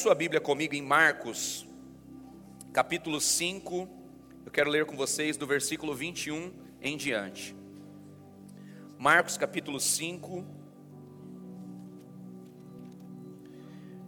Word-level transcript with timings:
Sua 0.00 0.14
Bíblia 0.14 0.40
comigo 0.40 0.74
em 0.74 0.80
Marcos, 0.80 1.68
capítulo 2.72 3.20
5. 3.20 3.86
Eu 4.46 4.50
quero 4.50 4.70
ler 4.70 4.86
com 4.86 4.96
vocês 4.96 5.36
do 5.36 5.46
versículo 5.46 5.94
21 5.94 6.54
em 6.80 6.96
diante. 6.96 7.54
Marcos, 8.96 9.36
capítulo 9.36 9.78
5, 9.78 10.42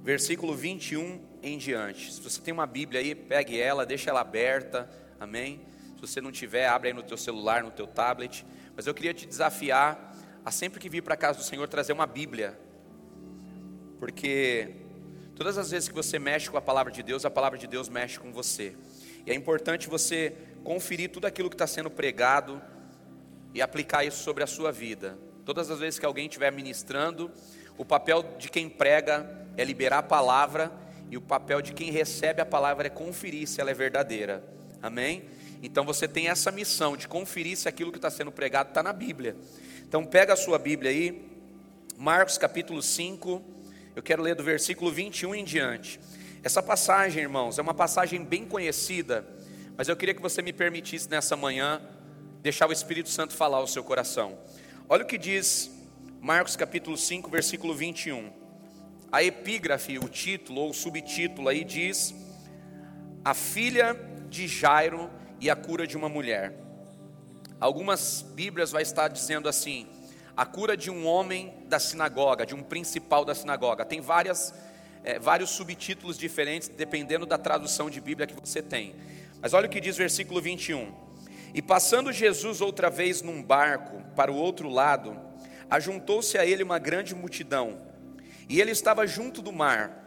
versículo 0.02 0.54
21 0.54 1.20
em 1.42 1.58
diante. 1.58 2.10
Se 2.10 2.22
você 2.22 2.40
tem 2.40 2.54
uma 2.54 2.66
Bíblia 2.66 3.02
aí, 3.02 3.14
pegue 3.14 3.60
ela, 3.60 3.84
deixa 3.84 4.08
ela 4.08 4.22
aberta. 4.22 4.88
Amém? 5.20 5.60
Se 5.96 6.00
você 6.00 6.22
não 6.22 6.32
tiver, 6.32 6.68
abre 6.68 6.88
aí 6.88 6.94
no 6.94 7.02
teu 7.02 7.18
celular, 7.18 7.62
no 7.62 7.70
teu 7.70 7.86
tablet. 7.86 8.46
Mas 8.74 8.86
eu 8.86 8.94
queria 8.94 9.12
te 9.12 9.26
desafiar 9.26 10.16
a 10.42 10.50
sempre 10.50 10.80
que 10.80 10.88
vir 10.88 11.02
para 11.02 11.12
a 11.12 11.18
casa 11.18 11.38
do 11.38 11.44
Senhor 11.44 11.68
trazer 11.68 11.92
uma 11.92 12.06
Bíblia. 12.06 12.58
Porque 13.98 14.81
Todas 15.42 15.58
as 15.58 15.72
vezes 15.72 15.88
que 15.88 15.94
você 15.96 16.20
mexe 16.20 16.48
com 16.48 16.56
a 16.56 16.62
palavra 16.62 16.92
de 16.92 17.02
Deus, 17.02 17.24
a 17.24 17.30
palavra 17.30 17.58
de 17.58 17.66
Deus 17.66 17.88
mexe 17.88 18.16
com 18.16 18.32
você. 18.32 18.76
E 19.26 19.32
é 19.32 19.34
importante 19.34 19.88
você 19.88 20.36
conferir 20.62 21.10
tudo 21.10 21.26
aquilo 21.26 21.50
que 21.50 21.56
está 21.56 21.66
sendo 21.66 21.90
pregado 21.90 22.62
e 23.52 23.60
aplicar 23.60 24.04
isso 24.04 24.22
sobre 24.22 24.44
a 24.44 24.46
sua 24.46 24.70
vida. 24.70 25.18
Todas 25.44 25.68
as 25.68 25.80
vezes 25.80 25.98
que 25.98 26.06
alguém 26.06 26.26
estiver 26.26 26.52
ministrando, 26.52 27.28
o 27.76 27.84
papel 27.84 28.22
de 28.38 28.48
quem 28.48 28.68
prega 28.68 29.48
é 29.56 29.64
liberar 29.64 29.98
a 29.98 30.02
palavra 30.04 30.70
e 31.10 31.16
o 31.16 31.20
papel 31.20 31.60
de 31.60 31.72
quem 31.72 31.90
recebe 31.90 32.40
a 32.40 32.46
palavra 32.46 32.86
é 32.86 32.90
conferir 32.90 33.48
se 33.48 33.60
ela 33.60 33.72
é 33.72 33.74
verdadeira. 33.74 34.44
Amém? 34.80 35.24
Então 35.60 35.84
você 35.84 36.06
tem 36.06 36.28
essa 36.28 36.52
missão 36.52 36.96
de 36.96 37.08
conferir 37.08 37.56
se 37.56 37.68
aquilo 37.68 37.90
que 37.90 37.98
está 37.98 38.10
sendo 38.10 38.30
pregado 38.30 38.68
está 38.68 38.80
na 38.80 38.92
Bíblia. 38.92 39.34
Então 39.88 40.04
pega 40.04 40.34
a 40.34 40.36
sua 40.36 40.56
Bíblia 40.56 40.92
aí, 40.92 41.28
Marcos 41.98 42.38
capítulo 42.38 42.80
5. 42.80 43.61
Eu 43.94 44.02
quero 44.02 44.22
ler 44.22 44.34
do 44.34 44.42
versículo 44.42 44.90
21 44.90 45.34
em 45.34 45.44
diante. 45.44 46.00
Essa 46.42 46.62
passagem, 46.62 47.22
irmãos, 47.22 47.58
é 47.58 47.62
uma 47.62 47.74
passagem 47.74 48.24
bem 48.24 48.46
conhecida, 48.46 49.24
mas 49.76 49.86
eu 49.86 49.94
queria 49.94 50.14
que 50.14 50.22
você 50.22 50.40
me 50.40 50.52
permitisse 50.52 51.10
nessa 51.10 51.36
manhã 51.36 51.80
deixar 52.40 52.68
o 52.68 52.72
Espírito 52.72 53.10
Santo 53.10 53.34
falar 53.34 53.58
ao 53.58 53.66
seu 53.66 53.84
coração. 53.84 54.38
Olha 54.88 55.04
o 55.04 55.06
que 55.06 55.18
diz 55.18 55.70
Marcos 56.20 56.56
capítulo 56.56 56.96
5, 56.96 57.30
versículo 57.30 57.74
21. 57.74 58.32
A 59.12 59.22
epígrafe, 59.22 59.98
o 59.98 60.08
título 60.08 60.62
ou 60.62 60.70
o 60.70 60.74
subtítulo 60.74 61.48
aí 61.48 61.62
diz: 61.62 62.14
A 63.22 63.34
filha 63.34 63.94
de 64.30 64.48
Jairo 64.48 65.10
e 65.38 65.50
a 65.50 65.54
cura 65.54 65.86
de 65.86 65.98
uma 65.98 66.08
mulher. 66.08 66.58
Algumas 67.60 68.22
Bíblias 68.34 68.72
vai 68.72 68.82
estar 68.82 69.08
dizendo 69.08 69.50
assim: 69.50 69.86
a 70.36 70.46
cura 70.46 70.76
de 70.76 70.90
um 70.90 71.06
homem 71.06 71.52
da 71.66 71.78
sinagoga, 71.78 72.46
de 72.46 72.54
um 72.54 72.62
principal 72.62 73.24
da 73.24 73.34
sinagoga. 73.34 73.84
Tem 73.84 74.00
várias, 74.00 74.54
é, 75.04 75.18
vários 75.18 75.50
subtítulos 75.50 76.16
diferentes, 76.16 76.68
dependendo 76.68 77.26
da 77.26 77.36
tradução 77.36 77.90
de 77.90 78.00
Bíblia 78.00 78.26
que 78.26 78.34
você 78.34 78.62
tem. 78.62 78.94
Mas 79.40 79.52
olha 79.52 79.66
o 79.66 79.70
que 79.70 79.80
diz 79.80 79.96
o 79.96 79.98
versículo 79.98 80.40
21. 80.40 80.92
E 81.54 81.60
passando 81.60 82.12
Jesus 82.12 82.60
outra 82.60 82.88
vez 82.88 83.20
num 83.20 83.42
barco 83.42 84.02
para 84.16 84.32
o 84.32 84.36
outro 84.36 84.70
lado, 84.70 85.18
ajuntou-se 85.68 86.38
a 86.38 86.46
ele 86.46 86.62
uma 86.62 86.78
grande 86.78 87.14
multidão, 87.14 87.80
e 88.48 88.60
ele 88.60 88.70
estava 88.70 89.06
junto 89.06 89.42
do 89.42 89.52
mar. 89.52 89.98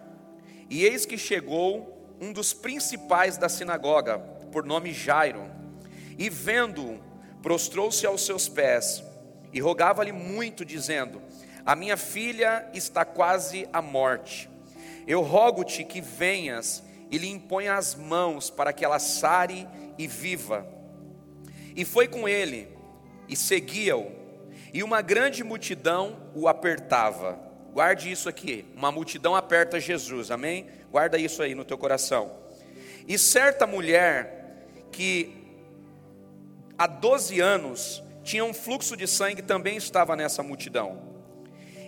E 0.70 0.84
eis 0.84 1.06
que 1.06 1.18
chegou 1.18 2.16
um 2.20 2.34
dos 2.34 2.52
principais 2.52 3.38
da 3.38 3.48
sinagoga, 3.48 4.18
por 4.52 4.66
nome 4.66 4.92
Jairo, 4.92 5.52
e 6.18 6.30
vendo-o, 6.30 7.00
prostrou-se 7.44 8.06
aos 8.08 8.26
seus 8.26 8.50
pés 8.50 9.04
e 9.54 9.60
rogava-lhe 9.60 10.12
muito, 10.12 10.66
dizendo: 10.66 11.22
A 11.66 11.76
minha 11.76 11.98
filha 11.98 12.70
está 12.74 13.06
quase 13.06 13.68
à 13.72 13.82
morte. 13.82 14.50
Eu 15.08 15.22
rogo-te 15.22 15.84
que 15.84 16.02
venhas 16.02 16.84
e 17.12 17.18
lhe 17.18 17.30
imponha 17.30 17.76
as 17.76 17.96
mãos 17.96 18.50
para 18.50 18.74
que 18.74 18.84
ela 18.84 19.00
sare 19.00 19.68
e 19.98 20.08
viva. 20.08 20.68
E 21.76 21.86
foi 21.86 22.08
com 22.08 22.28
ele 22.28 22.68
e 23.28 23.36
seguia-o, 23.36 24.12
e 24.74 24.84
uma 24.84 25.02
grande 25.02 25.44
multidão 25.44 26.30
o 26.34 26.48
apertava. 26.48 27.40
Guarde 27.74 28.12
isso 28.12 28.30
aqui, 28.30 28.66
uma 28.76 28.92
multidão 28.92 29.36
aperta 29.36 29.80
Jesus, 29.80 30.32
amém? 30.32 30.68
Guarda 30.92 31.18
isso 31.18 31.42
aí 31.42 31.54
no 31.54 31.66
teu 31.66 31.78
coração. 31.78 32.32
E 33.08 33.18
certa 33.18 33.68
mulher 33.68 34.58
que 34.92 35.36
há 36.78 36.88
12 36.88 37.40
anos 37.40 38.02
tinha 38.26 38.44
um 38.44 38.56
fluxo 38.56 38.98
de 38.98 39.08
sangue, 39.08 39.44
também 39.44 39.78
estava 39.78 40.16
nessa 40.16 40.42
multidão. 40.42 41.00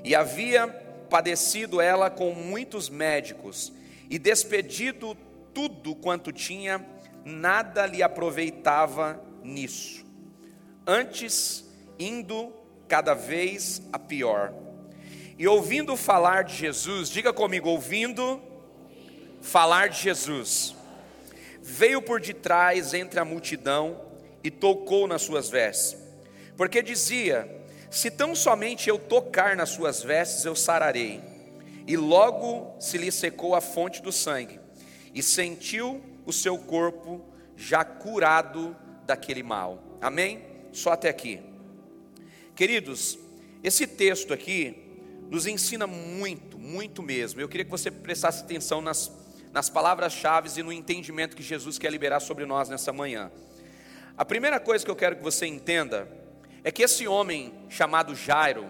E 0.03 0.13
havia 0.13 0.67
padecido 1.09 1.81
ela 1.81 2.11
com 2.11 2.31
muitos 2.31 2.89
médicos, 2.89 3.73
e 4.07 4.19
despedido 4.19 5.17
tudo 5.51 5.95
quanto 5.95 6.31
tinha, 6.31 6.85
nada 7.25 7.87
lhe 7.87 8.03
aproveitava 8.03 9.19
nisso. 9.43 10.05
Antes, 10.85 11.65
indo 11.97 12.53
cada 12.87 13.15
vez 13.15 13.81
a 13.91 13.97
pior. 13.97 14.53
E 15.39 15.47
ouvindo 15.47 15.97
falar 15.97 16.43
de 16.43 16.55
Jesus, 16.55 17.09
diga 17.09 17.33
comigo, 17.33 17.67
ouvindo 17.67 18.39
falar 19.41 19.89
de 19.89 20.01
Jesus, 20.01 20.75
veio 21.63 22.01
por 22.01 22.21
detrás 22.21 22.93
entre 22.93 23.19
a 23.19 23.25
multidão 23.25 23.99
e 24.43 24.51
tocou 24.51 25.07
nas 25.07 25.23
suas 25.23 25.49
vestes 25.49 26.06
porque 26.57 26.81
dizia: 26.81 27.47
Se 27.89 28.09
tão 28.09 28.35
somente 28.35 28.89
eu 28.89 28.97
tocar 28.97 29.55
nas 29.55 29.69
suas 29.69 30.01
vestes, 30.01 30.43
eu 30.43 30.55
sararei. 30.55 31.21
E 31.85 31.95
logo 31.95 32.75
se 32.81 32.97
lhe 32.97 33.11
secou 33.11 33.55
a 33.55 33.61
fonte 33.61 34.01
do 34.01 34.11
sangue, 34.11 34.59
e 35.13 35.23
sentiu 35.23 36.03
o 36.25 36.33
seu 36.33 36.57
corpo 36.57 37.23
já 37.55 37.85
curado 37.85 38.75
daquele 39.05 39.43
mal. 39.43 39.81
Amém? 40.01 40.41
Só 40.73 40.91
até 40.91 41.07
aqui. 41.07 41.39
Queridos, 42.53 43.17
esse 43.63 43.87
texto 43.87 44.33
aqui 44.33 44.75
nos 45.29 45.45
ensina 45.45 45.87
muito, 45.87 46.57
muito 46.57 47.01
mesmo. 47.01 47.39
Eu 47.39 47.47
queria 47.47 47.63
que 47.63 47.71
você 47.71 47.89
prestasse 47.89 48.43
atenção 48.43 48.81
nas, 48.81 49.11
nas 49.53 49.69
palavras-chave 49.69 50.49
e 50.59 50.63
no 50.63 50.73
entendimento 50.73 51.35
que 51.35 51.43
Jesus 51.43 51.77
quer 51.77 51.91
liberar 51.91 52.19
sobre 52.19 52.45
nós 52.45 52.67
nessa 52.67 52.91
manhã. 52.91 53.31
A 54.17 54.25
primeira 54.25 54.59
coisa 54.59 54.83
que 54.83 54.91
eu 54.91 54.95
quero 54.95 55.15
que 55.15 55.23
você 55.23 55.45
entenda 55.45 56.07
é 56.63 56.71
que 56.71 56.83
esse 56.83 57.07
homem 57.07 57.53
chamado 57.69 58.15
Jairo, 58.15 58.65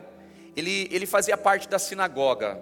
ele, 0.55 0.87
ele 0.91 1.05
fazia 1.05 1.37
parte 1.37 1.67
da 1.67 1.79
sinagoga. 1.79 2.59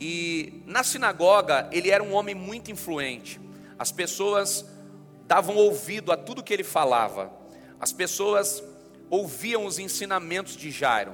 E 0.00 0.62
na 0.66 0.82
sinagoga 0.82 1.68
ele 1.72 1.90
era 1.90 2.02
um 2.02 2.12
homem 2.12 2.34
muito 2.34 2.70
influente. 2.70 3.40
As 3.78 3.92
pessoas 3.92 4.64
davam 5.26 5.56
ouvido 5.56 6.12
a 6.12 6.16
tudo 6.16 6.42
que 6.42 6.52
ele 6.52 6.64
falava. 6.64 7.32
As 7.80 7.92
pessoas 7.92 8.62
ouviam 9.08 9.66
os 9.66 9.78
ensinamentos 9.78 10.56
de 10.56 10.70
Jairo. 10.70 11.12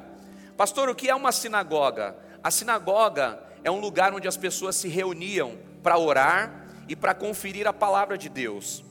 Pastor, 0.56 0.88
o 0.88 0.94
que 0.94 1.08
é 1.08 1.14
uma 1.14 1.32
sinagoga? 1.32 2.16
A 2.42 2.50
sinagoga 2.50 3.42
é 3.62 3.70
um 3.70 3.80
lugar 3.80 4.14
onde 4.14 4.28
as 4.28 4.36
pessoas 4.36 4.76
se 4.76 4.88
reuniam 4.88 5.58
para 5.82 5.98
orar 5.98 6.66
e 6.88 6.96
para 6.96 7.14
conferir 7.14 7.66
a 7.66 7.72
palavra 7.72 8.16
de 8.16 8.28
Deus. 8.28 8.84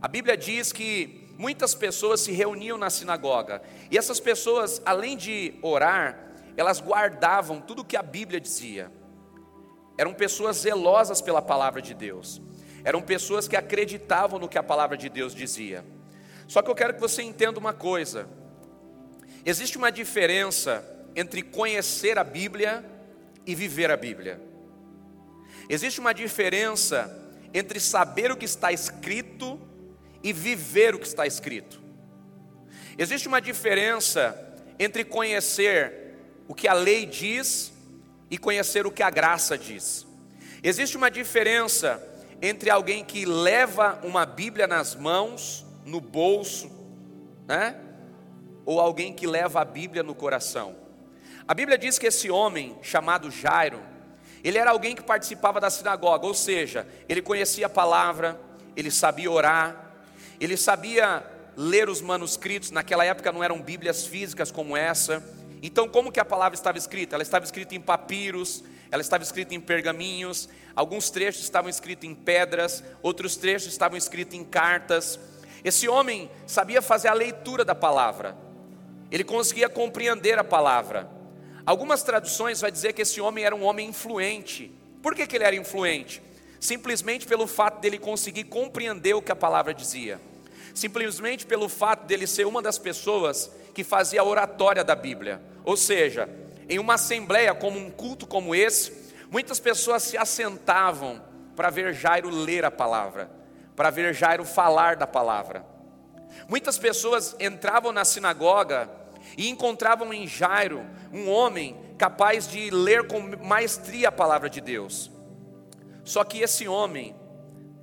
A 0.00 0.08
Bíblia 0.08 0.36
diz 0.36 0.72
que 0.72 1.23
muitas 1.38 1.74
pessoas 1.74 2.20
se 2.20 2.32
reuniam 2.32 2.78
na 2.78 2.90
sinagoga, 2.90 3.62
e 3.90 3.98
essas 3.98 4.20
pessoas, 4.20 4.80
além 4.84 5.16
de 5.16 5.54
orar, 5.62 6.18
elas 6.56 6.80
guardavam 6.80 7.60
tudo 7.60 7.82
o 7.82 7.84
que 7.84 7.96
a 7.96 8.02
Bíblia 8.02 8.40
dizia. 8.40 8.90
Eram 9.96 10.14
pessoas 10.14 10.58
zelosas 10.58 11.20
pela 11.20 11.42
palavra 11.42 11.80
de 11.80 11.94
Deus. 11.94 12.40
Eram 12.84 13.00
pessoas 13.00 13.48
que 13.48 13.56
acreditavam 13.56 14.38
no 14.38 14.48
que 14.48 14.58
a 14.58 14.62
palavra 14.62 14.96
de 14.96 15.08
Deus 15.08 15.34
dizia. 15.34 15.84
Só 16.46 16.62
que 16.62 16.70
eu 16.70 16.74
quero 16.74 16.94
que 16.94 17.00
você 17.00 17.22
entenda 17.22 17.58
uma 17.58 17.72
coisa. 17.72 18.28
Existe 19.44 19.78
uma 19.78 19.90
diferença 19.90 20.84
entre 21.16 21.42
conhecer 21.42 22.18
a 22.18 22.24
Bíblia 22.24 22.84
e 23.46 23.54
viver 23.54 23.90
a 23.90 23.96
Bíblia. 23.96 24.40
Existe 25.68 26.00
uma 26.00 26.12
diferença 26.12 27.22
entre 27.52 27.78
saber 27.78 28.30
o 28.30 28.36
que 28.36 28.44
está 28.44 28.72
escrito 28.72 29.60
e 30.24 30.32
viver 30.32 30.94
o 30.94 30.98
que 30.98 31.06
está 31.06 31.26
escrito. 31.26 31.80
Existe 32.96 33.28
uma 33.28 33.40
diferença 33.40 34.40
entre 34.78 35.04
conhecer 35.04 36.16
o 36.48 36.54
que 36.54 36.66
a 36.66 36.72
lei 36.72 37.04
diz 37.04 37.72
e 38.30 38.38
conhecer 38.38 38.86
o 38.86 38.90
que 38.90 39.02
a 39.02 39.10
graça 39.10 39.58
diz. 39.58 40.06
Existe 40.62 40.96
uma 40.96 41.10
diferença 41.10 42.02
entre 42.40 42.70
alguém 42.70 43.04
que 43.04 43.26
leva 43.26 44.00
uma 44.02 44.24
Bíblia 44.24 44.66
nas 44.66 44.94
mãos, 44.94 45.64
no 45.84 46.00
bolso, 46.00 46.72
né? 47.46 47.76
Ou 48.64 48.80
alguém 48.80 49.12
que 49.12 49.26
leva 49.26 49.60
a 49.60 49.64
Bíblia 49.64 50.02
no 50.02 50.14
coração. 50.14 50.74
A 51.46 51.52
Bíblia 51.52 51.76
diz 51.76 51.98
que 51.98 52.06
esse 52.06 52.30
homem 52.30 52.78
chamado 52.80 53.30
Jairo, 53.30 53.80
ele 54.42 54.56
era 54.56 54.70
alguém 54.70 54.94
que 54.94 55.02
participava 55.02 55.60
da 55.60 55.68
sinagoga, 55.68 56.26
ou 56.26 56.32
seja, 56.32 56.86
ele 57.08 57.20
conhecia 57.20 57.66
a 57.66 57.70
palavra, 57.70 58.40
ele 58.74 58.90
sabia 58.90 59.30
orar, 59.30 59.84
ele 60.40 60.56
sabia 60.56 61.24
ler 61.56 61.88
os 61.88 62.00
manuscritos, 62.00 62.70
naquela 62.70 63.04
época 63.04 63.32
não 63.32 63.42
eram 63.42 63.60
Bíblias 63.60 64.06
físicas 64.06 64.50
como 64.50 64.76
essa. 64.76 65.22
Então, 65.62 65.88
como 65.88 66.12
que 66.12 66.20
a 66.20 66.24
palavra 66.24 66.54
estava 66.54 66.76
escrita? 66.76 67.16
Ela 67.16 67.22
estava 67.22 67.44
escrita 67.44 67.74
em 67.74 67.80
papiros, 67.80 68.62
ela 68.90 69.00
estava 69.00 69.22
escrita 69.22 69.54
em 69.54 69.60
pergaminhos, 69.60 70.48
alguns 70.76 71.10
trechos 71.10 71.42
estavam 71.42 71.70
escritos 71.70 72.08
em 72.08 72.14
pedras, 72.14 72.84
outros 73.02 73.36
trechos 73.36 73.68
estavam 73.68 73.96
escritos 73.96 74.34
em 74.34 74.44
cartas. 74.44 75.18
Esse 75.64 75.88
homem 75.88 76.30
sabia 76.46 76.82
fazer 76.82 77.08
a 77.08 77.14
leitura 77.14 77.64
da 77.64 77.74
palavra, 77.74 78.36
ele 79.10 79.24
conseguia 79.24 79.68
compreender 79.68 80.38
a 80.38 80.44
palavra. 80.44 81.08
Algumas 81.64 82.02
traduções 82.02 82.60
vai 82.60 82.70
dizer 82.70 82.92
que 82.92 83.02
esse 83.02 83.20
homem 83.20 83.44
era 83.44 83.56
um 83.56 83.64
homem 83.64 83.88
influente. 83.88 84.70
Por 85.02 85.14
que, 85.14 85.26
que 85.26 85.36
ele 85.36 85.44
era 85.44 85.56
influente? 85.56 86.22
Simplesmente 86.64 87.26
pelo 87.26 87.46
fato 87.46 87.78
dele 87.78 87.98
conseguir 87.98 88.44
compreender 88.44 89.12
o 89.12 89.20
que 89.20 89.30
a 89.30 89.36
palavra 89.36 89.74
dizia. 89.74 90.18
Simplesmente 90.74 91.44
pelo 91.44 91.68
fato 91.68 92.06
dele 92.06 92.26
ser 92.26 92.46
uma 92.46 92.62
das 92.62 92.78
pessoas 92.78 93.50
que 93.74 93.84
fazia 93.84 94.22
a 94.22 94.24
oratória 94.24 94.82
da 94.82 94.94
Bíblia. 94.94 95.42
Ou 95.62 95.76
seja, 95.76 96.26
em 96.66 96.78
uma 96.78 96.94
assembleia 96.94 97.54
como 97.54 97.78
um 97.78 97.90
culto 97.90 98.26
como 98.26 98.54
esse, 98.54 99.12
muitas 99.30 99.60
pessoas 99.60 100.04
se 100.04 100.16
assentavam 100.16 101.22
para 101.54 101.68
ver 101.68 101.92
Jairo 101.92 102.30
ler 102.30 102.64
a 102.64 102.70
palavra, 102.70 103.30
para 103.76 103.90
ver 103.90 104.14
Jairo 104.14 104.46
falar 104.46 104.96
da 104.96 105.06
palavra. 105.06 105.66
Muitas 106.48 106.78
pessoas 106.78 107.36
entravam 107.38 107.92
na 107.92 108.06
sinagoga 108.06 108.88
e 109.36 109.50
encontravam 109.50 110.14
em 110.14 110.26
Jairo 110.26 110.82
um 111.12 111.28
homem 111.28 111.76
capaz 111.98 112.48
de 112.48 112.70
ler 112.70 113.06
com 113.06 113.20
maestria 113.44 114.08
a 114.08 114.12
palavra 114.12 114.48
de 114.48 114.62
Deus. 114.62 115.12
Só 116.04 116.22
que 116.22 116.40
esse 116.40 116.68
homem 116.68 117.16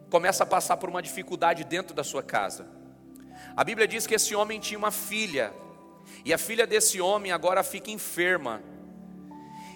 começa 0.09 0.43
a 0.43 0.45
passar 0.45 0.77
por 0.77 0.89
uma 0.89 1.01
dificuldade 1.01 1.63
dentro 1.63 1.95
da 1.95 2.03
sua 2.03 2.21
casa. 2.21 2.67
A 3.55 3.63
Bíblia 3.63 3.87
diz 3.87 4.05
que 4.05 4.15
esse 4.15 4.35
homem 4.35 4.59
tinha 4.59 4.77
uma 4.77 4.91
filha, 4.91 5.51
e 6.23 6.33
a 6.33 6.37
filha 6.37 6.67
desse 6.67 7.01
homem 7.01 7.31
agora 7.31 7.63
fica 7.63 7.89
enferma. 7.89 8.61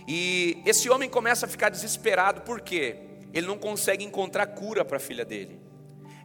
E 0.07 0.61
esse 0.65 0.89
homem 0.89 1.09
começa 1.09 1.45
a 1.45 1.49
ficar 1.49 1.69
desesperado, 1.69 2.41
porque 2.41 2.97
ele 3.33 3.47
não 3.47 3.57
consegue 3.57 4.03
encontrar 4.03 4.45
cura 4.47 4.85
para 4.85 4.97
a 4.97 4.99
filha 4.99 5.25
dele. 5.25 5.59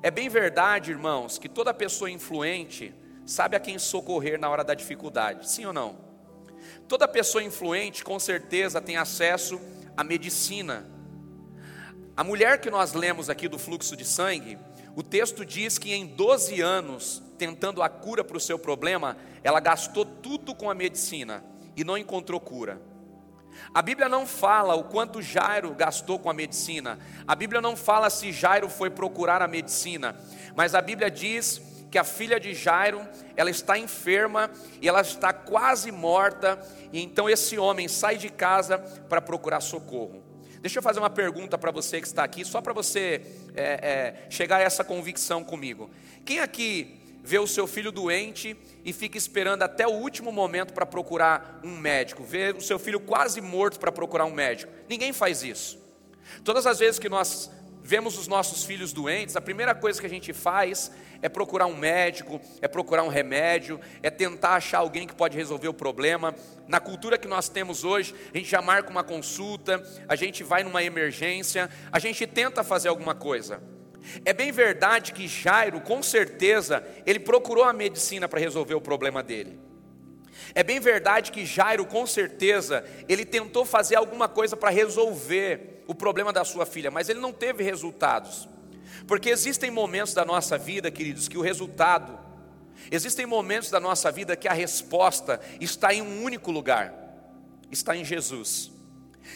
É 0.03 0.11
bem 0.11 0.29
verdade, 0.29 0.91
irmãos, 0.91 1.39
que 1.39 1.49
toda 1.49 1.73
pessoa 1.73 2.11
influente 2.11 2.95
sabe 3.27 3.57
a 3.57 3.61
quem 3.61 3.79
socorrer 3.79 4.39
na 4.39 4.49
hora 4.49 4.65
da 4.65 4.75
dificuldade, 4.75 5.49
sim 5.51 5.65
ou 5.65 5.73
não? 5.73 5.99
Toda 6.89 7.07
pessoa 7.09 7.43
influente 7.43 8.05
com 8.05 8.19
certeza 8.19 8.81
tem 8.81 8.97
acesso 8.97 9.61
à 9.97 10.03
medicina. 10.03 11.00
A 12.21 12.23
mulher 12.23 12.61
que 12.61 12.71
nós 12.71 12.93
lemos 12.93 13.31
aqui 13.31 13.49
do 13.49 13.59
fluxo 13.59 13.97
de 13.97 14.05
sangue, 14.05 14.59
o 14.95 15.03
texto 15.03 15.43
diz 15.43 15.79
que 15.79 15.95
em 15.95 16.07
12 16.07 16.61
anos, 16.61 17.23
tentando 17.39 17.83
a 17.83 17.89
cura 17.89 18.23
para 18.23 18.37
o 18.37 18.41
seu 18.41 18.59
problema, 18.59 19.17
ela 19.43 19.59
gastou 19.59 20.05
tudo 20.05 20.55
com 20.55 20.69
a 20.69 20.75
medicina 20.75 21.43
e 21.75 21.83
não 21.83 21.97
encontrou 21.97 22.39
cura. 22.39 22.79
A 23.73 23.81
Bíblia 23.81 24.07
não 24.07 24.27
fala 24.27 24.75
o 24.75 24.85
quanto 24.85 25.23
Jairo 25.23 25.75
gastou 25.75 26.19
com 26.19 26.29
a 26.29 26.35
medicina. 26.35 26.99
A 27.27 27.35
Bíblia 27.35 27.63
não 27.63 27.75
fala 27.75 28.11
se 28.11 28.31
Jairo 28.33 28.69
foi 28.69 28.91
procurar 28.91 29.41
a 29.41 29.49
medicina, 29.49 30.15
mas 30.55 30.75
a 30.75 30.83
Bíblia 30.83 31.11
diz 31.11 31.59
que 31.91 31.97
a 31.97 32.05
filha 32.05 32.39
de 32.39 32.53
Jairo, 32.53 33.01
ela 33.35 33.49
está 33.49 33.79
enferma 33.79 34.51
e 34.83 34.87
ela 34.87 35.01
está 35.01 35.33
quase 35.33 35.91
morta, 35.91 36.61
e 36.93 37.01
então 37.03 37.31
esse 37.31 37.59
homem 37.59 37.89
sai 37.89 38.19
de 38.19 38.29
casa 38.29 38.77
para 39.09 39.23
procurar 39.23 39.63
socorro. 39.63 40.30
Deixa 40.61 40.79
eu 40.79 40.83
fazer 40.83 40.99
uma 41.01 41.09
pergunta 41.09 41.57
para 41.57 41.71
você 41.71 42.01
que 42.01 42.07
está 42.07 42.23
aqui, 42.23 42.45
só 42.45 42.61
para 42.61 42.73
você 42.73 43.23
é, 43.55 43.65
é, 43.65 44.31
chegar 44.31 44.59
a 44.59 44.62
essa 44.62 44.85
convicção 44.85 45.43
comigo. 45.43 45.91
Quem 46.25 46.41
aqui 46.41 47.01
vê 47.23 47.39
o 47.39 47.47
seu 47.47 47.67
filho 47.67 47.91
doente 47.91 48.57
e 48.85 48.93
fica 48.93 49.17
esperando 49.17 49.62
até 49.62 49.87
o 49.87 49.93
último 49.93 50.31
momento 50.31 50.75
para 50.75 50.85
procurar 50.85 51.61
um 51.65 51.77
médico, 51.77 52.23
vê 52.23 52.51
o 52.51 52.61
seu 52.61 52.79
filho 52.79 53.01
quase 53.01 53.41
morto 53.41 53.79
para 53.79 53.91
procurar 53.91 54.27
um 54.27 54.33
médico? 54.33 54.71
Ninguém 54.89 55.12
faz 55.12 55.43
isso. 55.43 55.79
Todas 56.45 56.67
as 56.67 56.79
vezes 56.79 56.99
que 56.99 57.09
nós 57.09 57.51
vemos 57.91 58.17
os 58.17 58.29
nossos 58.29 58.63
filhos 58.63 58.93
doentes, 58.93 59.35
a 59.35 59.41
primeira 59.41 59.75
coisa 59.75 60.01
que 60.01 60.07
a 60.07 60.11
gente 60.11 60.33
faz 60.33 60.93
é 61.21 61.29
procurar 61.29 61.67
um 61.67 61.77
médico, 61.77 62.41
é 62.63 62.69
procurar 62.69 63.03
um 63.03 63.09
remédio, 63.09 63.81
é 64.01 64.09
tentar 64.09 64.51
achar 64.51 64.79
alguém 64.79 65.09
que 65.09 65.15
pode 65.15 65.37
resolver 65.37 65.67
o 65.67 65.75
problema. 65.75 66.33
Na 66.69 66.79
cultura 66.79 67.19
que 67.19 67.27
nós 67.27 67.49
temos 67.49 67.83
hoje, 67.83 68.15
a 68.33 68.39
gente 68.39 68.49
já 68.49 68.63
marca 68.63 68.89
uma 68.89 69.03
consulta, 69.03 69.85
a 70.09 70.15
gente 70.15 70.45
vai 70.45 70.63
numa 70.63 70.85
emergência, 70.85 71.69
a 71.91 71.99
gente 71.99 72.29
tenta 72.29 72.63
fazer 72.63 72.89
alguma 72.89 73.13
coisa. 73.13 73.61
É 74.25 74.33
bem 74.33 74.53
verdade 74.53 75.13
que 75.13 75.27
Jairo, 75.27 75.81
com 75.81 76.01
certeza, 76.01 76.87
ele 77.05 77.19
procurou 77.19 77.65
a 77.65 77.73
medicina 77.73 78.29
para 78.29 78.39
resolver 78.39 78.75
o 78.75 78.81
problema 78.81 79.21
dele. 79.21 79.59
É 80.55 80.63
bem 80.63 80.79
verdade 80.79 81.33
que 81.33 81.45
Jairo, 81.45 81.85
com 81.85 82.07
certeza, 82.07 82.85
ele 83.09 83.25
tentou 83.25 83.65
fazer 83.65 83.97
alguma 83.97 84.29
coisa 84.29 84.57
para 84.57 84.71
resolver 84.71 85.80
o 85.91 85.95
problema 85.95 86.33
da 86.33 86.45
sua 86.45 86.65
filha, 86.65 86.89
mas 86.89 87.09
ele 87.09 87.19
não 87.19 87.33
teve 87.33 87.65
resultados. 87.65 88.49
Porque 89.09 89.29
existem 89.29 89.73
momentos 89.73 90.15
da 90.15 90.25
nossa 90.25 90.57
vida, 90.57 90.89
queridos, 90.89 91.27
que 91.27 91.37
o 91.37 91.41
resultado, 91.41 92.17
existem 92.93 93.27
momentos 93.27 93.71
da 93.71 93.81
nossa 93.81 94.09
vida 94.13 94.37
que 94.37 94.47
a 94.47 94.53
resposta 94.53 95.41
está 95.61 95.93
em 95.93 96.01
um 96.01 96.23
único 96.23 96.53
lugar, 96.53 96.95
está 97.73 97.97
em 97.97 98.05
Jesus. 98.05 98.71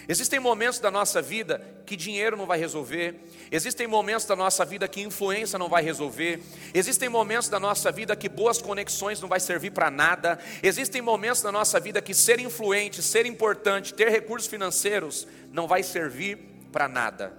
Existem 0.08 0.40
momentos 0.40 0.78
da 0.78 0.90
nossa 0.90 1.22
vida 1.22 1.62
que 1.86 1.96
dinheiro 1.96 2.36
não 2.36 2.46
vai 2.46 2.58
resolver, 2.58 3.20
existem 3.50 3.86
momentos 3.86 4.26
da 4.26 4.34
nossa 4.34 4.64
vida 4.64 4.88
que 4.88 5.00
influência 5.00 5.58
não 5.58 5.68
vai 5.68 5.82
resolver, 5.82 6.42
existem 6.72 7.08
momentos 7.08 7.48
da 7.48 7.60
nossa 7.60 7.92
vida 7.92 8.16
que 8.16 8.28
boas 8.28 8.60
conexões 8.60 9.20
não 9.20 9.28
vai 9.28 9.40
servir 9.40 9.70
para 9.70 9.90
nada, 9.90 10.38
existem 10.62 11.00
momentos 11.00 11.42
da 11.42 11.52
nossa 11.52 11.78
vida 11.78 12.02
que 12.02 12.14
ser 12.14 12.40
influente, 12.40 13.02
ser 13.02 13.26
importante, 13.26 13.94
ter 13.94 14.08
recursos 14.08 14.48
financeiros 14.48 15.26
não 15.52 15.66
vai 15.66 15.82
servir 15.82 16.38
para 16.72 16.88
nada. 16.88 17.32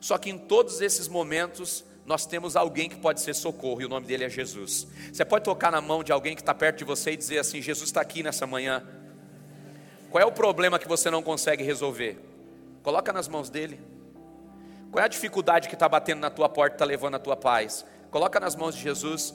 Só 0.00 0.18
que 0.18 0.30
em 0.30 0.38
todos 0.38 0.80
esses 0.80 1.08
momentos 1.08 1.84
nós 2.04 2.24
temos 2.24 2.54
alguém 2.54 2.88
que 2.88 2.96
pode 2.96 3.20
ser 3.20 3.34
socorro, 3.34 3.82
e 3.82 3.84
o 3.84 3.88
nome 3.88 4.06
dele 4.06 4.24
é 4.24 4.28
Jesus. 4.28 4.86
Você 5.12 5.24
pode 5.24 5.44
tocar 5.44 5.72
na 5.72 5.80
mão 5.80 6.04
de 6.04 6.12
alguém 6.12 6.36
que 6.36 6.42
está 6.42 6.54
perto 6.54 6.78
de 6.78 6.84
você 6.84 7.12
e 7.12 7.16
dizer 7.16 7.38
assim: 7.38 7.60
Jesus 7.60 7.88
está 7.88 8.00
aqui 8.00 8.22
nessa 8.22 8.46
manhã. 8.46 8.86
Qual 10.16 10.22
é 10.22 10.24
o 10.24 10.32
problema 10.32 10.78
que 10.78 10.88
você 10.88 11.10
não 11.10 11.22
consegue 11.22 11.62
resolver? 11.62 12.18
Coloca 12.82 13.12
nas 13.12 13.28
mãos 13.28 13.50
dele. 13.50 13.78
Qual 14.90 15.02
é 15.02 15.04
a 15.04 15.08
dificuldade 15.08 15.68
que 15.68 15.74
está 15.74 15.86
batendo 15.86 16.20
na 16.20 16.30
tua 16.30 16.48
porta, 16.48 16.76
está 16.76 16.86
levando 16.86 17.16
a 17.16 17.18
tua 17.18 17.36
paz? 17.36 17.84
Coloca 18.10 18.40
nas 18.40 18.56
mãos 18.56 18.74
de 18.74 18.80
Jesus. 18.80 19.34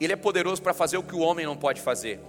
Ele 0.00 0.14
é 0.14 0.16
poderoso 0.16 0.62
para 0.62 0.72
fazer 0.72 0.96
o 0.96 1.02
que 1.02 1.14
o 1.14 1.18
homem 1.18 1.44
não 1.44 1.58
pode 1.58 1.82
fazer. 1.82 2.20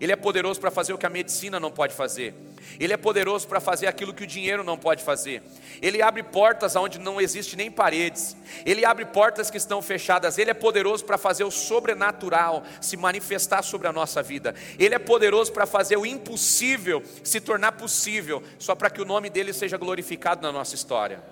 Ele 0.00 0.12
é 0.12 0.16
poderoso 0.16 0.60
para 0.60 0.70
fazer 0.70 0.92
o 0.92 0.98
que 0.98 1.06
a 1.06 1.10
medicina 1.10 1.58
não 1.60 1.70
pode 1.70 1.94
fazer. 1.94 2.34
Ele 2.78 2.92
é 2.92 2.96
poderoso 2.96 3.46
para 3.46 3.60
fazer 3.60 3.86
aquilo 3.86 4.12
que 4.12 4.24
o 4.24 4.26
dinheiro 4.26 4.64
não 4.64 4.76
pode 4.76 5.02
fazer. 5.02 5.42
Ele 5.80 6.02
abre 6.02 6.22
portas 6.22 6.74
onde 6.76 6.98
não 6.98 7.20
existe 7.20 7.56
nem 7.56 7.70
paredes. 7.70 8.36
Ele 8.64 8.84
abre 8.84 9.04
portas 9.04 9.50
que 9.50 9.56
estão 9.56 9.80
fechadas. 9.80 10.38
Ele 10.38 10.50
é 10.50 10.54
poderoso 10.54 11.04
para 11.04 11.18
fazer 11.18 11.44
o 11.44 11.50
sobrenatural 11.50 12.64
se 12.80 12.96
manifestar 12.96 13.62
sobre 13.62 13.86
a 13.86 13.92
nossa 13.92 14.22
vida. 14.22 14.54
Ele 14.78 14.94
é 14.94 14.98
poderoso 14.98 15.52
para 15.52 15.66
fazer 15.66 15.96
o 15.96 16.06
impossível 16.06 17.02
se 17.22 17.40
tornar 17.40 17.72
possível, 17.72 18.42
só 18.58 18.74
para 18.74 18.90
que 18.90 19.00
o 19.00 19.04
nome 19.04 19.30
dele 19.30 19.52
seja 19.52 19.76
glorificado 19.76 20.42
na 20.42 20.52
nossa 20.52 20.74
história. 20.74 21.22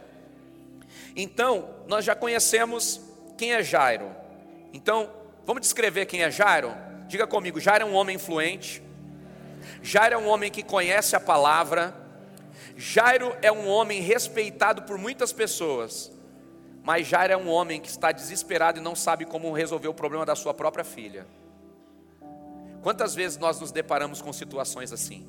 Então, 1.17 1.69
nós 1.89 2.05
já 2.05 2.15
conhecemos 2.15 3.01
quem 3.37 3.53
é 3.53 3.63
Jairo. 3.63 4.11
Então, 4.73 5.11
vamos 5.45 5.63
descrever 5.63 6.07
quem 6.07 6.23
é 6.23 6.31
Jairo? 6.31 6.92
Diga 7.13 7.27
comigo, 7.27 7.61
Jairo 7.61 7.85
é 7.85 7.87
um 7.87 7.93
homem 7.93 8.17
influente. 8.17 8.83
Jairo 9.83 10.15
é 10.15 10.17
um 10.17 10.27
homem 10.27 10.51
que 10.51 10.63
conhece 10.63 11.15
a 11.15 11.21
palavra. 11.21 11.95
Jairo 12.75 13.37
é 13.43 13.53
um 13.53 13.69
homem 13.69 14.01
respeitado 14.01 14.85
por 14.85 14.97
muitas 14.97 15.31
pessoas. 15.31 16.11
Mas 16.83 17.07
Jairo 17.07 17.35
é 17.35 17.37
um 17.37 17.51
homem 17.51 17.83
que 17.83 17.89
está 17.91 18.13
desesperado 18.13 18.79
e 18.79 18.83
não 18.83 18.97
sabe 18.97 19.27
como 19.27 19.53
resolver 19.53 19.89
o 19.89 19.93
problema 19.93 20.25
da 20.25 20.35
sua 20.35 20.55
própria 20.55 20.85
filha. 20.85 21.27
Quantas 22.81 23.15
vezes 23.15 23.37
nós 23.37 23.61
nos 23.61 23.71
deparamos 23.71 24.23
com 24.23 24.33
situações 24.33 24.91
assim? 24.91 25.29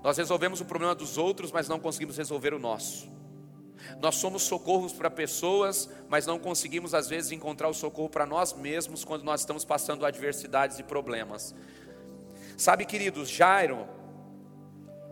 Nós 0.00 0.16
resolvemos 0.16 0.60
o 0.60 0.64
problema 0.64 0.94
dos 0.94 1.18
outros, 1.18 1.50
mas 1.50 1.68
não 1.68 1.80
conseguimos 1.80 2.16
resolver 2.16 2.54
o 2.54 2.58
nosso. 2.60 3.10
Nós 4.00 4.16
somos 4.16 4.42
socorros 4.42 4.92
para 4.92 5.10
pessoas, 5.10 5.88
mas 6.08 6.26
não 6.26 6.38
conseguimos 6.38 6.94
às 6.94 7.08
vezes 7.08 7.32
encontrar 7.32 7.68
o 7.68 7.74
socorro 7.74 8.08
para 8.08 8.26
nós 8.26 8.52
mesmos 8.52 9.04
quando 9.04 9.24
nós 9.24 9.40
estamos 9.40 9.64
passando 9.64 10.04
adversidades 10.04 10.78
e 10.78 10.82
problemas. 10.82 11.54
Sabe, 12.56 12.84
queridos, 12.84 13.28
Jairo, 13.28 13.86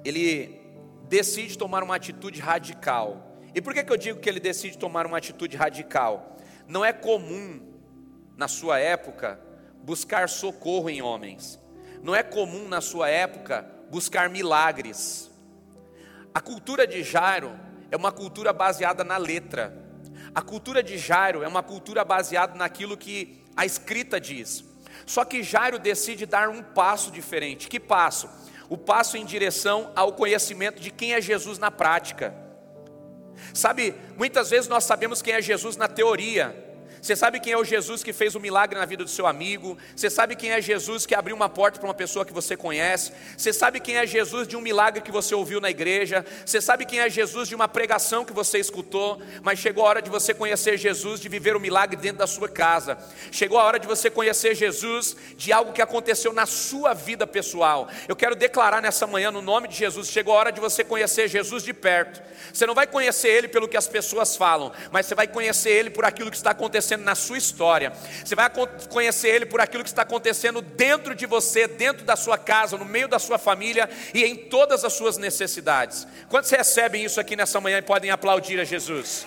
ele 0.04 0.60
decide 1.08 1.56
tomar 1.56 1.82
uma 1.82 1.96
atitude 1.96 2.40
radical. 2.40 3.36
E 3.54 3.60
por 3.60 3.72
que, 3.72 3.82
que 3.82 3.92
eu 3.92 3.96
digo 3.96 4.20
que 4.20 4.28
ele 4.28 4.40
decide 4.40 4.76
tomar 4.76 5.06
uma 5.06 5.18
atitude 5.18 5.56
radical? 5.56 6.36
Não 6.68 6.84
é 6.84 6.92
comum, 6.92 7.60
na 8.36 8.48
sua 8.48 8.78
época, 8.78 9.40
buscar 9.82 10.28
socorro 10.28 10.90
em 10.90 11.00
homens. 11.00 11.58
Não 12.02 12.14
é 12.14 12.22
comum, 12.22 12.68
na 12.68 12.80
sua 12.80 13.08
época, 13.08 13.66
buscar 13.90 14.28
milagres. 14.28 15.30
A 16.34 16.40
cultura 16.40 16.86
de 16.86 17.02
Jairo 17.02 17.58
é 17.96 17.98
uma 17.98 18.12
cultura 18.12 18.52
baseada 18.52 19.02
na 19.02 19.16
letra. 19.16 19.76
A 20.34 20.42
cultura 20.42 20.82
de 20.82 20.96
Jairo 20.96 21.42
é 21.42 21.48
uma 21.48 21.62
cultura 21.62 22.04
baseada 22.04 22.54
naquilo 22.54 22.96
que 22.96 23.42
a 23.56 23.64
escrita 23.66 24.20
diz. 24.20 24.64
Só 25.04 25.24
que 25.24 25.42
Jairo 25.42 25.78
decide 25.78 26.26
dar 26.26 26.48
um 26.48 26.62
passo 26.62 27.10
diferente. 27.10 27.68
Que 27.68 27.80
passo? 27.80 28.28
o 28.68 28.76
passo 28.76 29.16
em 29.16 29.24
direção 29.24 29.92
ao 29.94 30.12
conhecimento 30.12 30.80
de 30.80 30.90
quem 30.90 31.14
é 31.14 31.20
Jesus 31.20 31.58
na 31.58 31.70
prática. 31.70 32.34
Sabe, 33.54 33.94
muitas 34.16 34.50
vezes 34.50 34.68
nós 34.68 34.84
sabemos 34.84 35.22
quem 35.22 35.34
é 35.34 35.42
Jesus 35.42 35.76
na 35.76 35.88
teoria, 35.88 36.64
você 37.06 37.14
sabe 37.14 37.38
quem 37.38 37.52
é 37.52 37.56
o 37.56 37.62
Jesus 37.62 38.02
que 38.02 38.12
fez 38.12 38.34
o 38.34 38.38
um 38.38 38.40
milagre 38.40 38.76
na 38.76 38.84
vida 38.84 39.04
do 39.04 39.08
seu 39.08 39.28
amigo? 39.28 39.78
Você 39.94 40.10
sabe 40.10 40.34
quem 40.34 40.50
é 40.50 40.60
Jesus 40.60 41.06
que 41.06 41.14
abriu 41.14 41.36
uma 41.36 41.48
porta 41.48 41.78
para 41.78 41.86
uma 41.86 41.94
pessoa 41.94 42.24
que 42.24 42.32
você 42.32 42.56
conhece? 42.56 43.12
Você 43.38 43.52
sabe 43.52 43.78
quem 43.78 43.96
é 43.96 44.04
Jesus 44.04 44.48
de 44.48 44.56
um 44.56 44.60
milagre 44.60 45.00
que 45.00 45.12
você 45.12 45.32
ouviu 45.32 45.60
na 45.60 45.70
igreja? 45.70 46.26
Você 46.44 46.60
sabe 46.60 46.84
quem 46.84 46.98
é 46.98 47.08
Jesus 47.08 47.48
de 47.48 47.54
uma 47.54 47.68
pregação 47.68 48.24
que 48.24 48.32
você 48.32 48.58
escutou? 48.58 49.22
Mas 49.40 49.60
chegou 49.60 49.84
a 49.84 49.88
hora 49.88 50.02
de 50.02 50.10
você 50.10 50.34
conhecer 50.34 50.76
Jesus, 50.76 51.20
de 51.20 51.28
viver 51.28 51.54
o 51.54 51.60
milagre 51.60 51.94
dentro 51.94 52.18
da 52.18 52.26
sua 52.26 52.48
casa. 52.48 52.98
Chegou 53.30 53.56
a 53.56 53.62
hora 53.62 53.78
de 53.78 53.86
você 53.86 54.10
conhecer 54.10 54.56
Jesus 54.56 55.16
de 55.36 55.52
algo 55.52 55.72
que 55.72 55.80
aconteceu 55.80 56.32
na 56.32 56.44
sua 56.44 56.92
vida 56.92 57.24
pessoal. 57.24 57.88
Eu 58.08 58.16
quero 58.16 58.34
declarar 58.34 58.82
nessa 58.82 59.06
manhã, 59.06 59.30
no 59.30 59.40
nome 59.40 59.68
de 59.68 59.76
Jesus, 59.76 60.08
chegou 60.08 60.34
a 60.34 60.38
hora 60.38 60.50
de 60.50 60.60
você 60.60 60.82
conhecer 60.82 61.28
Jesus 61.28 61.62
de 61.62 61.72
perto. 61.72 62.20
Você 62.52 62.66
não 62.66 62.74
vai 62.74 62.88
conhecer 62.88 63.28
Ele 63.28 63.46
pelo 63.46 63.68
que 63.68 63.76
as 63.76 63.86
pessoas 63.86 64.36
falam, 64.36 64.72
mas 64.90 65.06
você 65.06 65.14
vai 65.14 65.28
conhecer 65.28 65.70
Ele 65.70 65.90
por 65.90 66.04
aquilo 66.04 66.32
que 66.32 66.36
está 66.36 66.50
acontecendo 66.50 66.95
acontecendo 66.96 67.04
na 67.04 67.14
sua 67.14 67.38
história. 67.38 67.92
Você 68.24 68.34
vai 68.34 68.50
conhecer 68.90 69.28
Ele 69.28 69.46
por 69.46 69.60
aquilo 69.60 69.84
que 69.84 69.90
está 69.90 70.02
acontecendo 70.02 70.60
dentro 70.60 71.14
de 71.14 71.26
você, 71.26 71.68
dentro 71.68 72.04
da 72.04 72.16
sua 72.16 72.38
casa, 72.38 72.76
no 72.76 72.84
meio 72.84 73.08
da 73.08 73.18
sua 73.18 73.38
família 73.38 73.88
e 74.14 74.24
em 74.24 74.34
todas 74.34 74.84
as 74.84 74.92
suas 74.92 75.18
necessidades. 75.18 76.06
Quantos 76.28 76.50
recebem 76.50 77.04
isso 77.04 77.20
aqui 77.20 77.36
nessa 77.36 77.60
manhã 77.60 77.78
e 77.78 77.82
podem 77.82 78.10
aplaudir 78.10 78.58
a 78.58 78.64
Jesus? 78.64 79.26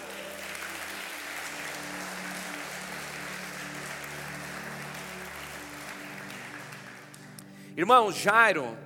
Irmão, 7.77 8.11
Jairo, 8.11 8.77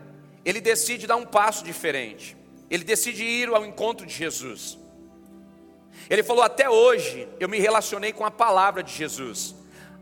ele 0.46 0.62
decide 0.62 1.08
dar 1.08 1.16
um 1.16 1.26
passo 1.26 1.64
diferente. 1.64 2.38
Ele 2.70 2.84
decide 2.84 3.24
ir 3.24 3.50
ao 3.50 3.66
encontro 3.66 4.06
de 4.06 4.14
Jesus. 4.14 4.78
Ele 6.10 6.24
falou: 6.24 6.44
Até 6.44 6.70
hoje 6.70 7.28
eu 7.40 7.50
me 7.50 7.60
relacionei 7.60 8.12
com 8.12 8.26
a 8.26 8.32
palavra 8.32 8.84
de 8.84 8.94
Jesus. 8.94 9.56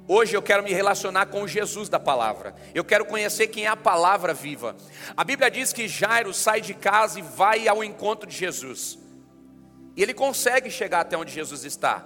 Hoje 0.07 0.35
eu 0.35 0.41
quero 0.41 0.63
me 0.63 0.73
relacionar 0.73 1.27
com 1.27 1.47
Jesus 1.47 1.87
da 1.87 1.99
palavra. 1.99 2.55
Eu 2.73 2.83
quero 2.83 3.05
conhecer 3.05 3.47
quem 3.47 3.65
é 3.65 3.67
a 3.67 3.77
palavra 3.77 4.33
viva. 4.33 4.75
A 5.15 5.23
Bíblia 5.23 5.49
diz 5.49 5.71
que 5.71 5.87
Jairo 5.87 6.33
sai 6.33 6.59
de 6.59 6.73
casa 6.73 7.19
e 7.19 7.21
vai 7.21 7.67
ao 7.67 7.83
encontro 7.83 8.27
de 8.27 8.35
Jesus. 8.35 8.97
E 9.95 10.01
ele 10.01 10.13
consegue 10.13 10.69
chegar 10.69 11.01
até 11.01 11.17
onde 11.17 11.31
Jesus 11.31 11.63
está. 11.63 12.03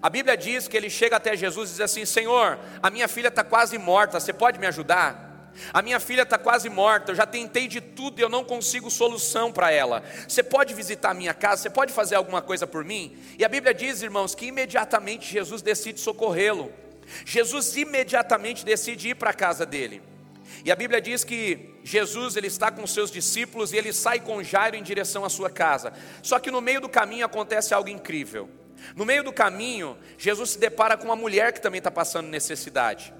A 0.00 0.08
Bíblia 0.08 0.36
diz 0.36 0.68
que 0.68 0.76
ele 0.76 0.88
chega 0.90 1.16
até 1.16 1.36
Jesus 1.36 1.70
e 1.70 1.72
diz 1.72 1.80
assim: 1.80 2.04
Senhor, 2.04 2.58
a 2.82 2.90
minha 2.90 3.08
filha 3.08 3.28
está 3.28 3.44
quase 3.44 3.76
morta, 3.78 4.20
você 4.20 4.32
pode 4.32 4.58
me 4.58 4.66
ajudar? 4.66 5.33
A 5.72 5.82
minha 5.82 6.00
filha 6.00 6.22
está 6.22 6.38
quase 6.38 6.68
morta, 6.68 7.12
eu 7.12 7.16
já 7.16 7.26
tentei 7.26 7.68
de 7.68 7.80
tudo 7.80 8.18
e 8.18 8.22
eu 8.22 8.28
não 8.28 8.44
consigo 8.44 8.90
solução 8.90 9.52
para 9.52 9.70
ela. 9.70 10.02
Você 10.26 10.42
pode 10.42 10.74
visitar 10.74 11.10
a 11.10 11.14
minha 11.14 11.34
casa? 11.34 11.62
Você 11.62 11.70
pode 11.70 11.92
fazer 11.92 12.16
alguma 12.16 12.42
coisa 12.42 12.66
por 12.66 12.84
mim? 12.84 13.16
E 13.38 13.44
a 13.44 13.48
Bíblia 13.48 13.74
diz, 13.74 14.02
irmãos, 14.02 14.34
que 14.34 14.46
imediatamente 14.46 15.32
Jesus 15.32 15.62
decide 15.62 16.00
socorrê-lo. 16.00 16.72
Jesus 17.24 17.76
imediatamente 17.76 18.64
decide 18.64 19.10
ir 19.10 19.14
para 19.14 19.30
a 19.30 19.34
casa 19.34 19.66
dele. 19.66 20.02
E 20.64 20.72
a 20.72 20.76
Bíblia 20.76 21.00
diz 21.00 21.24
que 21.24 21.74
Jesus 21.82 22.36
ele 22.36 22.46
está 22.46 22.70
com 22.70 22.86
seus 22.86 23.10
discípulos 23.10 23.72
e 23.72 23.76
ele 23.76 23.92
sai 23.92 24.20
com 24.20 24.42
Jairo 24.42 24.76
em 24.76 24.82
direção 24.82 25.24
à 25.24 25.28
sua 25.28 25.50
casa. 25.50 25.92
Só 26.22 26.38
que 26.38 26.50
no 26.50 26.60
meio 26.60 26.80
do 26.80 26.88
caminho 26.88 27.26
acontece 27.26 27.74
algo 27.74 27.88
incrível. 27.88 28.48
No 28.94 29.04
meio 29.04 29.22
do 29.22 29.32
caminho, 29.32 29.96
Jesus 30.18 30.50
se 30.50 30.58
depara 30.58 30.96
com 30.96 31.04
uma 31.04 31.16
mulher 31.16 31.52
que 31.52 31.60
também 31.60 31.78
está 31.78 31.90
passando 31.90 32.28
necessidade. 32.28 33.12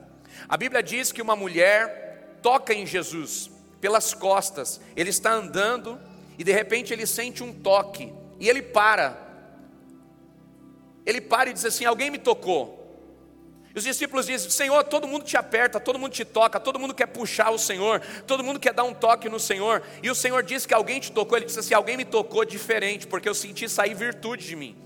A 0.48 0.56
Bíblia 0.56 0.82
diz 0.82 1.12
que 1.12 1.22
uma 1.22 1.36
mulher 1.36 2.03
toca 2.44 2.74
em 2.74 2.84
Jesus 2.84 3.50
pelas 3.80 4.12
costas. 4.12 4.78
Ele 4.94 5.08
está 5.08 5.32
andando 5.32 5.98
e 6.38 6.44
de 6.44 6.52
repente 6.52 6.92
ele 6.92 7.06
sente 7.06 7.42
um 7.42 7.50
toque 7.50 8.12
e 8.38 8.50
ele 8.50 8.60
para. 8.60 9.18
Ele 11.06 11.22
para 11.22 11.48
e 11.48 11.54
diz 11.54 11.64
assim: 11.64 11.86
Alguém 11.86 12.10
me 12.10 12.18
tocou. 12.18 12.82
E 13.74 13.78
os 13.78 13.84
discípulos 13.84 14.26
dizem: 14.26 14.50
Senhor, 14.50 14.84
todo 14.84 15.08
mundo 15.08 15.24
te 15.24 15.38
aperta, 15.38 15.80
todo 15.80 15.98
mundo 15.98 16.12
te 16.12 16.24
toca, 16.24 16.60
todo 16.60 16.78
mundo 16.78 16.92
quer 16.92 17.06
puxar 17.06 17.50
o 17.50 17.58
Senhor, 17.58 18.00
todo 18.26 18.44
mundo 18.44 18.60
quer 18.60 18.74
dar 18.74 18.84
um 18.84 18.92
toque 18.92 19.26
no 19.26 19.40
Senhor. 19.40 19.82
E 20.02 20.10
o 20.10 20.14
Senhor 20.14 20.42
diz 20.42 20.66
que 20.66 20.74
alguém 20.74 21.00
te 21.00 21.10
tocou. 21.10 21.38
Ele 21.38 21.46
disse 21.46 21.60
assim: 21.60 21.72
Alguém 21.72 21.96
me 21.96 22.04
tocou 22.04 22.44
diferente, 22.44 23.06
porque 23.06 23.28
eu 23.28 23.34
senti 23.34 23.70
sair 23.70 23.94
virtude 23.94 24.46
de 24.46 24.54
mim. 24.54 24.76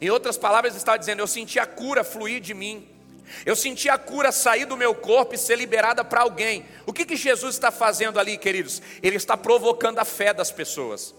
Em 0.00 0.10
outras 0.10 0.36
palavras, 0.36 0.72
ele 0.72 0.78
estava 0.78 0.98
dizendo: 0.98 1.20
Eu 1.20 1.28
senti 1.28 1.60
a 1.60 1.66
cura 1.66 2.02
fluir 2.02 2.40
de 2.40 2.52
mim. 2.52 2.95
Eu 3.44 3.56
senti 3.56 3.88
a 3.88 3.98
cura 3.98 4.32
sair 4.32 4.64
do 4.64 4.76
meu 4.76 4.94
corpo 4.94 5.34
e 5.34 5.38
ser 5.38 5.56
liberada 5.56 6.04
para 6.04 6.22
alguém. 6.22 6.64
O 6.86 6.92
que, 6.92 7.04
que 7.04 7.16
Jesus 7.16 7.54
está 7.54 7.70
fazendo 7.70 8.18
ali, 8.18 8.38
queridos? 8.38 8.80
Ele 9.02 9.16
está 9.16 9.36
provocando 9.36 9.98
a 9.98 10.04
fé 10.04 10.32
das 10.32 10.50
pessoas. 10.50 11.14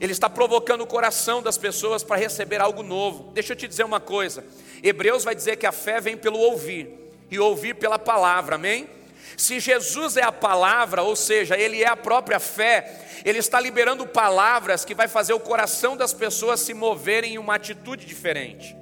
Ele 0.00 0.12
está 0.12 0.28
provocando 0.28 0.82
o 0.82 0.86
coração 0.86 1.42
das 1.42 1.56
pessoas 1.56 2.02
para 2.02 2.16
receber 2.16 2.60
algo 2.60 2.82
novo. 2.82 3.32
Deixa 3.32 3.52
eu 3.52 3.56
te 3.56 3.66
dizer 3.66 3.84
uma 3.84 4.00
coisa. 4.00 4.44
Hebreus 4.82 5.24
vai 5.24 5.34
dizer 5.34 5.56
que 5.56 5.66
a 5.66 5.72
fé 5.72 6.00
vem 6.00 6.16
pelo 6.16 6.38
ouvir 6.38 6.90
e 7.30 7.38
ouvir 7.38 7.74
pela 7.74 7.98
palavra. 7.98 8.56
Amém? 8.56 8.88
Se 9.36 9.58
Jesus 9.58 10.16
é 10.16 10.22
a 10.22 10.32
palavra, 10.32 11.02
ou 11.02 11.16
seja, 11.16 11.56
ele 11.56 11.82
é 11.82 11.86
a 11.86 11.96
própria 11.96 12.38
fé, 12.38 13.00
ele 13.24 13.38
está 13.38 13.58
liberando 13.58 14.06
palavras 14.06 14.84
que 14.84 14.94
vai 14.94 15.08
fazer 15.08 15.32
o 15.32 15.40
coração 15.40 15.96
das 15.96 16.12
pessoas 16.12 16.60
se 16.60 16.74
moverem 16.74 17.34
em 17.34 17.38
uma 17.38 17.54
atitude 17.54 18.04
diferente. 18.04 18.76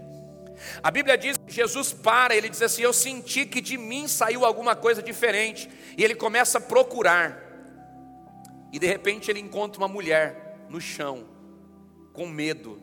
A 0.82 0.90
Bíblia 0.90 1.16
diz 1.16 1.36
que 1.36 1.52
Jesus 1.52 1.92
para, 1.92 2.34
ele 2.34 2.48
diz 2.48 2.62
assim: 2.62 2.82
Eu 2.82 2.92
senti 2.92 3.46
que 3.46 3.60
de 3.60 3.76
mim 3.76 4.08
saiu 4.08 4.44
alguma 4.44 4.74
coisa 4.74 5.02
diferente. 5.02 5.68
E 5.96 6.04
ele 6.04 6.14
começa 6.14 6.58
a 6.58 6.60
procurar. 6.60 7.44
E 8.72 8.78
de 8.78 8.86
repente 8.86 9.30
ele 9.30 9.40
encontra 9.40 9.80
uma 9.80 9.88
mulher 9.88 10.66
no 10.68 10.80
chão, 10.80 11.26
com 12.12 12.26
medo. 12.26 12.80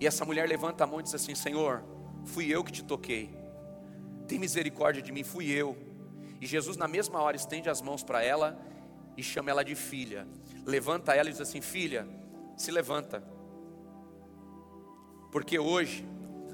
E 0.00 0.06
essa 0.06 0.24
mulher 0.24 0.48
levanta 0.48 0.84
a 0.84 0.86
mão 0.86 1.00
e 1.00 1.02
diz 1.02 1.14
assim: 1.14 1.34
Senhor, 1.34 1.84
fui 2.24 2.54
eu 2.54 2.62
que 2.62 2.72
te 2.72 2.82
toquei. 2.82 3.34
Tem 4.26 4.38
misericórdia 4.38 5.02
de 5.02 5.12
mim, 5.12 5.22
fui 5.22 5.50
eu. 5.50 5.76
E 6.40 6.46
Jesus, 6.46 6.76
na 6.76 6.88
mesma 6.88 7.20
hora, 7.20 7.36
estende 7.36 7.70
as 7.70 7.80
mãos 7.80 8.02
para 8.02 8.22
ela 8.22 8.58
e 9.16 9.22
chama 9.22 9.50
ela 9.50 9.64
de 9.64 9.74
filha. 9.74 10.26
Levanta 10.66 11.14
ela 11.14 11.28
e 11.28 11.32
diz 11.32 11.40
assim: 11.40 11.60
Filha, 11.60 12.06
se 12.56 12.70
levanta. 12.70 13.22
Porque 15.30 15.58
hoje 15.58 16.06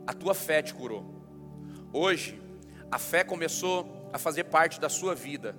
a 0.07 0.13
tua 0.13 0.35
fé 0.35 0.63
te 0.63 0.75
curou. 0.75 1.05
Hoje, 1.93 2.41
a 2.91 2.99
fé 2.99 3.25
começou 3.25 4.09
a 4.13 4.19
fazer 4.19 4.45
parte 4.45 4.81
da 4.81 4.89
sua 4.89 5.15
vida. 5.15 5.57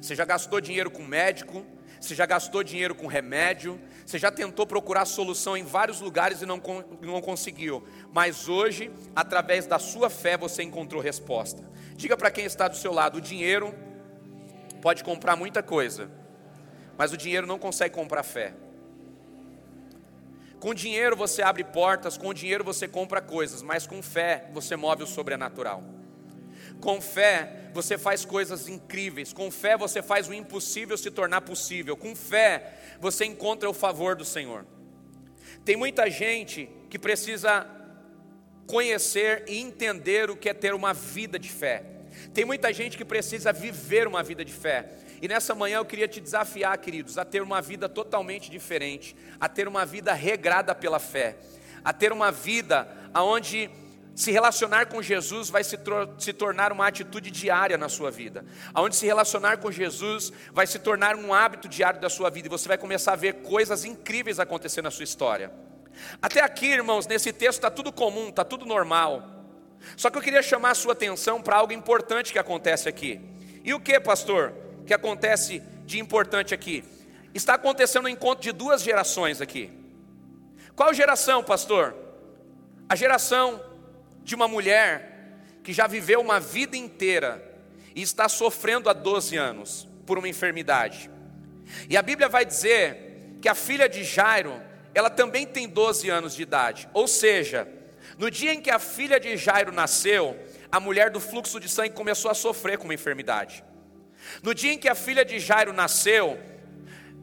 Você 0.00 0.14
já 0.14 0.24
gastou 0.24 0.60
dinheiro 0.60 0.90
com 0.90 1.02
médico, 1.02 1.64
você 2.00 2.14
já 2.14 2.26
gastou 2.26 2.62
dinheiro 2.62 2.94
com 2.94 3.06
remédio, 3.06 3.80
você 4.04 4.18
já 4.18 4.30
tentou 4.30 4.66
procurar 4.66 5.04
solução 5.04 5.56
em 5.56 5.64
vários 5.64 6.00
lugares 6.00 6.42
e 6.42 6.46
não, 6.46 6.60
não 7.00 7.20
conseguiu. 7.20 7.86
Mas 8.12 8.48
hoje, 8.48 8.90
através 9.14 9.66
da 9.66 9.78
sua 9.78 10.10
fé, 10.10 10.36
você 10.36 10.62
encontrou 10.62 11.00
resposta. 11.00 11.62
Diga 11.96 12.16
para 12.16 12.30
quem 12.30 12.44
está 12.44 12.68
do 12.68 12.76
seu 12.76 12.92
lado: 12.92 13.18
o 13.18 13.20
dinheiro 13.20 13.74
pode 14.82 15.04
comprar 15.04 15.36
muita 15.36 15.62
coisa, 15.62 16.10
mas 16.96 17.12
o 17.12 17.16
dinheiro 17.16 17.46
não 17.46 17.58
consegue 17.58 17.94
comprar 17.94 18.22
fé. 18.22 18.54
Com 20.64 20.72
dinheiro 20.72 21.14
você 21.14 21.42
abre 21.42 21.62
portas, 21.62 22.16
com 22.16 22.32
dinheiro 22.32 22.64
você 22.64 22.88
compra 22.88 23.20
coisas, 23.20 23.60
mas 23.60 23.86
com 23.86 24.02
fé 24.02 24.46
você 24.50 24.74
move 24.76 25.02
o 25.02 25.06
sobrenatural. 25.06 25.84
Com 26.80 27.02
fé 27.02 27.68
você 27.74 27.98
faz 27.98 28.24
coisas 28.24 28.66
incríveis, 28.66 29.30
com 29.30 29.50
fé 29.50 29.76
você 29.76 30.00
faz 30.00 30.26
o 30.26 30.32
impossível 30.32 30.96
se 30.96 31.10
tornar 31.10 31.42
possível, 31.42 31.98
com 31.98 32.16
fé 32.16 32.78
você 32.98 33.26
encontra 33.26 33.68
o 33.68 33.74
favor 33.74 34.16
do 34.16 34.24
Senhor. 34.24 34.64
Tem 35.66 35.76
muita 35.76 36.08
gente 36.08 36.70
que 36.88 36.98
precisa 36.98 37.66
conhecer 38.66 39.44
e 39.46 39.58
entender 39.58 40.30
o 40.30 40.36
que 40.36 40.48
é 40.48 40.54
ter 40.54 40.72
uma 40.72 40.94
vida 40.94 41.38
de 41.38 41.50
fé. 41.50 41.84
Tem 42.32 42.46
muita 42.46 42.72
gente 42.72 42.96
que 42.96 43.04
precisa 43.04 43.52
viver 43.52 44.08
uma 44.08 44.22
vida 44.22 44.42
de 44.42 44.52
fé. 44.54 44.88
E 45.24 45.28
nessa 45.28 45.54
manhã 45.54 45.78
eu 45.78 45.86
queria 45.86 46.06
te 46.06 46.20
desafiar, 46.20 46.76
queridos, 46.76 47.16
a 47.16 47.24
ter 47.24 47.40
uma 47.40 47.62
vida 47.62 47.88
totalmente 47.88 48.50
diferente, 48.50 49.16
a 49.40 49.48
ter 49.48 49.66
uma 49.66 49.86
vida 49.86 50.12
regrada 50.12 50.74
pela 50.74 50.98
fé, 50.98 51.38
a 51.82 51.94
ter 51.94 52.12
uma 52.12 52.30
vida 52.30 52.86
aonde 53.14 53.70
se 54.14 54.30
relacionar 54.30 54.84
com 54.84 55.00
Jesus 55.00 55.48
vai 55.48 55.64
se, 55.64 55.78
se, 56.18 56.32
tornar 56.34 56.72
uma 56.72 56.86
atitude 56.86 57.30
diária 57.30 57.78
na 57.78 57.88
sua 57.88 58.10
vida. 58.10 58.44
Aonde 58.74 58.96
se 58.96 59.06
relacionar 59.06 59.56
com 59.56 59.72
Jesus 59.72 60.30
vai 60.52 60.66
se 60.66 60.78
tornar 60.78 61.16
um 61.16 61.32
hábito 61.32 61.70
diário 61.70 61.98
da 62.02 62.10
sua 62.10 62.28
vida. 62.28 62.46
E 62.46 62.50
você 62.50 62.68
vai 62.68 62.76
começar 62.76 63.14
a 63.14 63.16
ver 63.16 63.36
coisas 63.36 63.86
incríveis 63.86 64.38
acontecer 64.38 64.82
na 64.82 64.90
sua 64.90 65.04
história. 65.04 65.50
Até 66.20 66.42
aqui, 66.42 66.66
irmãos, 66.66 67.06
nesse 67.06 67.32
texto 67.32 67.60
está 67.60 67.70
tudo 67.70 67.90
comum, 67.90 68.28
está 68.28 68.44
tudo 68.44 68.66
normal. 68.66 69.26
Só 69.96 70.10
que 70.10 70.18
eu 70.18 70.22
queria 70.22 70.42
chamar 70.42 70.72
a 70.72 70.74
sua 70.74 70.92
atenção 70.92 71.40
para 71.40 71.56
algo 71.56 71.72
importante 71.72 72.30
que 72.30 72.38
acontece 72.38 72.90
aqui. 72.90 73.22
E 73.64 73.72
o 73.72 73.80
que, 73.80 73.98
pastor? 73.98 74.63
Que 74.84 74.94
acontece 74.94 75.62
de 75.84 75.98
importante 75.98 76.54
aqui? 76.54 76.84
Está 77.34 77.54
acontecendo 77.54 78.06
um 78.06 78.08
encontro 78.08 78.42
de 78.42 78.52
duas 78.52 78.82
gerações 78.82 79.40
aqui. 79.40 79.72
Qual 80.76 80.92
geração, 80.94 81.42
pastor? 81.42 81.94
A 82.88 82.94
geração 82.94 83.62
de 84.22 84.34
uma 84.34 84.46
mulher 84.46 85.38
que 85.62 85.72
já 85.72 85.86
viveu 85.86 86.20
uma 86.20 86.38
vida 86.38 86.76
inteira 86.76 87.42
e 87.94 88.02
está 88.02 88.28
sofrendo 88.28 88.90
há 88.90 88.92
12 88.92 89.36
anos 89.36 89.88
por 90.06 90.18
uma 90.18 90.28
enfermidade. 90.28 91.10
E 91.88 91.96
a 91.96 92.02
Bíblia 92.02 92.28
vai 92.28 92.44
dizer 92.44 93.38
que 93.40 93.48
a 93.48 93.54
filha 93.54 93.88
de 93.88 94.04
Jairo, 94.04 94.60
ela 94.94 95.10
também 95.10 95.46
tem 95.46 95.68
12 95.68 96.08
anos 96.10 96.34
de 96.34 96.42
idade. 96.42 96.88
Ou 96.92 97.08
seja, 97.08 97.68
no 98.18 98.30
dia 98.30 98.52
em 98.52 98.60
que 98.60 98.70
a 98.70 98.78
filha 98.78 99.18
de 99.18 99.36
Jairo 99.36 99.72
nasceu, 99.72 100.38
a 100.70 100.78
mulher 100.78 101.10
do 101.10 101.20
fluxo 101.20 101.58
de 101.58 101.68
sangue 101.68 101.94
começou 101.94 102.30
a 102.30 102.34
sofrer 102.34 102.78
com 102.78 102.84
uma 102.84 102.94
enfermidade. 102.94 103.64
No 104.42 104.54
dia 104.54 104.72
em 104.72 104.78
que 104.78 104.88
a 104.88 104.94
filha 104.94 105.24
de 105.24 105.38
Jairo 105.38 105.72
nasceu, 105.72 106.38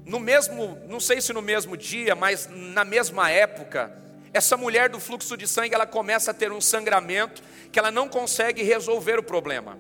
no 0.06 0.20
mesmo, 0.20 0.80
não 0.88 1.00
sei 1.00 1.22
se 1.22 1.32
no 1.34 1.42
mesmo 1.42 1.78
dia, 1.78 2.16
mas 2.16 2.50
na 2.52 2.84
mesma 2.84 3.30
época, 3.30 3.96
essa 4.34 4.58
mulher 4.58 4.90
do 4.90 5.00
fluxo 5.00 5.36
de 5.38 5.48
sangue, 5.48 5.76
ela 5.76 5.86
começa 5.86 6.32
a 6.32 6.34
ter 6.34 6.52
um 6.52 6.62
sangramento 6.62 7.44
que 7.72 7.78
ela 7.78 7.92
não 7.92 8.08
consegue 8.08 8.64
resolver 8.64 9.20
o 9.20 9.24
problema. 9.24 9.78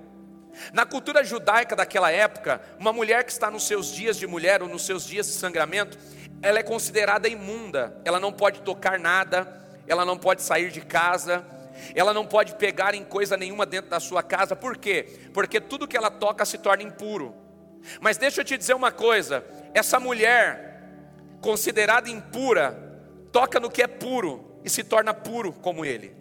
Na 0.73 0.85
cultura 0.85 1.23
judaica 1.23 1.75
daquela 1.75 2.11
época, 2.11 2.61
uma 2.77 2.91
mulher 2.91 3.23
que 3.23 3.31
está 3.31 3.49
nos 3.49 3.65
seus 3.65 3.93
dias 3.93 4.17
de 4.17 4.27
mulher 4.27 4.61
ou 4.61 4.67
nos 4.67 4.85
seus 4.85 5.05
dias 5.05 5.25
de 5.27 5.33
sangramento, 5.33 5.97
ela 6.41 6.59
é 6.59 6.63
considerada 6.63 7.27
imunda. 7.27 7.95
Ela 8.03 8.19
não 8.19 8.33
pode 8.33 8.61
tocar 8.61 8.99
nada, 8.99 9.61
ela 9.87 10.05
não 10.05 10.17
pode 10.17 10.41
sair 10.41 10.69
de 10.69 10.81
casa, 10.81 11.45
ela 11.95 12.13
não 12.13 12.25
pode 12.25 12.55
pegar 12.55 12.93
em 12.93 13.03
coisa 13.03 13.37
nenhuma 13.37 13.65
dentro 13.65 13.89
da 13.89 13.99
sua 13.99 14.21
casa. 14.23 14.55
Por 14.55 14.77
quê? 14.77 15.19
Porque 15.33 15.59
tudo 15.59 15.87
que 15.87 15.97
ela 15.97 16.11
toca 16.11 16.45
se 16.45 16.57
torna 16.57 16.83
impuro. 16.83 17.35
Mas 17.99 18.17
deixa 18.17 18.41
eu 18.41 18.45
te 18.45 18.57
dizer 18.57 18.73
uma 18.73 18.91
coisa: 18.91 19.45
essa 19.73 19.99
mulher, 19.99 20.83
considerada 21.41 22.09
impura, 22.09 22.99
toca 23.31 23.59
no 23.59 23.69
que 23.69 23.81
é 23.81 23.87
puro 23.87 24.59
e 24.63 24.69
se 24.69 24.83
torna 24.83 25.13
puro 25.13 25.53
como 25.53 25.83
ele, 25.83 26.15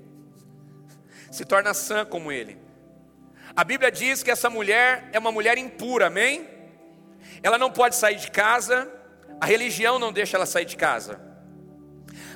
se 1.30 1.44
torna 1.44 1.74
sã 1.74 2.04
como 2.04 2.32
ele. 2.32 2.58
A 3.54 3.64
Bíblia 3.64 3.90
diz 3.90 4.22
que 4.22 4.30
essa 4.30 4.48
mulher 4.48 5.08
é 5.12 5.18
uma 5.18 5.32
mulher 5.32 5.58
impura, 5.58 6.06
amém? 6.06 6.48
Ela 7.42 7.58
não 7.58 7.70
pode 7.70 7.96
sair 7.96 8.16
de 8.16 8.30
casa, 8.30 8.90
a 9.40 9.46
religião 9.46 9.98
não 9.98 10.12
deixa 10.12 10.36
ela 10.36 10.46
sair 10.46 10.64
de 10.64 10.76
casa, 10.76 11.20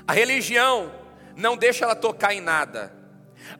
a 0.06 0.12
religião 0.12 0.92
não 1.36 1.56
deixa 1.56 1.84
ela 1.84 1.94
tocar 1.94 2.34
em 2.34 2.40
nada, 2.40 2.92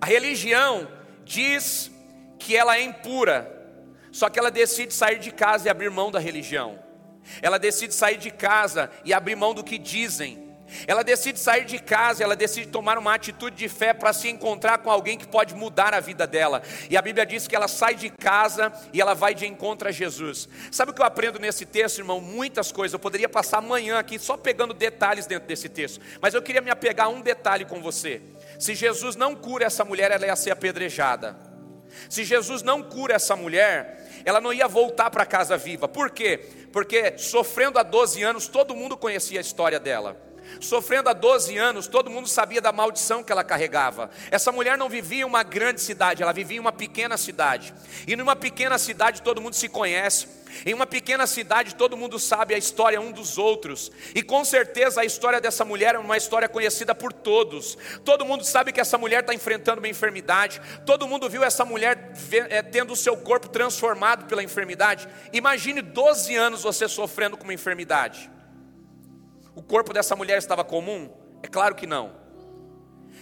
a 0.01 0.07
religião 0.07 0.89
diz 1.25 1.91
que 2.39 2.57
ela 2.57 2.77
é 2.77 2.83
impura, 2.83 3.51
só 4.13 4.29
que 4.29 4.39
ela 4.39 4.51
decide 4.51 4.93
sair 4.93 5.19
de 5.19 5.31
casa 5.31 5.67
e 5.67 5.71
abrir 5.71 5.91
mão 5.91 6.11
da 6.11 6.19
religião. 6.19 6.79
Ela 7.41 7.59
decide 7.59 7.95
sair 7.95 8.19
de 8.19 8.31
casa 8.31 8.91
e 9.05 9.13
abrir 9.13 9.35
mão 9.35 9.55
do 9.55 9.65
que 9.65 9.79
dizem. 9.79 10.45
Ela 10.87 11.05
decide 11.05 11.39
sair 11.39 11.65
de 11.65 11.79
casa, 11.79 12.25
ela 12.25 12.35
decide 12.35 12.69
tomar 12.69 12.99
uma 12.99 13.15
atitude 13.15 13.57
de 13.57 13.69
fé 13.69 13.93
para 13.93 14.13
se 14.13 14.29
encontrar 14.29 14.79
com 14.79 14.91
alguém 14.91 15.17
que 15.17 15.27
pode 15.27 15.55
mudar 15.55 15.95
a 15.95 16.01
vida 16.01 16.27
dela. 16.27 16.63
E 16.91 16.97
a 16.97 17.03
Bíblia 17.03 17.25
diz 17.25 17.47
que 17.47 17.55
ela 17.55 17.69
sai 17.69 17.95
de 17.95 18.11
casa 18.11 18.73
e 18.93 19.01
ela 19.01 19.15
vai 19.15 19.35
de 19.35 19.47
encontro 19.47 19.89
a 19.89 19.93
Jesus. 19.93 20.49
Sabe 20.71 20.91
o 20.91 20.95
que 20.95 21.01
eu 21.01 21.07
aprendo 21.07 21.39
nesse 21.39 21.65
texto, 21.65 21.99
irmão? 21.99 22.21
Muitas 22.21 22.73
coisas. 22.73 22.93
Eu 22.93 22.99
poderia 22.99 23.29
passar 23.29 23.59
amanhã 23.59 23.99
aqui 23.99 24.19
só 24.19 24.37
pegando 24.37 24.75
detalhes 24.75 25.27
dentro 25.27 25.47
desse 25.47 25.69
texto, 25.69 26.01
mas 26.21 26.35
eu 26.35 26.43
queria 26.43 26.61
me 26.61 26.71
apegar 26.71 27.07
a 27.07 27.11
um 27.11 27.21
detalhe 27.21 27.65
com 27.65 27.81
você. 27.81 28.21
Se 28.59 28.75
Jesus 28.75 29.17
não 29.17 29.35
cura 29.35 29.67
essa 29.67 29.85
mulher, 29.85 30.11
ela 30.11 30.27
ia 30.27 30.37
ser 30.37 30.51
apedrejada. 30.51 31.37
Se 32.09 32.25
Jesus 32.25 32.63
não 32.63 32.83
cura 32.83 33.15
essa 33.15 33.37
mulher, 33.37 34.23
ela 34.25 34.41
não 34.41 34.53
ia 34.53 34.67
voltar 34.67 35.11
para 35.11 35.27
casa 35.27 35.57
viva. 35.57 35.87
Por 35.87 36.11
quê? 36.11 36.39
Porque 36.73 37.17
sofrendo 37.19 37.79
há 37.79 37.83
12 37.83 38.23
anos, 38.23 38.49
todo 38.49 38.75
mundo 38.75 38.97
conhecia 38.97 39.39
a 39.39 39.43
história 39.43 39.79
dela. 39.79 40.17
Sofrendo 40.61 41.09
há 41.09 41.13
12 41.13 41.57
anos, 41.57 41.87
todo 41.87 42.11
mundo 42.11 42.29
sabia 42.29 42.61
da 42.61 42.73
maldição 42.73 43.23
que 43.23 43.33
ela 43.33 43.45
carregava. 43.45 44.11
Essa 44.31 44.53
mulher 44.53 44.79
não 44.79 44.89
vivia 44.89 45.21
em 45.21 45.25
uma 45.25 45.43
grande 45.43 45.81
cidade, 45.81 46.23
ela 46.23 46.33
vivia 46.33 46.57
em 46.57 46.61
uma 46.61 46.73
pequena 46.73 47.17
cidade. 47.17 47.75
E 48.07 48.17
numa 48.17 48.37
pequena 48.37 48.79
cidade 48.79 49.23
todo 49.23 49.41
mundo 49.41 49.55
se 49.55 49.69
conhece. 49.69 50.45
Em 50.65 50.73
uma 50.73 50.87
pequena 50.87 51.27
cidade 51.27 51.75
todo 51.75 51.97
mundo 51.97 52.19
sabe 52.19 52.55
a 52.55 52.59
história 52.59 53.01
um 53.01 53.11
dos 53.11 53.39
outros. 53.39 53.91
E 54.15 54.23
com 54.23 54.45
certeza 54.45 55.01
a 55.01 55.05
história 55.05 55.41
dessa 55.41 55.65
mulher 55.65 55.95
é 55.95 55.99
uma 55.99 56.17
história 56.17 56.49
conhecida 56.49 56.95
por 56.95 57.13
todos. 57.13 57.77
Todo 58.05 58.25
mundo 58.25 58.45
sabe 58.45 58.73
que 58.73 58.81
essa 58.81 58.97
mulher 58.97 59.21
está 59.21 59.35
enfrentando 59.35 59.81
uma 59.81 59.89
enfermidade. 59.89 60.61
Todo 60.87 61.09
mundo 61.09 61.29
viu 61.29 61.43
essa 61.43 61.65
mulher 61.65 62.13
eh, 62.33 62.63
tendo 62.63 62.93
o 62.93 62.97
seu 62.97 63.17
corpo 63.17 63.49
transformado 63.49 64.27
pela 64.27 64.43
enfermidade. 64.43 65.09
Imagine 65.33 65.83
12 65.83 66.37
anos 66.37 66.63
você 66.63 66.89
sofrendo 66.89 67.37
com 67.37 67.45
uma 67.45 67.55
enfermidade. 67.55 68.31
O 69.55 69.63
corpo 69.63 69.93
dessa 69.93 70.17
mulher 70.17 70.39
estava 70.39 70.65
comum? 70.65 71.11
É 71.43 71.47
claro 71.47 71.75
que 71.75 71.87
não. 71.87 72.13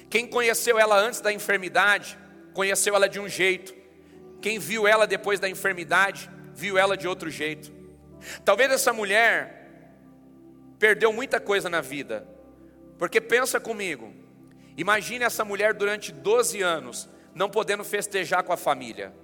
Quem 0.08 0.26
conheceu 0.26 0.78
ela 0.78 0.98
antes 0.98 1.20
da 1.20 1.32
enfermidade, 1.32 2.18
conheceu 2.52 2.94
ela 2.94 3.08
de 3.08 3.18
um 3.20 3.28
jeito. 3.28 3.74
Quem 4.40 4.58
viu 4.58 4.86
ela 4.86 5.06
depois 5.06 5.40
da 5.40 5.48
enfermidade, 5.48 6.30
viu 6.54 6.76
ela 6.76 6.96
de 6.96 7.06
outro 7.06 7.30
jeito. 7.30 7.72
Talvez 8.44 8.70
essa 8.70 8.92
mulher 8.92 9.70
perdeu 10.78 11.12
muita 11.12 11.40
coisa 11.40 11.68
na 11.68 11.80
vida. 11.80 12.26
Porque 12.98 13.20
pensa 13.20 13.58
comigo, 13.58 14.12
imagine 14.76 15.24
essa 15.24 15.44
mulher 15.44 15.74
durante 15.74 16.12
12 16.12 16.60
anos 16.60 17.08
não 17.34 17.48
podendo 17.48 17.84
festejar 17.84 18.42
com 18.42 18.52
a 18.52 18.56
família. 18.56 19.14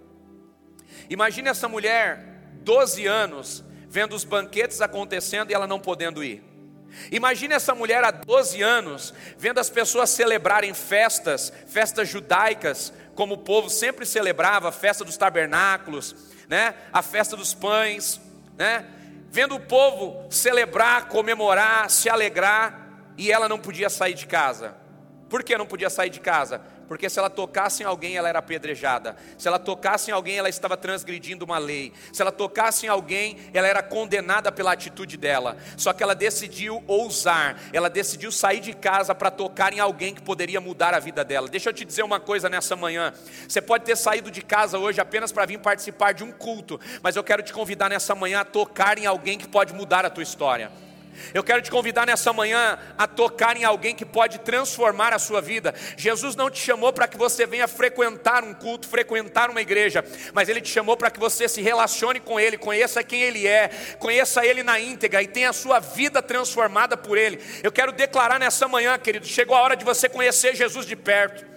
Imagine 1.11 1.49
essa 1.49 1.69
mulher 1.69 2.51
12 2.63 3.07
anos 3.07 3.65
vendo 3.89 4.15
os 4.15 4.25
banquetes 4.25 4.81
acontecendo 4.81 5.51
e 5.51 5.55
ela 5.55 5.67
não 5.67 5.81
podendo 5.81 6.25
ir. 6.25 6.43
Imagine 7.11 7.55
essa 7.55 7.75
mulher 7.75 8.05
há 8.05 8.11
12 8.11 8.63
anos, 8.63 9.15
vendo 9.37 9.59
as 9.59 9.71
pessoas 9.71 10.11
celebrarem 10.11 10.75
festas, 10.75 11.53
festas 11.67 12.09
judaicas, 12.09 12.93
como 13.15 13.35
o 13.35 13.39
povo 13.39 13.69
sempre 13.69 14.07
celebrava, 14.07 14.69
a 14.69 14.73
festa 14.73 15.05
dos 15.05 15.17
tabernáculos, 15.17 16.15
né? 16.49 16.75
a 16.93 17.03
festa 17.03 17.37
dos 17.37 17.55
pães, 17.55 18.21
né? 18.57 18.85
vendo 19.31 19.55
o 19.55 19.61
povo 19.61 20.27
celebrar, 20.31 21.09
comemorar, 21.09 21.91
se 21.91 22.09
alegrar, 22.09 22.87
e 23.17 23.33
ela 23.33 23.49
não 23.49 23.59
podia 23.59 23.91
sair 23.91 24.15
de 24.15 24.27
casa. 24.27 24.77
Por 25.29 25.43
que 25.43 25.59
não 25.59 25.67
podia 25.67 25.91
sair 25.91 26.11
de 26.11 26.21
casa? 26.21 26.63
Porque 26.89 27.11
se 27.11 27.19
ela 27.19 27.29
tocasse 27.29 27.83
em 27.83 27.87
alguém, 27.87 28.17
ela 28.17 28.31
era 28.31 28.39
apedrejada. 28.39 29.15
Se 29.37 29.47
ela 29.47 29.59
tocasse 29.59 30.11
em 30.11 30.15
alguém, 30.15 30.39
ela 30.39 30.49
estava 30.49 30.75
transgredindo 30.75 31.45
uma 31.45 31.59
lei. 31.59 31.93
Se 32.13 32.23
ela 32.23 32.33
tocasse 32.33 32.87
em 32.87 32.89
alguém, 32.89 33.37
ela 33.53 33.69
era 33.69 33.83
condenada 33.83 34.51
pela 34.51 34.73
atitude 34.73 35.19
dela. 35.19 35.59
Só 35.77 35.93
que 35.93 36.03
ela 36.03 36.15
decidiu 36.15 36.83
ousar, 36.87 37.61
ela 37.75 37.91
decidiu 37.91 38.33
sair 38.33 38.61
de 38.61 38.73
casa 38.73 39.15
para 39.15 39.31
tocar 39.31 39.73
em 39.75 39.81
alguém 39.81 40.15
que 40.15 40.23
poderia 40.23 40.61
mudar 40.61 40.95
a 40.95 40.99
vida 40.99 41.23
dela. 41.23 41.47
Deixa 41.47 41.69
eu 41.69 41.75
te 41.75 41.85
dizer 41.85 42.03
uma 42.03 42.19
coisa 42.19 42.49
nessa 42.49 42.75
manhã. 42.75 43.13
Você 43.47 43.61
pode 43.61 43.85
ter 43.85 43.97
saído 43.97 44.31
de 44.31 44.41
casa 44.41 44.79
hoje 44.79 44.99
apenas 44.99 45.31
para 45.31 45.45
vir 45.45 45.59
participar 45.59 46.13
de 46.13 46.25
um 46.25 46.33
culto, 46.33 46.81
mas 47.03 47.17
eu 47.17 47.23
quero 47.23 47.43
te 47.43 47.53
convidar 47.53 47.91
nessa 47.91 48.15
manhã 48.15 48.41
a 48.41 48.45
tocar 48.45 48.97
em 48.97 49.05
alguém 49.05 49.37
que 49.37 49.47
pode 49.47 49.75
mudar 49.75 50.07
a 50.07 50.11
tua 50.11 50.23
história. 50.23 50.88
Eu 51.35 51.43
quero 51.43 51.63
te 51.63 51.71
convidar 51.71 52.07
nessa 52.07 52.33
manhã 52.33 52.79
a 52.97 53.07
tocar 53.07 53.57
em 53.57 53.65
alguém 53.65 53.95
que 53.95 54.05
pode 54.05 54.39
transformar 54.41 55.13
a 55.13 55.19
sua 55.19 55.41
vida. 55.41 55.75
Jesus 55.97 56.37
não 56.37 56.51
te 56.51 56.59
chamou 56.61 56.93
para 56.93 57.09
que 57.09 57.17
você 57.17 57.47
venha 57.47 57.67
frequentar 57.67 58.45
um 58.45 58.55
culto, 58.55 58.89
frequentar 58.89 59.51
uma 59.51 59.61
igreja, 59.61 60.05
mas 60.33 60.49
Ele 60.49 60.61
te 60.61 60.71
chamou 60.71 60.97
para 60.97 61.11
que 61.11 61.19
você 61.19 61.49
se 61.49 61.63
relacione 61.63 62.21
com 62.21 62.39
Ele, 62.39 62.57
conheça 62.57 63.03
quem 63.03 63.23
Ele 63.23 63.47
é, 63.47 63.71
conheça 63.99 64.45
Ele 64.45 64.63
na 64.63 64.79
íntegra 64.79 65.23
e 65.23 65.27
tenha 65.27 65.51
a 65.51 65.53
sua 65.53 65.79
vida 65.81 66.23
transformada 66.23 66.97
por 66.97 67.17
Ele. 67.17 67.41
Eu 67.63 67.73
quero 67.73 67.93
declarar 67.93 68.39
nessa 68.39 68.69
manhã, 68.69 68.99
querido, 68.99 69.27
chegou 69.27 69.57
a 69.57 69.63
hora 69.63 69.77
de 69.77 69.85
você 69.85 70.09
conhecer 70.09 70.55
Jesus 70.55 70.87
de 70.87 70.97
perto. 70.97 71.48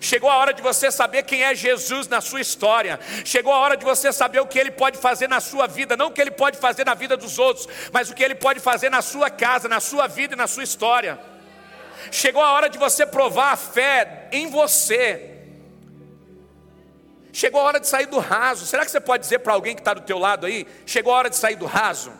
Chegou 0.00 0.30
a 0.30 0.36
hora 0.36 0.52
de 0.52 0.62
você 0.62 0.90
saber 0.90 1.22
quem 1.24 1.42
é 1.42 1.54
Jesus 1.54 2.08
na 2.08 2.20
sua 2.20 2.40
história. 2.40 2.98
Chegou 3.24 3.52
a 3.52 3.58
hora 3.58 3.76
de 3.76 3.84
você 3.84 4.12
saber 4.12 4.40
o 4.40 4.46
que 4.46 4.58
ele 4.58 4.70
pode 4.70 4.98
fazer 4.98 5.28
na 5.28 5.40
sua 5.40 5.66
vida, 5.66 5.96
não 5.96 6.06
o 6.06 6.10
que 6.10 6.20
ele 6.20 6.30
pode 6.30 6.58
fazer 6.58 6.84
na 6.84 6.94
vida 6.94 7.16
dos 7.16 7.38
outros, 7.38 7.68
mas 7.92 8.10
o 8.10 8.14
que 8.14 8.22
ele 8.22 8.34
pode 8.34 8.60
fazer 8.60 8.90
na 8.90 9.02
sua 9.02 9.30
casa, 9.30 9.68
na 9.68 9.80
sua 9.80 10.06
vida 10.06 10.34
e 10.34 10.36
na 10.36 10.46
sua 10.46 10.62
história. 10.62 11.18
Chegou 12.10 12.42
a 12.42 12.52
hora 12.52 12.68
de 12.68 12.78
você 12.78 13.06
provar 13.06 13.52
a 13.52 13.56
fé 13.56 14.28
em 14.32 14.48
você. 14.48 15.30
Chegou 17.32 17.60
a 17.60 17.64
hora 17.64 17.80
de 17.80 17.88
sair 17.88 18.06
do 18.06 18.18
raso. 18.18 18.66
Será 18.66 18.84
que 18.84 18.90
você 18.90 19.00
pode 19.00 19.22
dizer 19.22 19.40
para 19.40 19.52
alguém 19.52 19.74
que 19.74 19.80
está 19.80 19.94
do 19.94 20.02
teu 20.02 20.18
lado 20.18 20.46
aí? 20.46 20.66
Chegou 20.86 21.12
a 21.12 21.16
hora 21.16 21.30
de 21.30 21.36
sair 21.36 21.56
do 21.56 21.66
raso. 21.66 22.12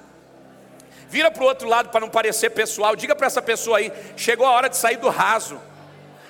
Vira 1.09 1.31
para 1.31 1.43
o 1.43 1.47
outro 1.47 1.69
lado 1.69 1.91
para 1.91 2.01
não 2.01 2.11
parecer 2.11 2.51
pessoal. 2.51 2.97
Diga 2.97 3.15
para 3.15 3.27
essa 3.27 3.43
pessoa 3.43 3.79
aí: 3.79 3.93
chegou 4.17 4.47
a 4.47 4.51
hora 4.51 4.69
de 4.69 4.77
sair 4.77 4.97
do 4.97 5.09
raso 5.09 5.61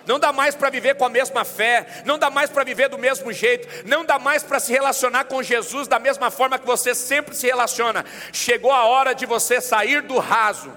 não 0.07 0.19
dá 0.19 0.33
mais 0.33 0.55
para 0.55 0.71
viver 0.71 0.97
com 0.97 1.05
a 1.05 1.09
mesma 1.09 1.45
fé, 1.45 2.03
não 2.05 2.19
dá 2.19 2.31
mais 2.31 2.51
para 2.51 2.65
viver 2.65 2.89
do 2.89 2.99
mesmo 2.99 3.33
jeito, 3.33 3.67
não 3.87 4.05
dá 4.05 4.19
mais 4.19 4.43
para 4.43 4.61
se 4.61 4.73
relacionar 4.73 5.25
com 5.25 5.43
Jesus 5.43 5.89
da 5.89 5.99
mesma 5.99 6.31
forma 6.31 6.59
que 6.59 6.67
você 6.67 6.95
sempre 6.95 7.35
se 7.35 7.47
relaciona. 7.47 8.05
Chegou 8.33 8.73
a 8.73 8.85
hora 8.85 9.15
de 9.15 9.27
você 9.27 9.61
sair 9.61 10.03
do 10.03 10.19
raso. 10.19 10.73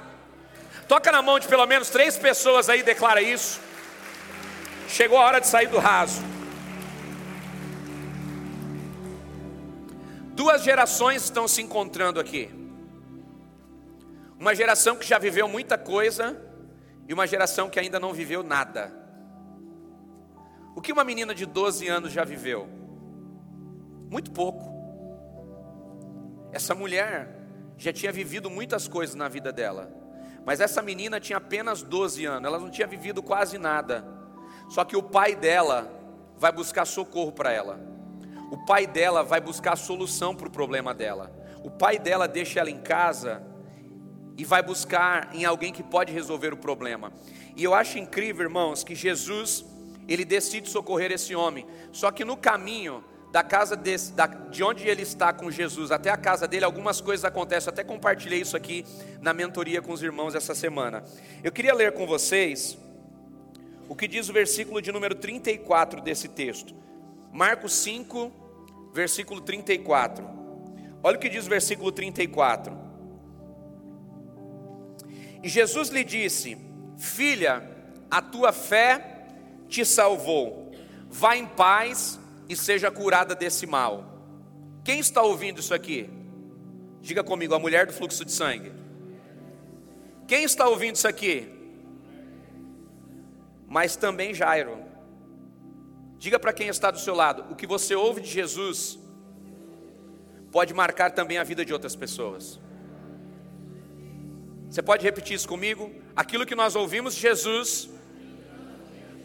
Toca 0.88 1.12
na 1.12 1.22
mão 1.22 1.38
de 1.38 1.48
pelo 1.48 1.66
menos 1.66 1.90
três 1.90 2.18
pessoas 2.18 2.70
aí, 2.70 2.82
declara 2.82 3.22
isso. 3.22 3.60
Chegou 4.88 5.18
a 5.18 5.26
hora 5.26 5.42
de 5.42 5.48
sair 5.48 5.68
do 5.68 5.78
raso. 5.78 6.24
Duas 10.34 10.64
gerações 10.64 11.24
estão 11.24 11.48
se 11.48 11.62
encontrando 11.62 12.20
aqui. 12.20 12.50
Uma 14.40 14.56
geração 14.56 14.96
que 14.96 15.06
já 15.06 15.18
viveu 15.18 15.48
muita 15.48 15.78
coisa 15.78 16.40
e 17.08 17.14
uma 17.14 17.26
geração 17.26 17.70
que 17.70 17.80
ainda 17.80 18.00
não 18.00 18.14
viveu 18.14 18.44
nada. 18.44 19.07
Que 20.88 20.94
uma 20.94 21.04
menina 21.04 21.36
de 21.36 21.46
12 21.46 21.86
anos 21.90 22.14
já 22.14 22.24
viveu? 22.24 22.66
Muito 24.10 24.32
pouco. 24.32 24.74
Essa 26.54 26.74
mulher 26.74 27.28
já 27.78 27.92
tinha 27.92 28.10
vivido 28.10 28.50
muitas 28.50 28.88
coisas 28.88 29.14
na 29.14 29.28
vida 29.28 29.52
dela. 29.52 29.92
Mas 30.46 30.62
essa 30.62 30.82
menina 30.82 31.20
tinha 31.20 31.40
apenas 31.40 31.82
12 31.82 32.24
anos, 32.24 32.48
ela 32.48 32.58
não 32.58 32.70
tinha 32.70 32.88
vivido 32.88 33.22
quase 33.22 33.58
nada. 33.58 34.08
Só 34.70 34.86
que 34.86 34.96
o 34.96 35.04
pai 35.04 35.36
dela 35.36 35.92
vai 36.38 36.54
buscar 36.54 36.86
socorro 36.86 37.34
para 37.34 37.52
ela. 37.52 37.78
O 38.50 38.66
pai 38.66 38.88
dela 38.88 39.24
vai 39.24 39.42
buscar 39.42 39.76
solução 39.76 40.34
para 40.34 40.48
o 40.48 40.52
problema 40.52 40.94
dela. 40.94 41.30
O 41.66 41.70
pai 41.70 42.00
dela 42.00 42.30
deixa 42.30 42.62
ela 42.62 42.72
em 42.72 42.80
casa 42.80 43.44
e 44.38 44.46
vai 44.46 44.64
buscar 44.64 45.36
em 45.36 45.44
alguém 45.44 45.74
que 45.74 45.84
pode 45.84 46.14
resolver 46.14 46.54
o 46.54 46.58
problema. 46.58 47.12
E 47.58 47.64
eu 47.66 47.74
acho 47.74 48.00
incrível, 48.00 48.44
irmãos, 48.44 48.86
que 48.86 48.96
Jesus, 48.96 49.66
ele 50.08 50.26
decide 50.26 50.70
socorrer 50.70 51.12
esse 51.12 51.36
homem. 51.36 51.66
Só 51.92 52.12
que 52.12 52.24
no 52.24 52.38
caminho 52.38 53.04
da 53.32 53.44
casa 53.44 53.76
desse, 53.76 54.14
da, 54.14 54.26
de 54.26 54.64
onde 54.64 54.88
ele 54.88 55.02
está 55.02 55.34
com 55.34 55.52
Jesus 55.52 55.92
até 55.92 56.10
a 56.10 56.18
casa 56.18 56.48
dele, 56.48 56.66
algumas 56.66 57.02
coisas 57.02 57.26
acontecem. 57.26 57.68
Eu 57.68 57.74
até 57.74 57.84
compartilhei 57.84 58.42
isso 58.42 58.56
aqui 58.56 58.86
na 59.22 59.34
mentoria 59.34 59.82
com 59.82 59.92
os 59.92 60.02
irmãos 60.02 60.34
essa 60.34 60.56
semana. 60.56 61.04
Eu 61.44 61.52
queria 61.52 61.74
ler 61.74 61.92
com 61.92 62.08
vocês 62.08 62.78
o 63.90 63.96
que 63.96 64.08
diz 64.08 64.30
o 64.30 64.34
versículo 64.34 64.82
de 64.82 64.92
número 64.92 65.16
34 65.16 66.02
desse 66.02 66.28
texto. 66.30 66.74
Marcos 67.32 67.74
5, 67.74 68.32
versículo 68.94 69.42
34. 69.42 70.28
Olha 71.04 71.18
o 71.18 71.20
que 71.20 71.30
diz 71.30 71.46
o 71.46 71.50
versículo 71.50 71.92
34. 71.92 72.76
E 75.44 75.50
Jesus 75.50 75.90
lhe 75.90 76.04
disse: 76.04 76.58
Filha, 76.98 77.64
a 78.10 78.22
tua 78.22 78.52
fé 78.52 79.17
te 79.68 79.86
salvou. 79.86 80.72
Vá 81.10 81.36
em 81.36 81.46
paz 81.46 82.20
e 82.50 82.56
seja 82.56 82.92
curada 82.92 83.36
desse 83.36 83.66
mal. 83.66 84.04
Quem 84.84 85.00
está 85.00 85.22
ouvindo 85.22 85.60
isso 85.60 85.74
aqui? 85.74 86.10
Diga 87.02 87.24
comigo, 87.24 87.54
a 87.54 87.60
mulher 87.60 87.86
do 87.86 87.94
fluxo 87.94 88.26
de 88.26 88.32
sangue. 88.32 88.72
Quem 90.28 90.44
está 90.44 90.68
ouvindo 90.68 90.96
isso 90.96 91.08
aqui? 91.08 91.50
Mas 93.68 93.96
também 93.96 94.34
Jairo. 94.34 94.86
Diga 96.18 96.40
para 96.40 96.54
quem 96.54 96.68
está 96.68 96.90
do 96.90 97.00
seu 97.00 97.14
lado: 97.14 97.46
o 97.52 97.56
que 97.56 97.68
você 97.68 97.96
ouve 97.96 98.22
de 98.22 98.30
Jesus 98.30 98.98
pode 100.52 100.74
marcar 100.74 101.12
também 101.12 101.38
a 101.38 101.44
vida 101.44 101.64
de 101.64 101.74
outras 101.74 101.96
pessoas. 101.96 102.60
Você 104.70 104.82
pode 104.82 105.04
repetir 105.04 105.36
isso 105.36 105.48
comigo? 105.48 105.94
Aquilo 106.16 106.46
que 106.46 106.56
nós 106.56 106.76
ouvimos 106.76 107.16
de 107.16 107.22
Jesus 107.22 107.90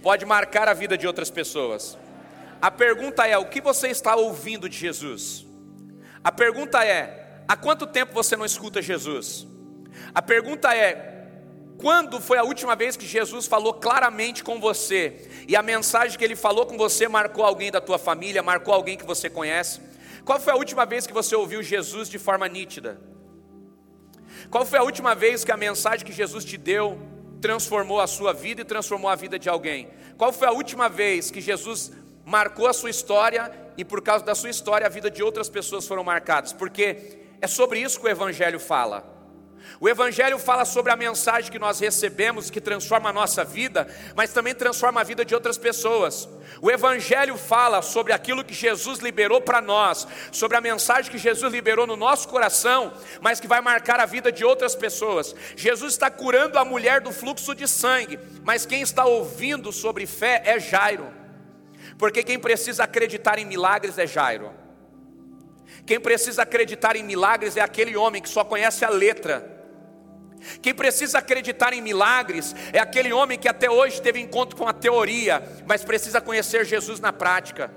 pode 0.03 0.27
marcar 0.27 0.69
a 0.69 0.75
vida 0.75 0.99
de 0.99 1.07
outras 1.07 1.31
pessoas. 1.31 1.97
A 2.61 2.71
pergunta 2.71 3.27
é: 3.27 3.39
o 3.39 3.47
que 3.47 3.61
você 3.61 3.89
está 3.89 4.17
ouvindo 4.17 4.69
de 4.69 4.77
Jesus? 4.77 5.47
A 6.23 6.33
pergunta 6.33 6.85
é: 6.85 7.43
há 7.49 7.57
quanto 7.57 7.87
tempo 7.87 8.13
você 8.13 8.37
não 8.37 8.45
escuta 8.45 8.83
Jesus? 8.83 9.47
A 10.15 10.21
pergunta 10.21 10.75
é: 10.75 11.29
quando 11.79 12.21
foi 12.21 12.39
a 12.39 12.45
última 12.45 12.77
vez 12.77 12.97
que 12.97 13.07
Jesus 13.07 13.47
falou 13.47 13.75
claramente 13.75 14.45
com 14.45 14.61
você 14.61 15.29
e 15.49 15.57
a 15.57 15.63
mensagem 15.63 16.19
que 16.19 16.25
ele 16.25 16.37
falou 16.37 16.67
com 16.67 16.77
você 16.77 17.09
marcou 17.09 17.45
alguém 17.45 17.71
da 17.71 17.81
tua 17.81 17.99
família, 17.99 18.43
marcou 18.43 18.75
alguém 18.75 18.97
que 18.97 19.07
você 19.07 19.31
conhece? 19.31 19.81
Qual 20.25 20.39
foi 20.39 20.53
a 20.53 20.57
última 20.57 20.85
vez 20.87 21.07
que 21.07 21.13
você 21.13 21.35
ouviu 21.35 21.63
Jesus 21.63 22.09
de 22.09 22.19
forma 22.19 22.47
nítida? 22.49 23.01
Qual 24.51 24.65
foi 24.65 24.79
a 24.79 24.83
última 24.83 25.15
vez 25.15 25.45
que 25.45 25.51
a 25.51 25.57
mensagem 25.57 26.07
que 26.07 26.13
Jesus 26.13 26.45
te 26.45 26.57
deu 26.57 26.99
transformou 27.43 28.01
a 28.01 28.07
sua 28.07 28.33
vida 28.33 28.63
e 28.63 28.65
transformou 28.65 29.11
a 29.11 29.17
vida 29.17 29.39
de 29.39 29.49
alguém? 29.49 29.91
Qual 30.17 30.33
foi 30.33 30.47
a 30.47 30.53
última 30.53 30.89
vez 30.89 31.31
que 31.31 31.41
Jesus 31.41 31.91
marcou 32.25 32.69
a 32.69 32.73
sua 32.73 32.89
história 32.89 33.53
e 33.77 33.85
por 33.85 34.01
causa 34.01 34.25
da 34.25 34.35
sua 34.35 34.49
história 34.49 34.87
a 34.87 34.91
vida 34.91 35.11
de 35.11 35.23
outras 35.23 35.49
pessoas 35.49 35.87
foram 35.87 36.05
marcadas? 36.05 36.53
Porque 36.53 37.19
é 37.41 37.47
sobre 37.49 37.81
isso 37.81 37.99
que 37.99 38.07
o 38.07 38.09
Evangelho 38.09 38.61
fala. 38.61 39.05
O 39.81 39.89
Evangelho 39.89 40.39
fala 40.39 40.65
sobre 40.65 40.93
a 40.93 40.97
mensagem 40.97 41.51
que 41.51 41.59
nós 41.59 41.81
recebemos, 41.81 42.51
que 42.51 42.61
transforma 42.61 43.11
a 43.11 43.13
nossa 43.13 43.45
vida, 43.45 43.89
mas 44.15 44.33
também 44.33 44.55
transforma 44.55 45.01
a 45.01 45.05
vida 45.05 45.25
de 45.25 45.35
outras 45.35 45.59
pessoas. 45.59 46.29
O 46.61 46.71
Evangelho 46.71 47.37
fala 47.37 47.83
sobre 47.83 48.13
aquilo 48.13 48.45
que 48.45 48.55
Jesus 48.55 49.01
liberou 49.01 49.41
para 49.41 49.61
nós, 49.61 50.07
sobre 50.31 50.57
a 50.57 50.61
mensagem 50.61 51.11
que 51.11 51.19
Jesus 51.19 51.53
liberou 51.53 51.85
no 51.85 51.97
nosso 51.97 52.29
coração, 52.29 52.93
mas 53.21 53.41
que 53.41 53.49
vai 53.49 53.61
marcar 53.61 53.99
a 53.99 54.07
vida 54.07 54.31
de 54.31 54.45
outras 54.45 54.77
pessoas. 54.77 55.35
Jesus 55.57 55.95
está 55.95 56.09
curando 56.11 56.59
a 56.59 56.65
mulher 56.65 57.01
do 57.01 57.13
fluxo 57.13 57.55
de 57.55 57.67
sangue, 57.67 58.21
mas 58.45 58.65
quem 58.65 58.83
está 58.83 59.05
ouvindo 59.05 59.73
sobre 59.73 60.07
fé 60.07 60.43
é 60.45 60.61
Jairo, 60.61 61.13
porque 61.99 62.23
quem 62.23 62.39
precisa 62.39 62.85
acreditar 62.85 63.39
em 63.39 63.45
milagres 63.45 63.99
é 63.99 64.07
Jairo. 64.07 64.53
Quem 65.85 65.99
precisa 65.99 66.43
acreditar 66.43 66.95
em 66.95 67.03
milagres 67.03 67.57
é 67.57 67.61
aquele 67.61 67.97
homem 67.97 68.23
que 68.23 68.29
só 68.29 68.45
conhece 68.45 68.85
a 68.85 68.89
letra 68.89 69.52
quem 70.61 70.75
precisa 70.75 71.19
acreditar 71.19 71.73
em 71.73 71.81
milagres 71.81 72.55
é 72.73 72.79
aquele 72.79 73.13
homem 73.13 73.39
que 73.39 73.49
até 73.49 73.71
hoje 73.71 74.01
teve 74.01 74.21
encontro 74.21 74.57
com 74.57 74.67
a 74.67 74.73
teoria, 74.73 75.43
mas 75.67 75.85
precisa 75.85 76.21
conhecer 76.21 76.65
Jesus 76.65 77.01
na 77.01 77.13
prática. 77.13 77.71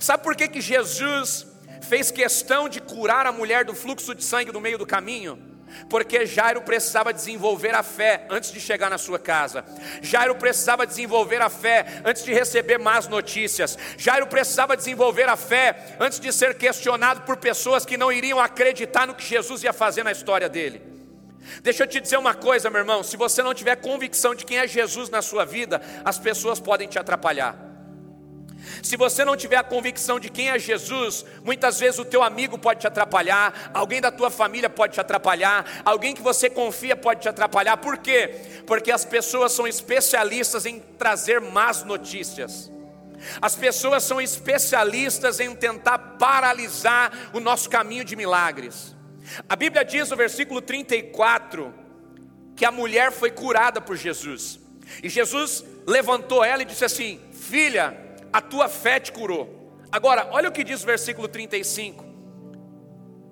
Sabe 0.00 0.22
por 0.22 0.34
que, 0.34 0.48
que 0.48 0.60
Jesus 0.60 1.46
fez 1.82 2.10
questão 2.10 2.68
de 2.68 2.80
curar 2.80 3.26
a 3.26 3.32
mulher 3.32 3.64
do 3.64 3.74
fluxo 3.74 4.14
de 4.14 4.24
sangue 4.24 4.52
no 4.52 4.60
meio 4.60 4.78
do 4.78 4.86
caminho? 4.86 5.46
Porque 5.88 6.24
Jairo 6.24 6.62
precisava 6.62 7.12
desenvolver 7.12 7.74
a 7.74 7.82
fé 7.82 8.26
antes 8.30 8.50
de 8.50 8.58
chegar 8.58 8.88
na 8.88 8.96
sua 8.96 9.18
casa. 9.18 9.64
Jairo 10.00 10.34
precisava 10.34 10.86
desenvolver 10.86 11.42
a 11.42 11.50
fé 11.50 12.00
antes 12.04 12.24
de 12.24 12.32
receber 12.32 12.78
más 12.78 13.06
notícias. 13.06 13.78
Jairo 13.96 14.26
precisava 14.26 14.76
desenvolver 14.76 15.28
a 15.28 15.36
fé 15.36 15.96
antes 16.00 16.18
de 16.18 16.32
ser 16.32 16.54
questionado 16.54 17.20
por 17.22 17.36
pessoas 17.36 17.84
que 17.84 17.98
não 17.98 18.10
iriam 18.10 18.40
acreditar 18.40 19.06
no 19.06 19.14
que 19.14 19.24
Jesus 19.24 19.62
ia 19.62 19.72
fazer 19.72 20.02
na 20.02 20.12
história 20.12 20.48
dele. 20.48 20.97
Deixa 21.62 21.84
eu 21.84 21.86
te 21.86 22.00
dizer 22.00 22.16
uma 22.16 22.34
coisa, 22.34 22.70
meu 22.70 22.80
irmão: 22.80 23.02
se 23.02 23.16
você 23.16 23.42
não 23.42 23.54
tiver 23.54 23.76
convicção 23.76 24.34
de 24.34 24.44
quem 24.44 24.58
é 24.58 24.66
Jesus 24.66 25.10
na 25.10 25.22
sua 25.22 25.44
vida, 25.44 25.80
as 26.04 26.18
pessoas 26.18 26.60
podem 26.60 26.88
te 26.88 26.98
atrapalhar. 26.98 27.68
Se 28.82 28.96
você 28.96 29.24
não 29.24 29.36
tiver 29.36 29.56
a 29.56 29.64
convicção 29.64 30.18
de 30.20 30.28
quem 30.28 30.50
é 30.50 30.58
Jesus, 30.58 31.24
muitas 31.44 31.78
vezes 31.78 31.98
o 31.98 32.04
teu 32.04 32.22
amigo 32.22 32.58
pode 32.58 32.80
te 32.80 32.86
atrapalhar, 32.86 33.70
alguém 33.72 34.00
da 34.00 34.10
tua 34.10 34.30
família 34.30 34.68
pode 34.68 34.94
te 34.94 35.00
atrapalhar, 35.00 35.64
alguém 35.84 36.14
que 36.14 36.22
você 36.22 36.50
confia 36.50 36.96
pode 36.96 37.22
te 37.22 37.28
atrapalhar. 37.28 37.76
Por 37.76 37.98
quê? 37.98 38.62
Porque 38.66 38.90
as 38.90 39.04
pessoas 39.04 39.52
são 39.52 39.66
especialistas 39.66 40.66
em 40.66 40.80
trazer 40.80 41.40
más 41.40 41.84
notícias. 41.84 42.70
As 43.40 43.56
pessoas 43.56 44.04
são 44.04 44.20
especialistas 44.20 45.40
em 45.40 45.54
tentar 45.54 45.98
paralisar 45.98 47.12
o 47.32 47.40
nosso 47.40 47.68
caminho 47.68 48.04
de 48.04 48.14
milagres. 48.14 48.96
A 49.48 49.56
Bíblia 49.56 49.84
diz 49.84 50.10
no 50.10 50.16
versículo 50.16 50.60
34 50.60 51.74
que 52.56 52.64
a 52.64 52.72
mulher 52.72 53.12
foi 53.12 53.30
curada 53.30 53.80
por 53.80 53.96
Jesus. 53.96 54.58
E 55.02 55.08
Jesus 55.08 55.64
levantou 55.86 56.44
ela 56.44 56.62
e 56.62 56.64
disse 56.64 56.84
assim: 56.84 57.20
Filha, 57.32 57.96
a 58.32 58.40
tua 58.40 58.68
fé 58.68 58.98
te 58.98 59.12
curou. 59.12 59.72
Agora, 59.90 60.28
olha 60.32 60.48
o 60.48 60.52
que 60.52 60.64
diz 60.64 60.82
o 60.82 60.86
versículo 60.86 61.28
35. 61.28 62.04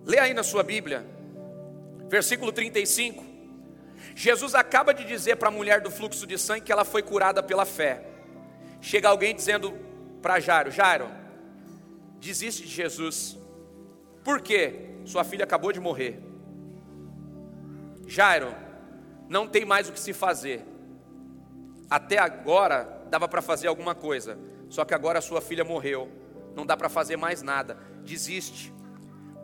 Lê 0.05 0.19
aí 0.19 0.33
na 0.33 0.43
sua 0.43 0.63
Bíblia. 0.63 1.05
Versículo 2.09 2.53
35. 2.53 3.25
Jesus 4.15 4.55
acaba 4.55 4.95
de 4.95 5.05
dizer 5.05 5.37
para 5.37 5.49
a 5.49 5.53
mulher 5.53 5.81
do 5.81 5.91
fluxo 5.91 6.27
de 6.27 6.39
sangue 6.39 6.63
que 6.63 6.73
ela 6.73 6.85
foi 6.85 7.03
curada 7.03 7.43
pela 7.43 7.67
fé. 7.67 8.03
Chega 8.81 9.09
alguém 9.09 9.35
dizendo 9.35 9.75
para 10.23 10.41
Jairo: 10.41 10.71
Jairo, 10.71 11.09
desiste 12.21 12.63
de 12.63 12.69
Jesus. 12.69 13.37
Por 14.23 14.41
quê? 14.41 14.96
Sua 15.07 15.25
filha 15.25 15.45
acabou 15.45 15.73
de 15.73 15.81
morrer. 15.81 16.21
Jairo, 18.07 18.53
não 19.29 19.47
tem 19.47 19.65
mais 19.65 19.89
o 19.89 19.93
que 19.93 20.01
se 20.01 20.13
fazer. 20.13 20.65
Até 21.89 22.19
agora 22.19 23.05
dava 23.09 23.29
para 23.29 23.41
fazer 23.41 23.69
alguma 23.69 23.95
coisa, 23.95 24.37
só 24.69 24.85
que 24.85 24.93
agora 24.93 25.21
sua 25.21 25.41
filha 25.41 25.65
morreu. 25.65 26.11
Não 26.55 26.67
dá 26.67 26.77
para 26.77 26.89
fazer 26.89 27.17
mais 27.17 27.41
nada. 27.41 27.79
Desiste. 28.05 28.73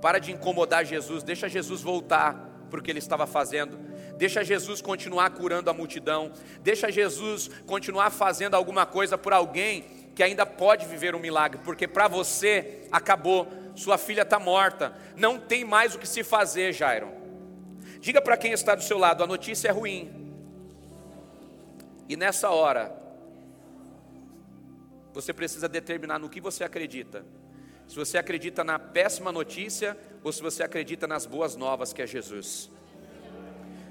Para 0.01 0.19
de 0.19 0.33
incomodar 0.33 0.85
Jesus, 0.85 1.23
deixa 1.23 1.49
Jesus 1.49 1.81
voltar 1.81 2.35
para 2.69 2.81
o 2.81 2.83
que 2.83 2.91
ele 2.91 2.99
estava 2.99 3.27
fazendo. 3.27 3.79
Deixa 4.17 4.43
Jesus 4.43 4.83
continuar 4.83 5.31
curando 5.31 5.71
a 5.71 5.75
multidão. 5.75 6.33
Deixa 6.61 6.91
Jesus 6.91 7.49
continuar 7.67 8.11
fazendo 8.11 8.55
alguma 8.55 8.85
coisa 8.85 9.17
por 9.17 9.33
alguém 9.33 9.83
que 10.15 10.23
ainda 10.23 10.45
pode 10.45 10.87
viver 10.87 11.15
um 11.15 11.21
milagre, 11.21 11.61
porque 11.65 11.87
para 11.87 12.09
você 12.09 12.83
acabou 12.91 13.47
sua 13.75 13.97
filha 13.99 14.23
está 14.23 14.39
morta, 14.39 14.95
não 15.17 15.39
tem 15.39 15.65
mais 15.65 15.95
o 15.95 15.99
que 15.99 16.07
se 16.07 16.23
fazer, 16.23 16.73
Jairo. 16.73 17.11
Diga 18.01 18.21
para 18.21 18.37
quem 18.37 18.53
está 18.53 18.75
do 18.75 18.83
seu 18.83 18.99
lado: 18.99 19.23
a 19.23 19.27
notícia 19.27 19.69
é 19.69 19.71
ruim. 19.71 20.11
E 22.09 22.17
nessa 22.17 22.51
hora, 22.51 22.95
você 25.13 25.33
precisa 25.33 25.69
determinar 25.69 26.19
no 26.19 26.29
que 26.29 26.41
você 26.41 26.65
acredita. 26.65 27.25
Se 27.87 27.97
você 27.97 28.17
acredita 28.19 28.65
na 28.65 28.79
péssima 28.79 29.31
notícia 29.31 29.97
ou 30.25 30.33
se 30.33 30.43
você 30.43 30.63
acredita 30.63 31.07
nas 31.07 31.27
boas 31.27 31.57
novas 31.57 31.93
que 31.93 32.01
é 32.01 32.07
Jesus. 32.07 32.71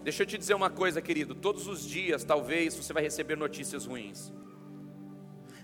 Deixa 0.03 0.23
eu 0.23 0.27
te 0.27 0.37
dizer 0.37 0.55
uma 0.55 0.69
coisa, 0.69 1.01
querido: 1.01 1.35
todos 1.35 1.67
os 1.67 1.87
dias, 1.87 2.23
talvez, 2.23 2.75
você 2.75 2.91
vai 2.93 3.03
receber 3.03 3.37
notícias 3.37 3.85
ruins. 3.85 4.31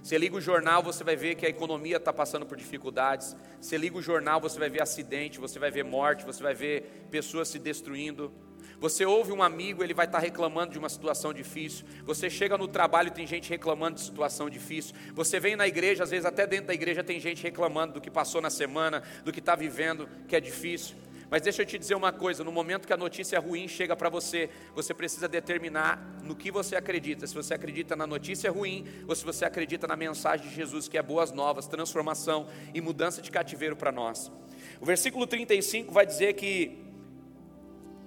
Você 0.07 0.17
liga 0.17 0.37
o 0.37 0.39
jornal, 0.39 0.81
você 0.81 1.03
vai 1.03 1.17
ver 1.17 1.35
que 1.35 1.45
a 1.45 1.49
economia 1.49 1.97
está 1.97 2.13
passando 2.13 2.45
por 2.45 2.55
dificuldades. 2.55 3.35
Você 3.59 3.77
liga 3.77 3.97
o 3.97 4.01
jornal, 4.01 4.39
você 4.39 4.57
vai 4.57 4.69
ver 4.69 4.81
acidente, 4.81 5.37
você 5.37 5.59
vai 5.59 5.69
ver 5.69 5.83
morte, 5.83 6.23
você 6.23 6.41
vai 6.41 6.53
ver 6.53 7.05
pessoas 7.11 7.49
se 7.49 7.59
destruindo. 7.59 8.31
Você 8.79 9.05
ouve 9.05 9.33
um 9.33 9.43
amigo, 9.43 9.83
ele 9.83 9.93
vai 9.93 10.05
estar 10.05 10.19
reclamando 10.19 10.71
de 10.71 10.79
uma 10.79 10.87
situação 10.87 11.33
difícil. 11.33 11.85
Você 12.05 12.29
chega 12.29 12.57
no 12.57 12.69
trabalho 12.69 13.11
tem 13.11 13.27
gente 13.27 13.49
reclamando 13.49 13.95
de 13.95 14.01
situação 14.01 14.49
difícil. 14.49 14.95
Você 15.13 15.41
vem 15.41 15.57
na 15.57 15.67
igreja, 15.67 16.05
às 16.05 16.11
vezes 16.11 16.25
até 16.25 16.47
dentro 16.47 16.67
da 16.67 16.73
igreja 16.73 17.03
tem 17.03 17.19
gente 17.19 17.43
reclamando 17.43 17.95
do 17.95 17.99
que 17.99 18.09
passou 18.09 18.41
na 18.41 18.49
semana, 18.49 19.03
do 19.25 19.33
que 19.33 19.39
está 19.39 19.57
vivendo, 19.57 20.07
que 20.25 20.37
é 20.37 20.39
difícil. 20.39 20.95
Mas 21.29 21.41
deixa 21.41 21.61
eu 21.61 21.65
te 21.65 21.77
dizer 21.77 21.95
uma 21.95 22.11
coisa: 22.11 22.43
no 22.43 22.51
momento 22.51 22.87
que 22.87 22.93
a 22.93 22.97
notícia 22.97 23.39
ruim 23.39 23.67
chega 23.67 23.95
para 23.95 24.09
você, 24.09 24.49
você 24.73 24.93
precisa 24.93 25.27
determinar 25.27 26.19
no 26.23 26.35
que 26.35 26.51
você 26.51 26.75
acredita. 26.75 27.27
Se 27.27 27.35
você 27.35 27.53
acredita 27.53 27.95
na 27.95 28.07
notícia 28.07 28.51
ruim 28.51 28.85
ou 29.07 29.15
se 29.15 29.25
você 29.25 29.45
acredita 29.45 29.87
na 29.87 29.95
mensagem 29.95 30.47
de 30.47 30.55
Jesus, 30.55 30.87
que 30.87 30.97
é 30.97 31.01
boas 31.01 31.31
novas, 31.31 31.67
transformação 31.67 32.47
e 32.73 32.79
mudança 32.79 33.21
de 33.21 33.29
cativeiro 33.29 33.75
para 33.75 33.91
nós. 33.91 34.31
O 34.79 34.85
versículo 34.85 35.27
35 35.27 35.93
vai 35.93 36.05
dizer 36.05 36.33
que 36.33 36.85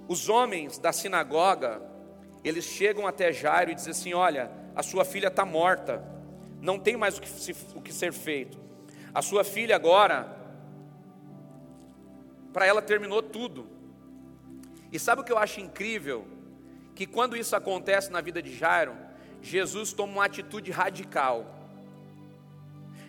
os 0.09 0.28
homens 0.28 0.78
da 0.78 0.92
sinagoga, 0.92 1.83
eles 2.42 2.64
chegam 2.64 3.06
até 3.06 3.33
Jairo 3.33 3.70
e 3.70 3.74
dizem 3.74 3.90
assim: 3.90 4.14
Olha, 4.14 4.50
a 4.74 4.83
sua 4.83 5.04
filha 5.04 5.28
está 5.28 5.44
morta, 5.44 6.02
não 6.61 6.78
tem 6.78 6.96
mais 6.96 7.18
o 7.18 7.20
que, 7.20 7.28
se, 7.28 7.54
o 7.74 7.83
que 7.83 7.92
ser 7.92 8.12
feito. 8.12 8.59
A 9.12 9.20
sua 9.20 9.44
filha 9.44 9.76
agora, 9.76 10.39
para 12.53 12.67
ela 12.67 12.83
terminou 12.83 13.23
tudo. 13.23 13.69
E 14.93 14.99
sabe 14.99 15.23
o 15.23 15.25
que 15.25 15.33
eu 15.33 15.39
acho 15.39 15.61
incrível? 15.61 16.27
Que 16.95 17.07
quando 17.07 17.37
isso 17.37 17.55
acontece 17.55 18.11
na 18.11 18.21
vida 18.21 18.43
de 18.43 18.57
Jairo, 18.57 18.97
Jesus 19.41 19.93
toma 19.93 20.13
uma 20.15 20.25
atitude 20.25 20.71
radical. 20.71 21.59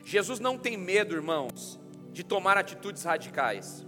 Jesus 0.05 0.39
não 0.39 0.57
tem 0.57 0.77
medo, 0.77 1.15
irmãos, 1.15 1.79
de 2.11 2.23
tomar 2.23 2.57
atitudes 2.57 3.03
radicais. 3.03 3.85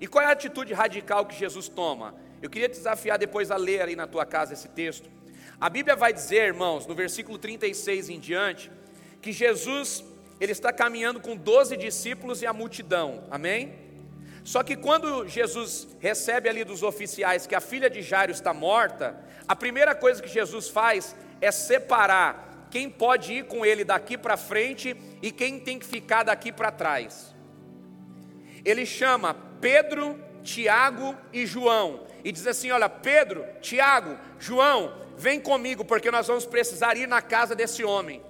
E 0.00 0.06
qual 0.06 0.24
é 0.24 0.28
a 0.28 0.32
atitude 0.32 0.72
radical 0.72 1.26
que 1.26 1.34
Jesus 1.34 1.68
toma? 1.68 2.14
Eu 2.42 2.50
queria 2.50 2.68
te 2.68 2.76
desafiar 2.76 3.18
depois 3.18 3.50
a 3.50 3.56
ler 3.56 3.82
aí 3.82 3.96
na 3.96 4.06
tua 4.06 4.26
casa 4.26 4.52
esse 4.52 4.68
texto. 4.68 5.08
A 5.60 5.68
Bíblia 5.70 5.96
vai 5.96 6.12
dizer, 6.12 6.46
irmãos, 6.46 6.86
no 6.86 6.94
versículo 6.94 7.38
36 7.38 8.08
em 8.08 8.20
diante, 8.20 8.70
que 9.22 9.32
Jesus 9.32 10.04
ele 10.40 10.52
está 10.52 10.72
caminhando 10.72 11.20
com 11.20 11.36
12 11.36 11.76
discípulos 11.76 12.42
e 12.42 12.46
a 12.46 12.52
multidão. 12.52 13.24
Amém? 13.30 13.83
Só 14.44 14.62
que 14.62 14.76
quando 14.76 15.26
Jesus 15.26 15.88
recebe 15.98 16.50
ali 16.50 16.64
dos 16.64 16.82
oficiais 16.82 17.46
que 17.46 17.54
a 17.54 17.60
filha 17.60 17.88
de 17.88 18.02
Jairo 18.02 18.30
está 18.30 18.52
morta, 18.52 19.18
a 19.48 19.56
primeira 19.56 19.94
coisa 19.94 20.22
que 20.22 20.28
Jesus 20.28 20.68
faz 20.68 21.16
é 21.40 21.50
separar 21.50 22.68
quem 22.70 22.90
pode 22.90 23.32
ir 23.32 23.46
com 23.46 23.64
ele 23.64 23.84
daqui 23.84 24.18
para 24.18 24.36
frente 24.36 24.94
e 25.22 25.32
quem 25.32 25.58
tem 25.58 25.78
que 25.78 25.86
ficar 25.86 26.24
daqui 26.24 26.52
para 26.52 26.70
trás. 26.70 27.34
Ele 28.62 28.84
chama 28.84 29.34
Pedro, 29.60 30.22
Tiago 30.42 31.16
e 31.32 31.46
João. 31.46 32.06
E 32.22 32.30
diz 32.30 32.46
assim: 32.46 32.70
Olha, 32.70 32.88
Pedro, 32.88 33.46
Tiago, 33.62 34.18
João, 34.38 34.94
vem 35.16 35.40
comigo, 35.40 35.84
porque 35.84 36.10
nós 36.10 36.26
vamos 36.26 36.44
precisar 36.44 36.96
ir 36.96 37.08
na 37.08 37.22
casa 37.22 37.54
desse 37.54 37.82
homem. 37.82 38.22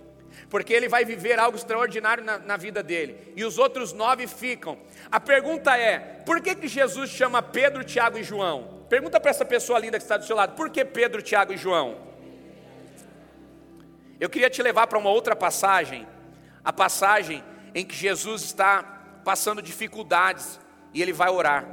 Porque 0.48 0.72
ele 0.72 0.88
vai 0.88 1.04
viver 1.04 1.38
algo 1.38 1.56
extraordinário 1.56 2.24
na, 2.24 2.38
na 2.38 2.56
vida 2.56 2.82
dele. 2.82 3.32
E 3.36 3.44
os 3.44 3.58
outros 3.58 3.92
nove 3.92 4.26
ficam. 4.26 4.78
A 5.10 5.18
pergunta 5.18 5.76
é: 5.76 5.98
por 6.26 6.40
que, 6.40 6.54
que 6.54 6.68
Jesus 6.68 7.10
chama 7.10 7.42
Pedro, 7.42 7.84
Tiago 7.84 8.18
e 8.18 8.22
João? 8.22 8.84
Pergunta 8.88 9.18
para 9.18 9.30
essa 9.30 9.44
pessoa 9.44 9.78
linda 9.78 9.98
que 9.98 10.04
está 10.04 10.16
do 10.16 10.24
seu 10.24 10.36
lado: 10.36 10.54
por 10.54 10.70
que 10.70 10.84
Pedro, 10.84 11.22
Tiago 11.22 11.52
e 11.52 11.56
João? 11.56 11.96
Eu 14.20 14.30
queria 14.30 14.48
te 14.48 14.62
levar 14.62 14.86
para 14.86 14.98
uma 14.98 15.10
outra 15.10 15.34
passagem, 15.34 16.06
a 16.64 16.72
passagem 16.72 17.42
em 17.74 17.84
que 17.84 17.94
Jesus 17.94 18.42
está 18.42 18.82
passando 19.24 19.60
dificuldades 19.60 20.60
e 20.92 21.02
ele 21.02 21.12
vai 21.12 21.28
orar. 21.28 21.66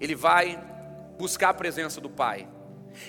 Ele 0.00 0.14
vai 0.14 0.58
buscar 1.18 1.50
a 1.50 1.54
presença 1.54 2.00
do 2.00 2.08
Pai. 2.08 2.48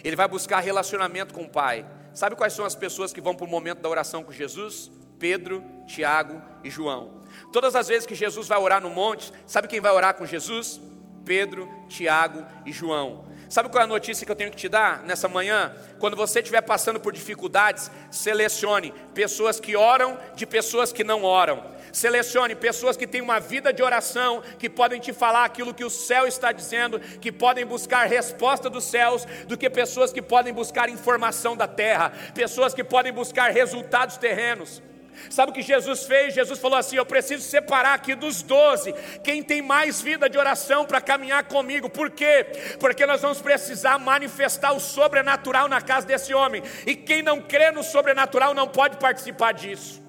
Ele 0.04 0.16
vai 0.16 0.28
buscar 0.28 0.60
relacionamento 0.60 1.34
com 1.34 1.44
o 1.44 1.50
Pai. 1.50 1.86
Sabe 2.16 2.36
quais 2.36 2.54
são 2.54 2.64
as 2.66 2.74
pessoas 2.74 3.12
que 3.12 3.20
vão 3.20 3.36
para 3.36 3.46
o 3.46 3.50
momento 3.50 3.82
da 3.82 3.90
oração 3.90 4.24
com 4.24 4.32
Jesus? 4.32 4.90
Pedro, 5.20 5.62
Tiago 5.86 6.42
e 6.64 6.70
João. 6.70 7.22
Todas 7.52 7.76
as 7.76 7.90
vezes 7.90 8.06
que 8.06 8.16
Jesus 8.16 8.48
vai 8.48 8.58
orar 8.58 8.82
no 8.82 8.90
monte, 8.90 9.34
sabe 9.46 9.68
quem 9.68 9.82
vai 9.82 9.92
orar 9.92 10.16
com 10.16 10.26
Jesus? 10.26 10.80
Pedro, 11.26 11.70
Tiago 11.90 12.46
e 12.66 12.72
João. 12.72 13.26
Sabe 13.50 13.70
qual 13.70 13.82
é 13.82 13.84
a 13.84 13.88
notícia 13.88 14.26
que 14.26 14.32
eu 14.32 14.36
tenho 14.36 14.50
que 14.50 14.58
te 14.58 14.70
dar 14.70 15.04
nessa 15.04 15.28
manhã? 15.28 15.76
Quando 16.00 16.16
você 16.16 16.40
estiver 16.40 16.62
passando 16.62 17.00
por 17.00 17.12
dificuldades, 17.12 17.92
selecione 18.10 18.94
pessoas 19.14 19.60
que 19.60 19.76
oram 19.76 20.18
de 20.36 20.46
pessoas 20.46 20.94
que 20.94 21.04
não 21.04 21.24
oram. 21.24 21.64
Selecione 21.96 22.56
pessoas 22.56 22.98
que 22.98 23.08
têm 23.08 23.22
uma 23.22 23.40
vida 23.40 23.72
de 23.72 23.82
oração, 23.82 24.44
que 24.60 24.70
podem 24.70 25.00
te 25.00 25.14
falar 25.14 25.46
aquilo 25.46 25.74
que 25.74 25.86
o 25.86 25.90
céu 25.90 26.28
está 26.28 26.52
dizendo, 26.52 27.00
que 27.00 27.32
podem 27.32 27.66
buscar 27.66 28.06
resposta 28.06 28.70
dos 28.70 28.84
céus, 28.84 29.24
do 29.48 29.58
que 29.58 29.70
pessoas 29.70 30.12
que 30.12 30.22
podem 30.22 30.52
buscar 30.52 30.90
informação 30.90 31.56
da 31.56 31.70
terra, 31.70 32.12
pessoas 32.34 32.74
que 32.74 32.84
podem 32.84 33.14
buscar 33.14 33.50
resultados 33.50 34.18
terrenos. 34.18 34.84
Sabe 35.30 35.54
o 35.54 35.56
que 35.56 35.62
Jesus 35.62 36.04
fez? 36.04 36.34
Jesus 36.34 36.60
falou 36.60 36.78
assim: 36.78 36.98
Eu 36.98 37.06
preciso 37.06 37.44
separar 37.44 37.94
aqui 37.94 38.14
dos 38.14 38.42
doze 38.42 38.94
quem 39.24 39.42
tem 39.42 39.62
mais 39.62 40.02
vida 40.02 40.30
de 40.30 40.38
oração 40.38 40.86
para 40.86 41.00
caminhar 41.00 41.46
comigo. 41.46 41.90
Por 41.90 42.12
quê? 42.12 42.46
Porque 42.78 43.06
nós 43.06 43.22
vamos 43.22 43.42
precisar 43.42 43.98
manifestar 44.00 44.74
o 44.74 44.82
sobrenatural 44.82 45.70
na 45.70 45.80
casa 45.80 46.06
desse 46.06 46.34
homem. 46.34 46.62
E 46.86 46.94
quem 46.94 47.24
não 47.24 47.40
crê 47.40 47.72
no 47.72 47.84
sobrenatural 47.84 48.54
não 48.54 48.68
pode 48.68 48.98
participar 48.98 49.54
disso. 49.54 50.04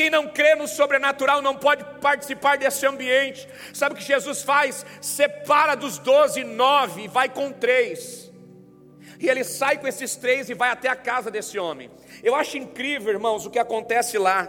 Quem 0.00 0.08
não 0.08 0.26
crê 0.28 0.54
no 0.54 0.66
sobrenatural 0.66 1.42
não 1.42 1.54
pode 1.54 1.84
participar 2.00 2.56
desse 2.56 2.86
ambiente. 2.86 3.46
Sabe 3.74 3.94
o 3.94 3.98
que 3.98 4.02
Jesus 4.02 4.42
faz? 4.42 4.86
Separa 4.98 5.74
dos 5.74 5.98
doze, 5.98 6.42
nove 6.42 7.02
e 7.02 7.08
vai 7.08 7.28
com 7.28 7.52
três. 7.52 8.32
E 9.18 9.28
ele 9.28 9.44
sai 9.44 9.76
com 9.76 9.86
esses 9.86 10.16
três 10.16 10.48
e 10.48 10.54
vai 10.54 10.70
até 10.70 10.88
a 10.88 10.96
casa 10.96 11.30
desse 11.30 11.58
homem. 11.58 11.90
Eu 12.22 12.34
acho 12.34 12.56
incrível, 12.56 13.12
irmãos, 13.12 13.44
o 13.44 13.50
que 13.50 13.58
acontece 13.58 14.16
lá. 14.16 14.48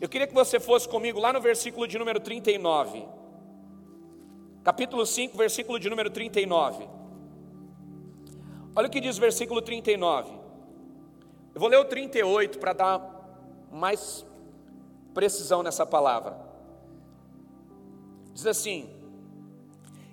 Eu 0.00 0.08
queria 0.08 0.28
que 0.28 0.34
você 0.42 0.60
fosse 0.60 0.88
comigo 0.88 1.18
lá 1.18 1.32
no 1.32 1.40
versículo 1.40 1.88
de 1.88 1.98
número 1.98 2.20
39. 2.20 3.04
Capítulo 4.62 5.04
5, 5.04 5.36
versículo 5.36 5.80
de 5.80 5.90
número 5.90 6.08
39. 6.08 6.88
Olha 8.76 8.86
o 8.86 8.90
que 8.90 9.00
diz 9.00 9.18
o 9.18 9.20
versículo 9.20 9.60
39. 9.60 10.38
Eu 11.52 11.60
vou 11.60 11.68
ler 11.68 11.78
o 11.78 11.84
38 11.84 12.56
para 12.60 12.72
dar 12.72 13.19
mais 13.70 14.26
precisão 15.14 15.62
nessa 15.62 15.86
palavra. 15.86 16.36
Diz 18.32 18.46
assim: 18.46 18.90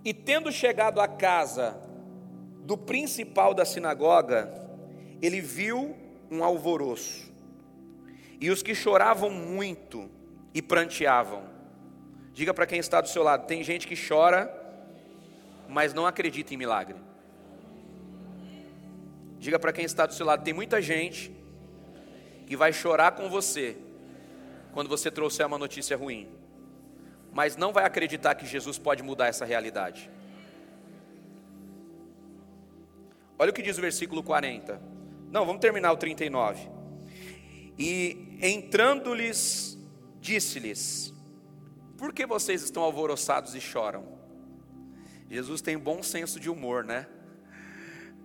E 0.04 0.14
tendo 0.14 0.52
chegado 0.52 1.00
à 1.00 1.08
casa 1.08 1.80
do 2.64 2.78
principal 2.78 3.54
da 3.54 3.66
sinagoga, 3.66 4.52
ele 5.22 5.42
viu 5.42 5.96
um 6.30 6.44
alvoroço, 6.44 7.32
e 8.40 8.50
os 8.50 8.62
que 8.62 8.76
choravam 8.76 9.30
muito 9.30 10.10
e 10.54 10.62
pranteavam. 10.62 11.44
Diga 12.34 12.54
para 12.54 12.68
quem 12.68 12.80
está 12.80 13.02
do 13.02 13.08
seu 13.08 13.24
lado: 13.24 13.48
tem 13.48 13.64
gente 13.64 13.88
que 13.88 13.96
chora, 13.96 14.52
mas 15.68 15.94
não 15.94 16.06
acredita 16.06 16.54
em 16.54 16.58
milagre. 16.58 16.96
Diga 19.40 19.60
para 19.60 19.72
quem 19.72 19.86
está 19.86 20.06
do 20.06 20.14
seu 20.14 20.26
lado: 20.26 20.44
tem 20.44 20.54
muita 20.54 20.82
gente 20.82 21.37
que 22.48 22.56
vai 22.56 22.72
chorar 22.72 23.12
com 23.12 23.30
você 23.30 23.78
quando 24.72 24.88
você 24.88 25.12
trouxer 25.12 25.46
uma 25.46 25.58
notícia 25.58 25.98
ruim, 25.98 26.30
mas 27.34 27.58
não 27.58 27.74
vai 27.74 27.84
acreditar 27.84 28.36
que 28.36 28.46
Jesus 28.46 28.80
pode 28.80 29.04
mudar 29.04 29.28
essa 29.28 29.44
realidade. 29.44 30.10
Olha 33.38 33.52
o 33.52 33.54
que 33.54 33.62
diz 33.62 33.78
o 33.78 33.82
versículo 33.82 34.24
40. 34.24 34.82
Não, 35.30 35.46
vamos 35.46 35.62
terminar 35.62 35.92
o 35.92 35.98
39. 35.98 36.70
E 37.78 38.38
entrando-lhes, 38.42 39.78
disse-lhes: 40.20 41.14
Por 41.98 42.14
que 42.14 42.26
vocês 42.26 42.64
estão 42.64 42.82
alvoroçados 42.82 43.54
e 43.54 43.62
choram? 43.62 44.06
Jesus 45.30 45.62
tem 45.62 45.78
bom 45.78 46.02
senso 46.02 46.40
de 46.40 46.50
humor, 46.50 46.84
né? 46.84 47.08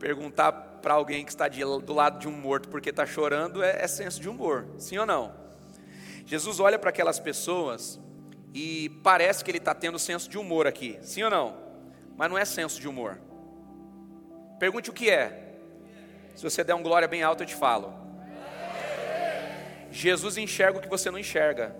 Perguntar 0.03 0.51
para 0.83 0.95
alguém 0.95 1.25
que 1.25 1.31
está 1.31 1.47
de, 1.47 1.61
do 1.61 1.93
lado 1.93 2.19
de 2.19 2.27
um 2.27 2.33
morto 2.33 2.69
porque 2.69 2.91
está 2.91 3.07
chorando 3.07 3.62
é, 3.62 3.85
é 3.85 3.87
senso 3.87 4.21
de 4.21 4.29
humor, 4.29 4.67
sim 4.77 4.99
ou 4.99 5.07
não? 5.07 5.33
Jesus 6.27 6.59
olha 6.59 6.77
para 6.77 6.91
aquelas 6.91 7.21
pessoas 7.21 8.01
e 8.53 8.88
parece 9.05 9.45
que 9.45 9.51
ele 9.53 9.59
está 9.59 9.73
tendo 9.73 10.01
senso 10.01 10.29
de 10.29 10.37
humor 10.37 10.67
aqui, 10.67 10.99
sim 11.03 11.23
ou 11.23 11.31
não? 11.31 11.57
Mas 12.17 12.29
não 12.29 12.37
é 12.37 12.45
senso 12.45 12.81
de 12.81 12.88
humor. 12.88 13.17
Pergunte 14.59 14.91
o 14.91 14.93
que 14.93 15.09
é. 15.09 15.55
Se 16.35 16.43
você 16.43 16.65
der 16.65 16.75
um 16.75 16.83
glória 16.83 17.07
bem 17.07 17.23
alto, 17.23 17.45
eu 17.45 17.47
te 17.47 17.55
falo. 17.55 17.95
Jesus 19.93 20.37
enxerga 20.37 20.81
o 20.81 20.83
que 20.83 20.88
você 20.88 21.12
não 21.12 21.19
enxerga. 21.19 21.77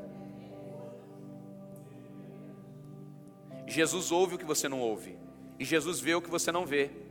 Jesus 3.67 4.13
ouve 4.13 4.37
o 4.37 4.39
que 4.39 4.45
você 4.45 4.69
não 4.69 4.79
ouve. 4.79 5.19
E 5.59 5.65
Jesus 5.65 5.99
vê 5.99 6.15
o 6.15 6.23
que 6.23 6.31
você 6.31 6.53
não 6.53 6.65
vê. 6.65 7.02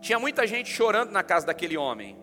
Tinha 0.00 0.18
muita 0.18 0.46
gente 0.46 0.70
chorando 0.70 1.10
na 1.10 1.22
casa 1.22 1.46
daquele 1.46 1.76
homem, 1.76 2.16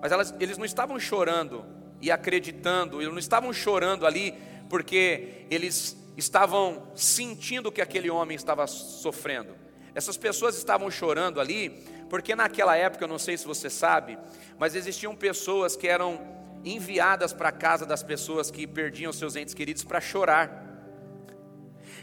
mas 0.00 0.12
elas, 0.12 0.34
eles 0.38 0.58
não 0.58 0.64
estavam 0.64 0.98
chorando 1.00 1.64
e 2.00 2.10
acreditando, 2.10 3.00
eles 3.00 3.12
não 3.12 3.18
estavam 3.18 3.52
chorando 3.52 4.06
ali 4.06 4.34
porque 4.68 5.46
eles 5.50 5.96
estavam 6.16 6.90
sentindo 6.94 7.72
que 7.72 7.80
aquele 7.80 8.10
homem 8.10 8.36
estava 8.36 8.66
sofrendo. 8.66 9.56
Essas 9.94 10.16
pessoas 10.16 10.56
estavam 10.56 10.90
chorando 10.90 11.40
ali 11.40 11.70
porque 12.08 12.34
naquela 12.34 12.76
época, 12.76 13.04
eu 13.04 13.08
não 13.08 13.18
sei 13.18 13.36
se 13.36 13.46
você 13.46 13.68
sabe, 13.68 14.18
mas 14.58 14.74
existiam 14.74 15.14
pessoas 15.14 15.76
que 15.76 15.86
eram 15.86 16.20
enviadas 16.64 17.32
para 17.32 17.50
a 17.50 17.52
casa 17.52 17.84
das 17.86 18.02
pessoas 18.02 18.50
que 18.50 18.66
perdiam 18.66 19.12
seus 19.12 19.36
entes 19.36 19.54
queridos 19.54 19.84
para 19.84 20.00
chorar. 20.00 20.66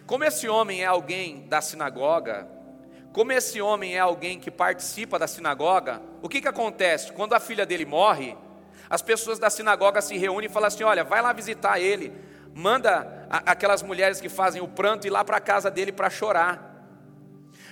Como 0.06 0.24
esse 0.24 0.48
homem 0.48 0.82
é 0.82 0.86
alguém 0.86 1.48
da 1.48 1.62
sinagoga, 1.62 2.48
como 3.15 3.32
esse 3.32 3.62
homem 3.62 3.95
é 3.95 3.99
alguém 3.99 4.38
que 4.38 4.51
participa 4.51 5.17
da 5.17 5.25
sinagoga, 5.25 6.01
o 6.21 6.28
que, 6.28 6.41
que 6.41 6.49
acontece? 6.49 7.13
Quando 7.13 7.32
a 7.32 7.39
filha 7.39 7.65
dele 7.65 7.86
morre, 7.86 8.36
as 8.89 9.01
pessoas 9.01 9.39
da 9.39 9.49
sinagoga 9.49 10.01
se 10.01 10.17
reúnem 10.17 10.49
e 10.49 10.51
falam 10.51 10.67
assim: 10.67 10.84
olha, 10.84 11.01
vai 11.06 11.21
lá 11.21 11.32
visitar 11.32 11.80
ele, 11.80 12.12
manda 12.54 13.25
aquelas 13.30 13.82
mulheres 13.82 14.19
que 14.19 14.28
fazem 14.28 14.62
o 14.62 14.67
pranto 14.67 15.08
ir 15.08 15.12
lá 15.12 15.23
para 15.23 15.38
a 15.38 15.39
casa 15.39 15.71
dele 15.71 15.93
para 15.93 16.10
chorar, 16.10 16.86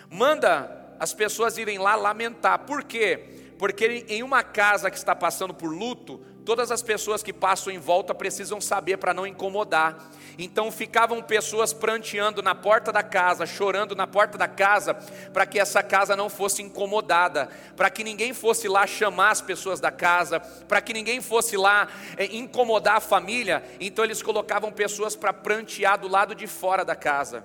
manda 0.10 0.96
as 0.98 1.14
pessoas 1.14 1.58
irem 1.58 1.78
lá 1.78 1.94
lamentar, 1.96 2.60
por 2.60 2.82
quê? 2.82 3.54
Porque 3.60 4.06
em 4.08 4.24
uma 4.24 4.44
casa 4.44 4.90
que 4.90 4.96
está 4.96 5.14
passando 5.14 5.54
por 5.54 5.68
luto, 5.68 6.22
todas 6.46 6.72
as 6.72 6.82
pessoas 6.82 7.24
que 7.24 7.34
passam 7.34 7.72
em 7.72 7.80
volta 7.80 8.14
precisam 8.14 8.62
saber 8.62 8.98
para 8.98 9.14
não 9.14 9.26
incomodar. 9.26 10.10
Então 10.38 10.72
ficavam 10.72 11.22
pessoas 11.22 11.74
pranteando 11.74 12.42
na 12.42 12.56
porta 12.56 12.92
da 12.92 13.04
casa, 13.04 13.46
chorando 13.46 13.96
na 13.96 14.08
porta 14.08 14.38
da 14.38 14.48
casa, 14.48 14.94
para 15.32 15.46
que 15.46 15.60
essa 15.60 15.82
casa 15.84 16.16
não 16.16 16.30
fosse 16.30 16.62
incomodada, 16.62 17.50
para 17.76 17.90
que 17.90 18.04
ninguém 18.04 18.34
fosse 18.34 18.68
lá 18.68 18.86
chamar 18.88 19.32
as 19.32 19.42
pessoas 19.42 19.80
da 19.80 19.92
casa, 19.92 20.40
para 20.40 20.82
que 20.82 20.94
ninguém 20.94 21.22
fosse 21.22 21.56
lá 21.56 21.88
é, 22.18 22.26
incomodar 22.36 22.98
a 22.98 23.02
família. 23.02 23.64
Então 23.80 24.04
eles 24.04 24.22
colocavam 24.22 24.72
pessoas 24.72 25.16
para 25.16 25.34
prantear 25.34 26.00
do 26.00 26.08
lado 26.08 26.36
de 26.36 26.48
fora 26.48 26.84
da 26.84 26.96
casa. 26.96 27.44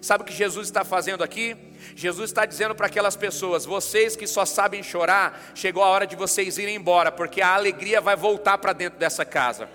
Sabe 0.00 0.22
o 0.22 0.26
que 0.26 0.32
Jesus 0.32 0.68
está 0.68 0.84
fazendo 0.84 1.22
aqui? 1.22 1.56
Jesus 1.94 2.30
está 2.30 2.46
dizendo 2.46 2.74
para 2.74 2.86
aquelas 2.86 3.16
pessoas: 3.16 3.64
vocês 3.64 4.16
que 4.16 4.26
só 4.26 4.44
sabem 4.44 4.82
chorar, 4.82 5.52
chegou 5.54 5.82
a 5.82 5.88
hora 5.88 6.06
de 6.06 6.16
vocês 6.16 6.58
irem 6.58 6.76
embora, 6.76 7.12
porque 7.12 7.40
a 7.40 7.54
alegria 7.54 8.00
vai 8.00 8.16
voltar 8.16 8.58
para 8.58 8.72
dentro 8.72 8.98
dessa 8.98 9.24
casa. 9.24 9.68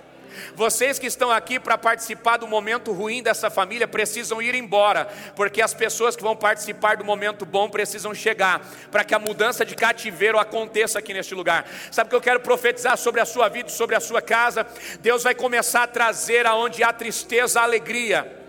Vocês 0.56 1.00
que 1.00 1.08
estão 1.08 1.32
aqui 1.32 1.60
para 1.60 1.78
participar 1.78 2.38
do 2.38 2.48
momento 2.48 2.92
ruim 2.92 3.24
dessa 3.24 3.50
família 3.50 3.88
precisam 3.88 4.42
ir 4.42 4.56
embora, 4.56 5.08
porque 5.36 5.62
as 5.62 5.74
pessoas 5.74 6.16
que 6.16 6.24
vão 6.24 6.36
participar 6.36 6.98
do 6.98 7.06
momento 7.06 7.46
bom 7.46 7.70
precisam 7.70 8.14
chegar, 8.14 8.62
para 8.92 9.04
que 9.04 9.16
a 9.16 9.20
mudança 9.20 9.66
de 9.66 9.76
cativeiro 9.76 10.38
aconteça 10.38 11.00
aqui 11.00 11.14
neste 11.14 11.34
lugar. 11.34 11.66
Sabe 11.92 12.08
o 12.08 12.10
que 12.10 12.16
eu 12.16 12.22
quero 12.22 12.40
profetizar 12.40 12.98
sobre 12.98 13.22
a 13.22 13.26
sua 13.26 13.50
vida, 13.50 13.70
sobre 13.70 13.96
a 13.96 14.00
sua 14.00 14.22
casa? 14.22 14.66
Deus 15.00 15.24
vai 15.24 15.36
começar 15.36 15.84
a 15.84 15.88
trazer 15.88 16.46
aonde 16.46 16.84
há 16.84 16.92
tristeza, 16.92 17.62
alegria. 17.62 18.45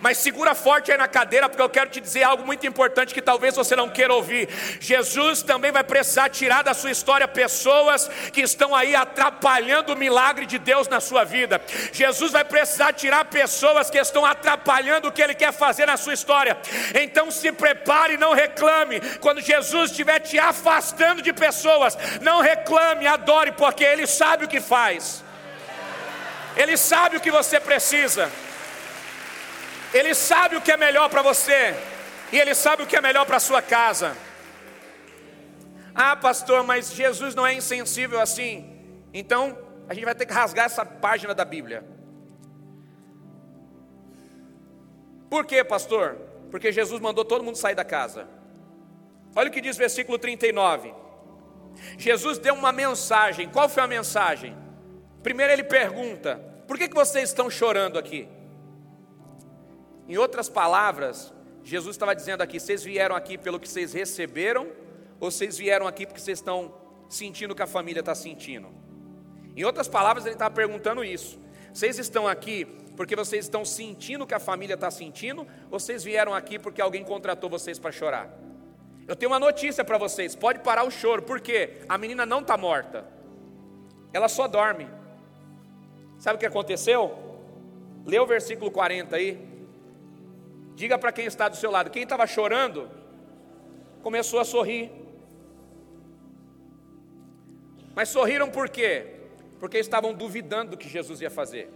Mas 0.00 0.18
segura 0.18 0.54
forte 0.54 0.90
aí 0.90 0.98
na 0.98 1.08
cadeira, 1.08 1.48
porque 1.48 1.62
eu 1.62 1.68
quero 1.68 1.90
te 1.90 2.00
dizer 2.00 2.22
algo 2.22 2.44
muito 2.44 2.66
importante 2.66 3.14
que 3.14 3.22
talvez 3.22 3.54
você 3.54 3.76
não 3.76 3.88
queira 3.88 4.12
ouvir. 4.12 4.48
Jesus 4.80 5.42
também 5.42 5.72
vai 5.72 5.84
precisar 5.84 6.28
tirar 6.28 6.62
da 6.62 6.74
sua 6.74 6.90
história 6.90 7.26
pessoas 7.28 8.08
que 8.32 8.40
estão 8.40 8.74
aí 8.74 8.94
atrapalhando 8.94 9.92
o 9.92 9.96
milagre 9.96 10.46
de 10.46 10.58
Deus 10.58 10.88
na 10.88 11.00
sua 11.00 11.24
vida. 11.24 11.60
Jesus 11.92 12.32
vai 12.32 12.44
precisar 12.44 12.92
tirar 12.92 13.24
pessoas 13.26 13.90
que 13.90 13.98
estão 13.98 14.24
atrapalhando 14.24 15.08
o 15.08 15.12
que 15.12 15.22
Ele 15.22 15.34
quer 15.34 15.52
fazer 15.52 15.86
na 15.86 15.96
sua 15.96 16.14
história. 16.14 16.56
Então 16.94 17.30
se 17.30 17.52
prepare 17.52 18.14
e 18.14 18.18
não 18.18 18.32
reclame. 18.32 19.00
Quando 19.20 19.40
Jesus 19.40 19.90
estiver 19.90 20.20
te 20.20 20.38
afastando 20.38 21.22
de 21.22 21.32
pessoas, 21.32 21.96
não 22.20 22.40
reclame, 22.40 23.06
adore, 23.06 23.52
porque 23.52 23.84
Ele 23.84 24.06
sabe 24.06 24.44
o 24.44 24.48
que 24.48 24.60
faz. 24.60 25.22
Ele 26.56 26.76
sabe 26.76 27.16
o 27.16 27.20
que 27.20 27.30
você 27.30 27.58
precisa. 27.58 28.30
Ele 29.94 30.12
sabe 30.12 30.56
o 30.56 30.60
que 30.60 30.72
é 30.72 30.76
melhor 30.76 31.08
para 31.08 31.22
você, 31.22 31.72
e 32.32 32.38
Ele 32.38 32.54
sabe 32.54 32.82
o 32.82 32.86
que 32.86 32.96
é 32.96 33.00
melhor 33.00 33.24
para 33.24 33.36
a 33.36 33.40
sua 33.40 33.62
casa. 33.62 34.16
Ah, 35.94 36.16
pastor, 36.16 36.64
mas 36.64 36.92
Jesus 36.92 37.36
não 37.36 37.46
é 37.46 37.54
insensível 37.54 38.20
assim. 38.20 38.52
Então, 39.12 39.56
a 39.88 39.94
gente 39.94 40.04
vai 40.04 40.14
ter 40.16 40.26
que 40.26 40.32
rasgar 40.32 40.66
essa 40.66 40.84
página 40.84 41.32
da 41.32 41.44
Bíblia. 41.44 41.84
Por 45.30 45.46
quê, 45.46 45.62
pastor? 45.62 46.18
Porque 46.50 46.72
Jesus 46.72 47.00
mandou 47.00 47.24
todo 47.24 47.44
mundo 47.44 47.56
sair 47.56 47.76
da 47.76 47.84
casa. 47.84 48.28
Olha 49.36 49.48
o 49.48 49.52
que 49.52 49.60
diz 49.60 49.76
o 49.76 49.78
versículo 49.78 50.18
39. 50.18 50.92
Jesus 51.96 52.38
deu 52.38 52.54
uma 52.54 52.72
mensagem. 52.72 53.48
Qual 53.48 53.68
foi 53.68 53.82
a 53.84 53.86
mensagem? 53.86 54.56
Primeiro 55.22 55.52
ele 55.52 55.64
pergunta: 55.64 56.40
Por 56.66 56.76
que, 56.76 56.88
que 56.88 56.94
vocês 56.94 57.28
estão 57.28 57.48
chorando 57.48 57.98
aqui? 57.98 58.28
Em 60.08 60.18
outras 60.18 60.48
palavras, 60.48 61.32
Jesus 61.62 61.96
estava 61.96 62.14
dizendo 62.14 62.42
aqui: 62.42 62.60
vocês 62.60 62.82
vieram 62.82 63.16
aqui 63.16 63.38
pelo 63.38 63.58
que 63.58 63.68
vocês 63.68 63.92
receberam, 63.92 64.68
ou 65.18 65.30
vocês 65.30 65.56
vieram 65.56 65.86
aqui 65.86 66.06
porque 66.06 66.20
vocês 66.20 66.38
estão 66.38 66.74
sentindo 67.08 67.52
o 67.52 67.54
que 67.54 67.62
a 67.62 67.66
família 67.66 68.00
está 68.00 68.14
sentindo? 68.14 68.68
Em 69.56 69.64
outras 69.64 69.88
palavras, 69.88 70.26
ele 70.26 70.34
estava 70.34 70.54
perguntando 70.54 71.02
isso: 71.02 71.38
vocês 71.72 71.98
estão 71.98 72.28
aqui 72.28 72.66
porque 72.96 73.16
vocês 73.16 73.46
estão 73.46 73.64
sentindo 73.64 74.22
o 74.22 74.26
que 74.26 74.34
a 74.34 74.38
família 74.38 74.74
está 74.74 74.90
sentindo, 74.90 75.46
ou 75.70 75.80
vocês 75.80 76.04
vieram 76.04 76.34
aqui 76.34 76.58
porque 76.58 76.80
alguém 76.80 77.02
contratou 77.02 77.48
vocês 77.48 77.78
para 77.78 77.90
chorar? 77.90 78.28
Eu 79.06 79.16
tenho 79.16 79.32
uma 79.32 79.40
notícia 79.40 79.84
para 79.84 79.96
vocês: 79.96 80.36
pode 80.36 80.60
parar 80.60 80.84
o 80.84 80.90
choro, 80.90 81.22
porque 81.22 81.78
a 81.88 81.96
menina 81.96 82.26
não 82.26 82.40
está 82.40 82.58
morta, 82.58 83.06
ela 84.12 84.28
só 84.28 84.46
dorme. 84.46 84.86
Sabe 86.18 86.36
o 86.36 86.38
que 86.38 86.46
aconteceu? 86.46 87.18
Lê 88.04 88.18
o 88.18 88.26
versículo 88.26 88.70
40 88.70 89.16
aí. 89.16 89.53
Diga 90.74 90.98
para 90.98 91.12
quem 91.12 91.26
está 91.26 91.48
do 91.48 91.56
seu 91.56 91.70
lado: 91.70 91.90
quem 91.90 92.02
estava 92.02 92.26
chorando, 92.26 92.90
começou 94.02 94.40
a 94.40 94.44
sorrir. 94.44 94.90
Mas 97.94 98.08
sorriram 98.08 98.50
por 98.50 98.68
quê? 98.68 99.14
Porque 99.60 99.78
estavam 99.78 100.12
duvidando 100.12 100.72
do 100.72 100.76
que 100.76 100.88
Jesus 100.88 101.20
ia 101.20 101.30
fazer. 101.30 101.70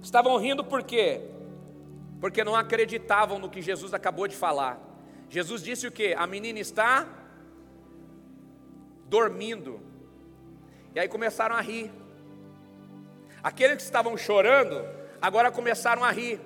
Estavam 0.00 0.36
rindo 0.36 0.64
por 0.64 0.82
quê? 0.84 1.20
Porque 2.20 2.44
não 2.44 2.54
acreditavam 2.54 3.38
no 3.38 3.50
que 3.50 3.60
Jesus 3.60 3.92
acabou 3.92 4.28
de 4.28 4.36
falar. 4.36 4.80
Jesus 5.28 5.62
disse 5.62 5.86
o 5.86 5.92
que? 5.92 6.14
A 6.14 6.26
menina 6.26 6.60
está 6.60 7.06
dormindo. 9.06 9.80
E 10.94 11.00
aí 11.00 11.08
começaram 11.08 11.56
a 11.56 11.60
rir. 11.60 11.90
Aqueles 13.42 13.76
que 13.76 13.82
estavam 13.82 14.16
chorando, 14.16 14.84
agora 15.20 15.50
começaram 15.50 16.04
a 16.04 16.10
rir. 16.10 16.40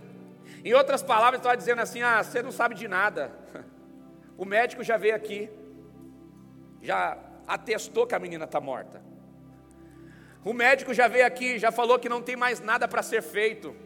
Em 0.65 0.73
outras 0.75 1.03
palavras, 1.03 1.41
estava 1.41 1.57
dizendo 1.57 1.81
assim: 1.83 2.03
ah, 2.03 2.23
você 2.23 2.43
não 2.43 2.53
sabe 2.53 2.75
de 2.75 2.89
nada. 2.89 3.31
O 4.35 4.47
médico 4.47 4.83
já 4.83 4.97
veio 4.97 5.15
aqui, 5.15 5.49
já 6.81 7.17
atestou 7.47 8.07
que 8.07 8.15
a 8.15 8.19
menina 8.19 8.45
está 8.45 8.61
morta. 8.61 9.01
O 10.45 10.53
médico 10.53 10.93
já 10.93 11.07
veio 11.07 11.25
aqui, 11.25 11.59
já 11.61 11.71
falou 11.71 11.97
que 11.99 12.09
não 12.09 12.21
tem 12.21 12.35
mais 12.35 12.59
nada 12.59 12.89
para 12.89 13.03
ser 13.03 13.23
feito. 13.23 13.77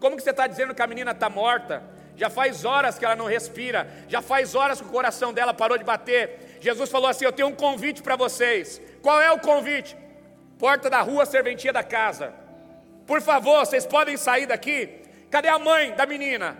Como 0.00 0.16
que 0.16 0.22
você 0.22 0.30
está 0.30 0.48
dizendo 0.48 0.74
que 0.74 0.82
a 0.82 0.86
menina 0.86 1.12
está 1.12 1.28
morta? 1.28 1.84
Já 2.16 2.28
faz 2.28 2.64
horas 2.64 2.98
que 2.98 3.04
ela 3.04 3.14
não 3.14 3.26
respira, 3.26 3.88
já 4.08 4.20
faz 4.20 4.54
horas 4.54 4.80
que 4.80 4.88
o 4.88 4.90
coração 4.90 5.32
dela 5.32 5.54
parou 5.54 5.78
de 5.78 5.84
bater. 5.84 6.58
Jesus 6.60 6.90
falou 6.90 7.08
assim: 7.08 7.26
Eu 7.26 7.32
tenho 7.32 7.48
um 7.48 7.54
convite 7.54 8.02
para 8.02 8.16
vocês. 8.16 8.80
Qual 9.02 9.20
é 9.20 9.30
o 9.30 9.38
convite? 9.38 9.96
Porta 10.58 10.90
da 10.90 11.02
rua, 11.02 11.24
serventia 11.24 11.72
da 11.72 11.84
casa. 11.84 12.34
Por 13.06 13.20
favor, 13.22 13.64
vocês 13.64 13.86
podem 13.86 14.16
sair 14.16 14.46
daqui 14.46 14.99
Cadê 15.30 15.48
a 15.48 15.58
mãe 15.58 15.92
da 15.92 16.06
menina? 16.06 16.56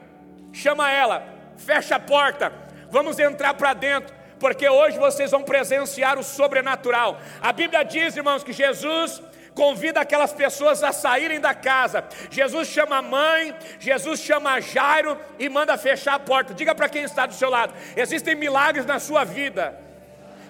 Chama 0.53 0.91
ela, 0.91 1.27
fecha 1.57 1.97
a 1.97 2.01
porta, 2.01 2.53
vamos 2.91 3.19
entrar 3.19 3.55
para 3.55 3.73
dentro, 3.73 4.15
porque 4.39 4.69
hoje 4.69 4.99
vocês 4.99 5.31
vão 5.31 5.43
presenciar 5.43 6.19
o 6.19 6.25
sobrenatural. 6.25 7.21
A 7.41 7.53
Bíblia 7.53 7.85
diz, 7.85 8.17
irmãos, 8.17 8.43
que 8.43 8.53
Jesus 8.53 9.23
convida 9.55 10.01
aquelas 10.01 10.33
pessoas 10.33 10.83
a 10.83 10.93
saírem 10.93 11.41
da 11.41 11.55
casa. 11.55 12.05
Jesus 12.31 12.69
chama 12.69 12.99
a 12.99 13.03
mãe, 13.03 13.55
Jesus 13.79 14.21
chama 14.21 14.61
Jairo 14.61 15.19
e 15.39 15.49
manda 15.49 15.77
fechar 15.77 16.15
a 16.15 16.19
porta. 16.19 16.55
Diga 16.55 16.75
para 16.75 16.89
quem 16.89 17.03
está 17.03 17.27
do 17.27 17.35
seu 17.35 17.51
lado: 17.51 17.75
existem 17.97 18.35
milagres 18.35 18.87
na 18.87 18.99
sua 18.99 19.25
vida 19.25 19.79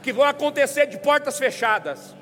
que 0.03 0.13
vão 0.13 0.25
acontecer 0.25 0.87
de 0.87 0.99
portas 0.99 1.39
fechadas. 1.39 2.15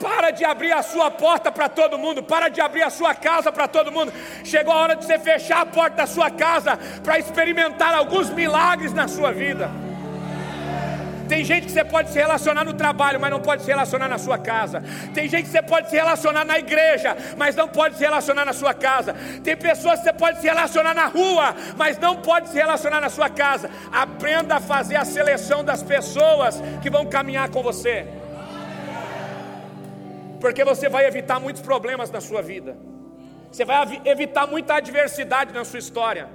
Para 0.00 0.30
de 0.30 0.44
abrir 0.44 0.72
a 0.72 0.82
sua 0.82 1.10
porta 1.10 1.50
para 1.50 1.68
todo 1.68 1.98
mundo, 1.98 2.22
para 2.22 2.48
de 2.48 2.60
abrir 2.60 2.82
a 2.82 2.90
sua 2.90 3.14
casa 3.14 3.50
para 3.52 3.68
todo 3.68 3.92
mundo. 3.92 4.12
Chegou 4.44 4.72
a 4.72 4.76
hora 4.76 4.96
de 4.96 5.04
você 5.04 5.18
fechar 5.18 5.60
a 5.62 5.66
porta 5.66 5.96
da 5.96 6.06
sua 6.06 6.30
casa 6.30 6.78
para 7.02 7.18
experimentar 7.18 7.94
alguns 7.94 8.30
milagres 8.30 8.92
na 8.92 9.08
sua 9.08 9.32
vida. 9.32 9.70
Tem 11.28 11.44
gente 11.44 11.66
que 11.66 11.72
você 11.72 11.84
pode 11.84 12.10
se 12.10 12.18
relacionar 12.18 12.64
no 12.64 12.72
trabalho, 12.72 13.20
mas 13.20 13.30
não 13.30 13.40
pode 13.40 13.62
se 13.62 13.68
relacionar 13.68 14.08
na 14.08 14.18
sua 14.18 14.38
casa. 14.38 14.82
Tem 15.12 15.28
gente 15.28 15.44
que 15.44 15.50
você 15.50 15.62
pode 15.62 15.90
se 15.90 15.96
relacionar 15.96 16.44
na 16.44 16.58
igreja, 16.58 17.16
mas 17.36 17.56
não 17.56 17.68
pode 17.68 17.96
se 17.96 18.04
relacionar 18.04 18.44
na 18.44 18.52
sua 18.52 18.72
casa. 18.72 19.14
Tem 19.42 19.56
pessoas 19.56 19.98
que 19.98 20.04
você 20.04 20.12
pode 20.12 20.40
se 20.40 20.46
relacionar 20.46 20.94
na 20.94 21.06
rua, 21.06 21.54
mas 21.76 21.98
não 21.98 22.16
pode 22.16 22.48
se 22.48 22.54
relacionar 22.54 23.00
na 23.00 23.08
sua 23.08 23.28
casa. 23.28 23.70
Aprenda 23.92 24.56
a 24.56 24.60
fazer 24.60 24.96
a 24.96 25.04
seleção 25.04 25.64
das 25.64 25.82
pessoas 25.82 26.62
que 26.80 26.88
vão 26.88 27.06
caminhar 27.06 27.48
com 27.50 27.62
você. 27.62 28.06
Porque 30.46 30.62
você 30.62 30.88
vai 30.88 31.04
evitar 31.06 31.40
muitos 31.40 31.60
problemas 31.60 32.08
na 32.08 32.20
sua 32.20 32.40
vida. 32.40 32.78
Você 33.50 33.64
vai 33.64 34.00
evitar 34.04 34.46
muita 34.46 34.74
adversidade 34.74 35.52
na 35.52 35.64
sua 35.64 35.80
história. 35.80 36.28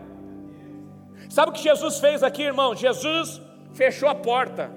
Sabe 1.30 1.52
o 1.52 1.54
que 1.54 1.62
Jesus 1.62 1.98
fez 1.98 2.22
aqui, 2.22 2.44
irmão? 2.44 2.76
Jesus 2.76 3.42
fechou 3.74 4.10
a 4.10 4.16
porta. 4.30 4.70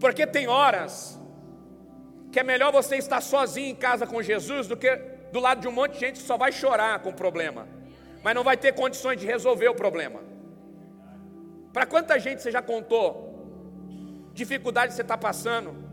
Porque 0.00 0.26
tem 0.26 0.48
horas 0.48 1.16
que 2.32 2.40
é 2.40 2.42
melhor 2.42 2.72
você 2.72 2.96
estar 2.96 3.20
sozinho 3.20 3.68
em 3.68 3.76
casa 3.76 4.04
com 4.04 4.20
Jesus 4.20 4.66
do 4.66 4.76
que 4.76 4.90
do 5.30 5.38
lado 5.38 5.60
de 5.60 5.68
um 5.68 5.72
monte 5.72 5.92
de 5.92 6.00
gente 6.00 6.20
que 6.20 6.26
só 6.26 6.36
vai 6.36 6.50
chorar 6.50 6.98
com 7.02 7.10
o 7.10 7.14
problema, 7.14 7.68
mas 8.24 8.34
não 8.34 8.42
vai 8.42 8.56
ter 8.56 8.72
condições 8.72 9.20
de 9.20 9.26
resolver 9.26 9.68
o 9.68 9.76
problema. 9.76 10.20
Para 11.72 11.86
quanta 11.86 12.18
gente 12.18 12.42
você 12.42 12.50
já 12.50 12.60
contou 12.60 14.32
dificuldade 14.32 14.88
que 14.88 14.96
você 14.96 15.02
está 15.02 15.16
passando? 15.16 15.83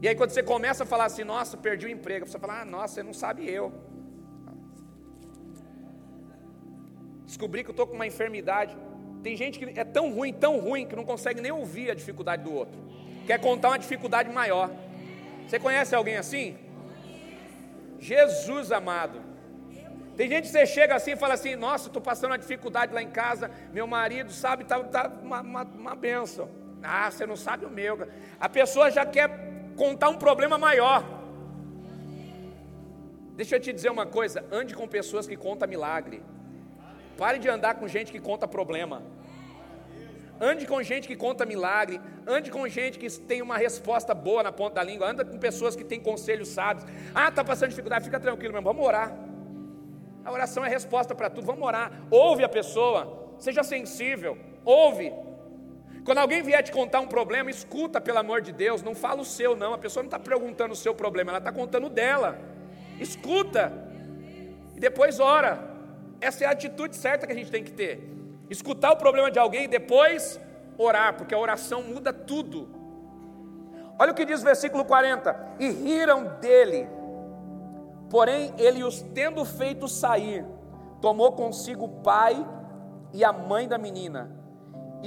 E 0.00 0.08
aí 0.08 0.14
quando 0.14 0.30
você 0.30 0.42
começa 0.42 0.84
a 0.84 0.86
falar 0.86 1.06
assim, 1.06 1.24
nossa, 1.24 1.56
perdi 1.56 1.86
o 1.86 1.88
emprego, 1.88 2.26
você 2.26 2.38
fala, 2.38 2.60
ah, 2.60 2.64
nossa, 2.64 2.94
você 2.94 3.02
não 3.02 3.14
sabe 3.14 3.48
eu. 3.50 3.72
Descobri 7.24 7.64
que 7.64 7.70
eu 7.70 7.72
estou 7.72 7.86
com 7.86 7.94
uma 7.94 8.06
enfermidade. 8.06 8.76
Tem 9.22 9.36
gente 9.36 9.58
que 9.58 9.80
é 9.80 9.84
tão 9.84 10.12
ruim, 10.12 10.32
tão 10.32 10.60
ruim, 10.60 10.86
que 10.86 10.94
não 10.94 11.04
consegue 11.04 11.40
nem 11.40 11.50
ouvir 11.50 11.90
a 11.90 11.94
dificuldade 11.94 12.44
do 12.44 12.52
outro. 12.52 12.78
Quer 13.26 13.40
contar 13.40 13.68
uma 13.70 13.78
dificuldade 13.78 14.30
maior. 14.30 14.70
Você 15.46 15.58
conhece 15.58 15.94
alguém 15.94 16.16
assim? 16.16 16.56
Jesus 17.98 18.70
amado. 18.70 19.20
Tem 20.16 20.28
gente 20.28 20.44
que 20.44 20.50
você 20.50 20.64
chega 20.64 20.94
assim 20.94 21.12
e 21.12 21.16
fala 21.16 21.34
assim: 21.34 21.56
Nossa, 21.56 21.88
estou 21.88 22.00
passando 22.00 22.30
uma 22.30 22.38
dificuldade 22.38 22.92
lá 22.92 23.02
em 23.02 23.10
casa. 23.10 23.50
Meu 23.72 23.86
marido, 23.86 24.32
sabe, 24.32 24.62
está 24.62 24.78
tá 24.78 25.08
uma, 25.22 25.40
uma, 25.40 25.62
uma 25.64 25.94
benção. 25.96 26.48
Ah, 26.82 27.10
você 27.10 27.26
não 27.26 27.36
sabe 27.36 27.66
o 27.66 27.70
meu. 27.70 28.08
A 28.38 28.48
pessoa 28.48 28.90
já 28.90 29.04
quer 29.04 29.55
contar 29.76 30.08
um 30.08 30.16
problema 30.16 30.56
maior. 30.58 31.04
Deixa 33.36 33.56
eu 33.56 33.60
te 33.60 33.72
dizer 33.72 33.90
uma 33.90 34.06
coisa: 34.06 34.44
ande 34.50 34.74
com 34.74 34.88
pessoas 34.88 35.26
que 35.26 35.36
contam 35.36 35.68
milagre. 35.68 36.22
Pare 37.16 37.38
de 37.38 37.48
andar 37.48 37.74
com 37.76 37.86
gente 37.86 38.10
que 38.10 38.20
conta 38.20 38.48
problema. 38.48 39.02
Ande 40.38 40.66
com 40.66 40.82
gente 40.82 41.08
que 41.08 41.16
conta 41.16 41.46
milagre, 41.46 41.98
ande 42.26 42.50
com 42.50 42.68
gente 42.68 42.98
que 42.98 43.10
tem 43.10 43.40
uma 43.40 43.56
resposta 43.56 44.14
boa 44.14 44.42
na 44.42 44.52
ponta 44.52 44.74
da 44.74 44.82
língua, 44.82 45.10
anda 45.10 45.24
com 45.24 45.38
pessoas 45.38 45.74
que 45.74 45.82
têm 45.82 45.98
conselhos 45.98 46.48
sábios. 46.48 46.86
Ah, 47.14 47.28
está 47.28 47.42
passando 47.42 47.70
dificuldade, 47.70 48.04
fica 48.04 48.20
tranquilo, 48.20 48.52
meu 48.52 48.60
irmão, 48.60 48.74
vamos 48.74 48.86
orar. 48.86 49.16
A 50.22 50.30
oração 50.30 50.62
é 50.62 50.68
resposta 50.68 51.14
para 51.14 51.30
tudo, 51.30 51.46
vamos 51.46 51.66
orar. 51.66 51.90
Ouve 52.10 52.44
a 52.44 52.48
pessoa, 52.50 53.34
seja 53.38 53.62
sensível, 53.62 54.36
ouve. 54.62 55.10
Quando 56.06 56.18
alguém 56.18 56.40
vier 56.40 56.62
te 56.62 56.70
contar 56.70 57.00
um 57.00 57.08
problema, 57.08 57.50
escuta, 57.50 58.00
pelo 58.00 58.18
amor 58.18 58.40
de 58.40 58.52
Deus, 58.52 58.80
não 58.80 58.94
fala 58.94 59.22
o 59.22 59.24
seu, 59.24 59.56
não. 59.56 59.74
A 59.74 59.78
pessoa 59.78 60.04
não 60.04 60.06
está 60.06 60.20
perguntando 60.20 60.72
o 60.72 60.76
seu 60.76 60.94
problema, 60.94 61.32
ela 61.32 61.38
está 61.38 61.50
contando 61.50 61.88
o 61.88 61.90
dela. 61.90 62.38
Escuta 63.00 63.72
e 64.76 64.78
depois 64.78 65.18
ora. 65.18 65.58
Essa 66.20 66.44
é 66.44 66.46
a 66.46 66.52
atitude 66.52 66.94
certa 66.94 67.26
que 67.26 67.32
a 67.32 67.34
gente 67.34 67.50
tem 67.50 67.64
que 67.64 67.72
ter. 67.72 68.08
Escutar 68.48 68.92
o 68.92 68.96
problema 68.96 69.32
de 69.32 69.40
alguém 69.40 69.64
e 69.64 69.68
depois 69.68 70.40
orar, 70.78 71.14
porque 71.14 71.34
a 71.34 71.38
oração 71.38 71.82
muda 71.82 72.12
tudo. 72.12 72.68
Olha 73.98 74.12
o 74.12 74.14
que 74.14 74.24
diz 74.24 74.42
o 74.42 74.44
versículo 74.44 74.84
40: 74.84 75.56
E 75.58 75.68
riram 75.68 76.38
dele, 76.40 76.88
porém 78.08 78.54
ele 78.58 78.84
os 78.84 79.02
tendo 79.02 79.44
feito 79.44 79.88
sair, 79.88 80.46
tomou 81.00 81.32
consigo 81.32 81.86
o 81.86 82.00
pai 82.00 82.46
e 83.12 83.24
a 83.24 83.32
mãe 83.32 83.66
da 83.66 83.76
menina, 83.76 84.30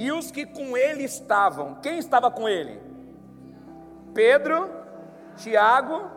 e 0.00 0.10
os 0.10 0.30
que 0.30 0.46
com 0.46 0.78
ele 0.78 1.04
estavam. 1.04 1.74
Quem 1.74 1.98
estava 1.98 2.30
com 2.30 2.48
ele? 2.48 2.80
Pedro, 4.14 4.70
Tiago, 5.36 6.10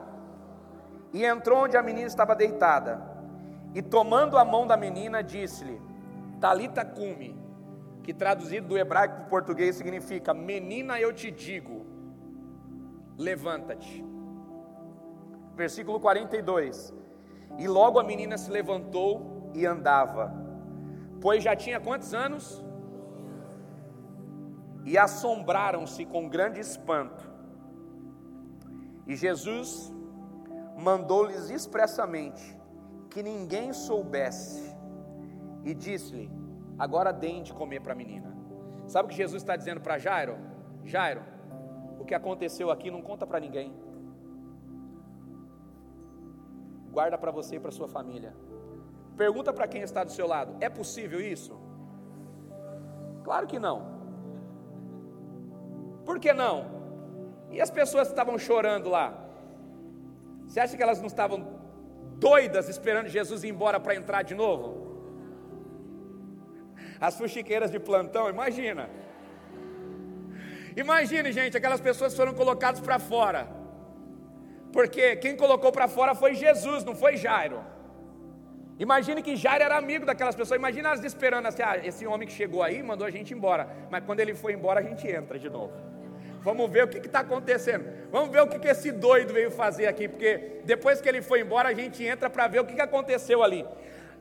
e 1.12 1.26
entrou 1.26 1.66
onde 1.66 1.76
a 1.76 1.84
menina 1.84 2.08
estava 2.08 2.34
deitada. 2.34 3.04
E 3.76 3.82
tomando 3.82 4.38
a 4.38 4.46
mão 4.46 4.66
da 4.66 4.78
menina, 4.78 5.22
disse-lhe: 5.22 5.82
Talita 6.40 6.86
cumi, 6.86 7.38
que 8.04 8.14
traduzido 8.14 8.70
do 8.70 8.78
hebraico 8.78 9.16
para 9.16 9.26
o 9.26 9.30
português 9.30 9.76
significa: 9.76 10.34
Menina, 10.34 10.98
eu 10.98 11.12
te 11.12 11.30
digo, 11.30 11.86
levanta-te. 13.18 14.02
Versículo 15.58 16.00
42. 16.00 16.94
E 17.60 17.68
logo 17.68 18.00
a 18.00 18.04
menina 18.04 18.38
se 18.38 18.50
levantou 18.50 19.52
e 19.54 19.66
andava, 19.66 20.34
pois 21.20 21.44
já 21.44 21.54
tinha 21.54 21.82
quantos 21.82 22.14
anos? 22.14 22.63
E 24.86 24.98
assombraram-se 24.98 26.06
com 26.06 26.28
grande 26.28 26.60
espanto. 26.60 27.32
E 29.08 29.16
Jesus 29.16 29.94
mandou-lhes 30.78 31.50
expressamente: 31.50 32.58
que 33.10 33.22
ninguém 33.22 33.72
soubesse, 33.74 34.76
e 35.64 35.74
disse-lhe: 35.74 36.32
Agora 36.78 37.14
deem 37.14 37.44
de 37.44 37.54
comer 37.54 37.82
para 37.82 37.94
a 37.94 37.96
menina. 37.96 38.36
Sabe 38.88 39.06
o 39.06 39.10
que 39.10 39.16
Jesus 39.16 39.42
está 39.42 39.56
dizendo 39.56 39.80
para 39.82 39.98
Jairo? 39.98 40.38
Jairo, 40.84 41.22
o 42.00 42.06
que 42.06 42.14
aconteceu 42.14 42.70
aqui 42.70 42.92
não 42.92 43.02
conta 43.02 43.26
para 43.26 43.40
ninguém. 43.40 43.74
Guarda 46.92 47.18
para 47.18 47.32
você 47.32 47.56
e 47.56 47.60
para 47.60 47.72
sua 47.72 47.88
família. 47.88 48.36
Pergunta 49.16 49.54
para 49.54 49.68
quem 49.68 49.82
está 49.82 50.04
do 50.04 50.12
seu 50.12 50.28
lado: 50.28 50.56
é 50.60 50.70
possível 50.70 51.22
isso? 51.22 51.60
Claro 53.24 53.48
que 53.48 53.60
não. 53.60 53.93
Por 56.14 56.20
que 56.20 56.32
não? 56.32 56.56
E 57.50 57.60
as 57.60 57.72
pessoas 57.78 58.08
que 58.08 58.14
estavam 58.14 58.38
chorando 58.38 58.88
lá? 58.96 59.06
Você 60.46 60.60
acha 60.60 60.78
que 60.78 60.84
elas 60.84 61.00
não 61.04 61.08
estavam 61.08 61.40
doidas 62.26 62.70
esperando 62.74 63.08
Jesus 63.16 63.44
ir 63.44 63.50
embora 63.54 63.80
para 63.80 63.96
entrar 63.96 64.22
de 64.22 64.36
novo? 64.36 64.66
As 67.02 67.18
fuxiqueiras 67.18 67.72
de 67.72 67.80
plantão, 67.80 68.30
imagina. 68.30 68.84
Imagine, 70.84 71.32
gente, 71.32 71.58
aquelas 71.58 71.82
pessoas 71.82 72.16
foram 72.16 72.36
colocadas 72.36 72.80
para 72.80 73.00
fora. 73.00 73.48
Porque 74.72 75.16
quem 75.16 75.36
colocou 75.36 75.72
para 75.72 75.88
fora 75.88 76.14
foi 76.14 76.36
Jesus, 76.36 76.84
não 76.84 76.96
foi 76.96 77.18
Jairo. 77.18 77.60
Imagine 78.78 79.24
que 79.24 79.36
Jairo 79.36 79.64
era 79.64 79.78
amigo 79.78 80.06
daquelas 80.06 80.36
pessoas. 80.36 80.60
Imagina 80.60 80.90
elas 80.90 81.04
esperando 81.04 81.48
assim: 81.48 81.64
ah, 81.64 81.80
esse 81.84 82.06
homem 82.06 82.28
que 82.28 82.36
chegou 82.42 82.62
aí 82.62 82.84
mandou 82.84 83.08
a 83.08 83.12
gente 83.18 83.34
embora. 83.34 83.68
Mas 83.90 84.04
quando 84.04 84.20
ele 84.20 84.36
foi 84.36 84.54
embora, 84.54 84.80
a 84.80 84.84
gente 84.84 85.08
entra 85.08 85.40
de 85.40 85.50
novo. 85.50 85.93
Vamos 86.44 86.70
ver 86.70 86.84
o 86.84 86.88
que 86.88 86.98
está 86.98 87.20
acontecendo. 87.20 87.86
Vamos 88.12 88.30
ver 88.30 88.42
o 88.42 88.48
que, 88.48 88.60
que 88.60 88.68
esse 88.68 88.92
doido 88.92 89.34
veio 89.34 89.50
fazer 89.50 89.88
aqui, 89.88 90.08
porque 90.08 90.62
depois 90.66 91.00
que 91.00 91.08
ele 91.08 91.22
foi 91.22 91.40
embora, 91.42 91.70
a 91.70 91.74
gente 91.74 92.04
entra 92.04 92.30
para 92.30 92.48
ver 92.48 92.60
o 92.60 92.66
que, 92.66 92.76
que 92.76 92.82
aconteceu 92.82 93.42
ali. 93.42 93.66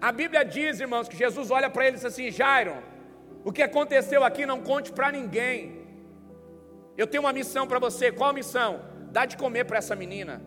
A 0.01 0.13
Bíblia 0.13 0.45
diz, 0.45 0.81
irmãos, 0.81 1.09
que 1.09 1.17
Jesus 1.17 1.51
olha 1.51 1.69
para 1.69 1.85
ele 1.87 1.97
e 1.97 1.99
diz 1.99 2.05
assim: 2.05 2.31
Jairo, 2.31 2.77
o 3.45 3.53
que 3.53 3.63
aconteceu 3.63 4.23
aqui 4.25 4.47
não 4.47 4.61
conte 4.61 4.93
para 4.93 5.11
ninguém. 5.11 5.83
Eu 6.97 7.07
tenho 7.07 7.25
uma 7.25 7.33
missão 7.33 7.67
para 7.67 7.79
você. 7.79 8.13
Qual 8.13 8.31
a 8.31 8.33
missão? 8.33 8.83
Dá 9.11 9.27
de 9.27 9.37
comer 9.37 9.65
para 9.65 9.79
essa 9.79 9.97
menina. 9.97 10.41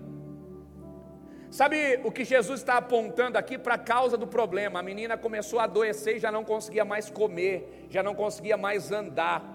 Sabe 1.50 2.02
o 2.04 2.12
que 2.12 2.26
Jesus 2.26 2.60
está 2.60 2.78
apontando 2.78 3.38
aqui 3.38 3.58
para 3.58 3.76
a 3.76 3.78
causa 3.78 4.18
do 4.18 4.28
problema? 4.28 4.80
A 4.80 4.84
menina 4.84 5.18
começou 5.18 5.60
a 5.60 5.64
adoecer 5.64 6.18
e 6.18 6.20
já 6.20 6.32
não 6.32 6.44
conseguia 6.44 6.84
mais 6.84 7.10
comer, 7.10 7.88
já 7.90 8.04
não 8.04 8.14
conseguia 8.14 8.58
mais 8.58 8.92
andar. 8.92 9.55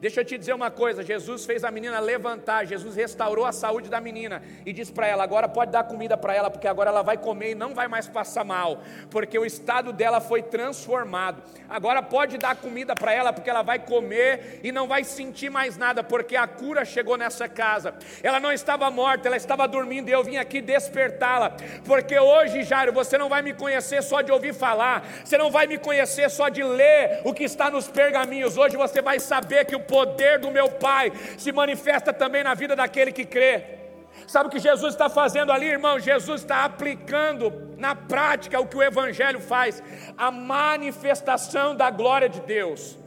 Deixa 0.00 0.20
eu 0.20 0.24
te 0.24 0.38
dizer 0.38 0.52
uma 0.52 0.70
coisa: 0.70 1.02
Jesus 1.02 1.44
fez 1.44 1.64
a 1.64 1.70
menina 1.72 1.98
levantar, 1.98 2.64
Jesus 2.64 2.94
restaurou 2.94 3.44
a 3.44 3.50
saúde 3.50 3.90
da 3.90 4.00
menina 4.00 4.42
e 4.64 4.72
disse 4.72 4.92
para 4.92 5.08
ela: 5.08 5.24
agora 5.24 5.48
pode 5.48 5.72
dar 5.72 5.84
comida 5.84 6.16
para 6.16 6.34
ela, 6.34 6.50
porque 6.50 6.68
agora 6.68 6.90
ela 6.90 7.02
vai 7.02 7.16
comer 7.16 7.50
e 7.50 7.54
não 7.54 7.74
vai 7.74 7.88
mais 7.88 8.06
passar 8.06 8.44
mal, 8.44 8.80
porque 9.10 9.36
o 9.36 9.44
estado 9.44 9.92
dela 9.92 10.20
foi 10.20 10.40
transformado. 10.42 11.42
Agora 11.68 12.00
pode 12.00 12.38
dar 12.38 12.54
comida 12.54 12.94
para 12.94 13.12
ela, 13.12 13.32
porque 13.32 13.50
ela 13.50 13.62
vai 13.62 13.80
comer 13.80 14.60
e 14.62 14.70
não 14.70 14.86
vai 14.86 15.02
sentir 15.02 15.50
mais 15.50 15.76
nada, 15.76 16.04
porque 16.04 16.36
a 16.36 16.46
cura 16.46 16.84
chegou 16.84 17.16
nessa 17.16 17.48
casa. 17.48 17.94
Ela 18.22 18.38
não 18.38 18.52
estava 18.52 18.88
morta, 18.92 19.26
ela 19.26 19.36
estava 19.36 19.66
dormindo 19.66 20.08
e 20.08 20.12
eu 20.12 20.22
vim 20.22 20.36
aqui 20.36 20.60
despertá-la, 20.60 21.56
porque 21.84 22.16
hoje, 22.18 22.62
Jairo, 22.62 22.92
você 22.92 23.18
não 23.18 23.28
vai 23.28 23.42
me 23.42 23.52
conhecer 23.52 24.00
só 24.04 24.20
de 24.20 24.30
ouvir 24.30 24.54
falar, 24.54 25.04
você 25.24 25.36
não 25.36 25.50
vai 25.50 25.66
me 25.66 25.76
conhecer 25.76 26.30
só 26.30 26.48
de 26.48 26.62
ler 26.62 27.20
o 27.24 27.34
que 27.34 27.42
está 27.42 27.68
nos 27.68 27.88
pergaminhos, 27.88 28.56
hoje 28.56 28.76
você 28.76 29.02
vai 29.02 29.18
saber 29.18 29.64
que 29.64 29.74
o 29.74 29.87
poder 29.88 30.38
do 30.38 30.50
meu 30.50 30.68
Pai 30.70 31.12
se 31.36 31.50
manifesta 31.50 32.12
também 32.12 32.44
na 32.44 32.54
vida 32.54 32.76
daquele 32.76 33.10
que 33.10 33.24
crê. 33.24 33.78
Sabe 34.26 34.48
o 34.48 34.50
que 34.50 34.58
Jesus 34.58 34.94
está 34.94 35.08
fazendo 35.08 35.52
ali, 35.52 35.66
irmão? 35.66 35.98
Jesus 35.98 36.42
está 36.42 36.64
aplicando 36.64 37.74
na 37.78 37.94
prática 37.94 38.60
o 38.60 38.66
que 38.66 38.76
o 38.76 38.82
Evangelho 38.82 39.40
faz, 39.40 39.82
a 40.16 40.30
manifestação 40.30 41.74
da 41.74 41.90
glória 41.90 42.28
de 42.28 42.40
Deus. 42.40 42.98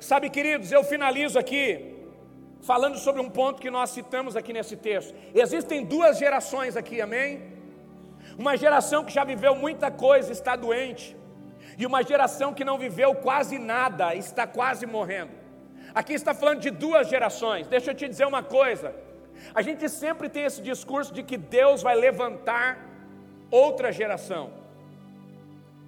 Sabe, 0.00 0.30
queridos, 0.30 0.70
eu 0.70 0.84
finalizo 0.84 1.38
aqui 1.38 1.94
falando 2.62 2.96
sobre 2.98 3.20
um 3.20 3.28
ponto 3.28 3.60
que 3.60 3.70
nós 3.70 3.90
citamos 3.90 4.36
aqui 4.36 4.52
nesse 4.52 4.76
texto. 4.76 5.14
Existem 5.34 5.84
duas 5.84 6.18
gerações 6.18 6.76
aqui, 6.76 7.00
amém? 7.00 7.42
Uma 8.38 8.56
geração 8.56 9.04
que 9.04 9.12
já 9.12 9.24
viveu 9.24 9.54
muita 9.54 9.90
coisa, 9.90 10.32
está 10.32 10.56
doente, 10.56 11.16
e 11.76 11.84
uma 11.86 12.02
geração 12.02 12.54
que 12.54 12.64
não 12.64 12.78
viveu 12.78 13.14
quase 13.16 13.58
nada, 13.58 14.14
está 14.14 14.46
quase 14.46 14.86
morrendo. 14.86 15.43
Aqui 15.94 16.14
está 16.14 16.34
falando 16.34 16.60
de 16.60 16.70
duas 16.70 17.08
gerações. 17.08 17.66
Deixa 17.68 17.90
eu 17.92 17.94
te 17.94 18.08
dizer 18.08 18.26
uma 18.26 18.42
coisa. 18.42 18.94
A 19.54 19.62
gente 19.62 19.88
sempre 19.88 20.28
tem 20.28 20.44
esse 20.44 20.60
discurso 20.60 21.14
de 21.14 21.22
que 21.22 21.36
Deus 21.36 21.82
vai 21.82 21.94
levantar 21.94 22.78
outra 23.50 23.92
geração. 23.92 24.50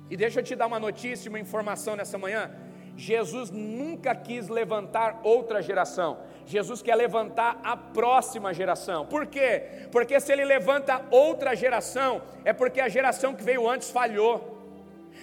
E 0.09 0.17
deixa 0.17 0.41
eu 0.41 0.45
te 0.45 0.55
dar 0.55 0.67
uma 0.67 0.79
notícia, 0.79 1.29
uma 1.29 1.41
informação 1.41 1.97
nessa 1.97 2.17
manhã. 2.17 2.51
Jesus 2.97 3.51
nunca 3.51 4.15
quis 4.15 4.49
levantar 4.49 5.21
outra 5.23 5.61
geração. 5.61 6.19
Jesus 6.47 6.81
quer 6.81 6.95
levantar 6.95 7.59
a 7.63 7.77
próxima 7.77 8.55
geração. 8.55 9.05
Por 9.05 9.27
quê? 9.27 9.89
Porque 9.91 10.19
se 10.21 10.33
ele 10.33 10.45
levanta 10.45 11.05
outra 11.11 11.55
geração, 11.55 12.23
é 12.45 12.53
porque 12.53 12.81
a 12.81 12.89
geração 12.89 13.35
que 13.35 13.43
veio 13.43 13.69
antes 13.69 13.91
falhou. 13.91 14.56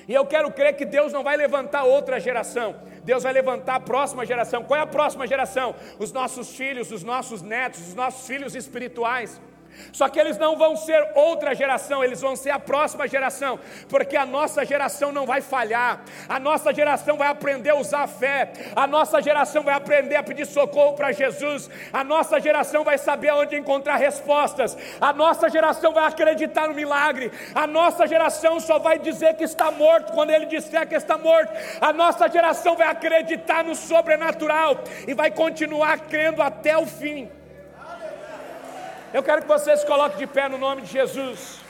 E 0.08 0.14
eu 0.14 0.26
quero 0.26 0.52
crer 0.52 0.76
que 0.76 0.86
Deus 0.86 1.14
não 1.14 1.24
vai 1.24 1.38
levantar 1.38 1.84
outra 1.84 2.20
geração. 2.20 2.76
Deus 3.04 3.24
vai 3.24 3.34
levantar 3.34 3.76
a 3.76 3.80
próxima 3.80 4.26
geração. 4.26 4.64
Qual 4.64 4.80
é 4.80 4.84
a 4.84 4.88
próxima 4.88 5.28
geração? 5.28 5.76
Os 6.00 6.12
nossos 6.12 6.56
filhos, 6.56 6.92
os 6.92 7.04
nossos 7.04 7.42
netos, 7.42 7.88
os 7.88 7.96
nossos 7.96 8.28
filhos 8.28 8.56
espirituais. 8.56 9.42
Só 9.92 10.10
que 10.10 10.20
eles 10.20 10.38
não 10.38 10.58
vão 10.58 10.76
ser 10.76 11.08
outra 11.16 11.54
geração, 11.54 12.04
eles 12.04 12.22
vão 12.22 12.36
ser 12.36 12.50
a 12.52 12.60
próxima 12.60 13.08
geração, 13.08 13.60
porque 13.90 14.16
a 14.16 14.26
nossa 14.26 14.66
geração 14.66 15.12
não 15.12 15.26
vai 15.26 15.42
falhar, 15.42 16.04
a 16.28 16.40
nossa 16.40 16.74
geração 16.74 17.18
vai 17.18 17.28
aprender 17.28 17.72
a 17.72 17.76
usar 17.76 18.04
a 18.04 18.08
fé, 18.08 18.52
a 18.76 18.88
nossa 18.88 19.22
geração 19.22 19.64
vai 19.64 19.74
aprender 19.74 20.16
a 20.16 20.24
pedir 20.24 20.46
socorro 20.46 20.94
para 20.94 21.12
Jesus, 21.12 21.70
a 21.92 22.04
nossa 22.04 22.40
geração 22.40 22.84
vai 22.84 22.98
saber 22.98 23.32
onde 23.34 23.56
encontrar 23.56 23.98
respostas, 23.98 24.78
a 25.00 25.14
nossa 25.14 25.50
geração 25.50 25.94
vai 25.94 26.06
acreditar 26.06 26.68
no 26.68 26.74
milagre, 26.74 27.32
a 27.54 27.68
nossa 27.68 28.08
geração 28.08 28.60
só 28.60 28.80
vai 28.80 28.98
dizer 29.00 29.36
que 29.36 29.44
está 29.44 29.72
morto 29.72 30.14
quando 30.14 30.32
ele 30.32 30.46
disser 30.46 30.88
que 30.88 30.96
está 30.96 31.18
morto, 31.18 31.52
a 31.80 31.94
nossa 31.94 32.28
geração 32.30 32.76
vai 32.76 32.88
acreditar 32.88 33.64
no 33.64 33.76
sobrenatural 33.76 34.84
e 35.08 35.14
vai 35.14 35.32
continuar 35.32 36.00
crendo 36.02 36.42
até 36.42 36.78
o 36.78 36.86
fim. 36.86 37.30
Eu 39.14 39.22
quero 39.22 39.44
que 39.44 39.48
você 39.48 39.78
se 39.78 39.86
coloque 39.86 40.18
de 40.18 40.26
pé 40.26 40.50
no 40.50 40.58
nome 40.58 40.82
de 40.82 40.92
Jesus. 40.92 41.62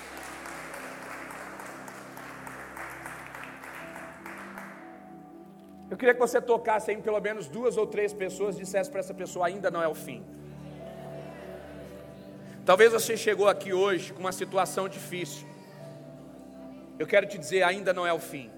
Eu 5.91 5.97
queria 5.97 6.13
que 6.13 6.19
você 6.21 6.41
tocasse 6.41 6.89
em 6.93 7.01
pelo 7.01 7.19
menos 7.19 7.49
duas 7.49 7.75
ou 7.75 7.85
três 7.85 8.13
pessoas 8.13 8.55
e 8.55 8.59
dissesse 8.59 8.89
para 8.89 9.01
essa 9.01 9.13
pessoa: 9.13 9.47
ainda 9.47 9.69
não 9.69 9.83
é 9.83 9.89
o 9.89 9.93
fim. 9.93 10.23
Talvez 12.65 12.93
você 12.93 13.17
chegou 13.17 13.49
aqui 13.49 13.73
hoje 13.73 14.13
com 14.13 14.21
uma 14.21 14.31
situação 14.31 14.87
difícil. 14.87 15.45
Eu 16.97 17.05
quero 17.05 17.27
te 17.27 17.37
dizer: 17.37 17.61
ainda 17.63 17.91
não 17.93 18.07
é 18.07 18.13
o 18.13 18.19
fim. 18.19 18.49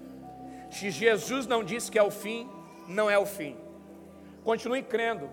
Se 0.70 0.92
Jesus 0.92 1.44
não 1.48 1.64
disse 1.64 1.90
que 1.90 1.98
é 1.98 2.02
o 2.04 2.10
fim, 2.10 2.48
não 2.86 3.10
é 3.10 3.18
o 3.18 3.26
fim. 3.26 3.56
Continue 4.44 4.82
crendo, 4.84 5.28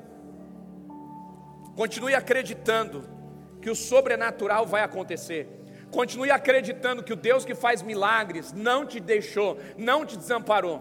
continue 1.76 2.16
acreditando 2.16 3.14
que 3.64 3.70
o 3.70 3.76
sobrenatural 3.76 4.66
vai 4.68 4.84
acontecer. 4.84 5.48
Continue 5.90 6.32
acreditando 6.32 7.02
que 7.02 7.14
o 7.14 7.16
Deus 7.16 7.46
que 7.46 7.56
faz 7.56 7.82
milagres 7.82 8.52
não 8.52 8.86
te 8.86 9.00
deixou, 9.00 9.58
não 9.78 10.06
te 10.06 10.18
desamparou. 10.18 10.80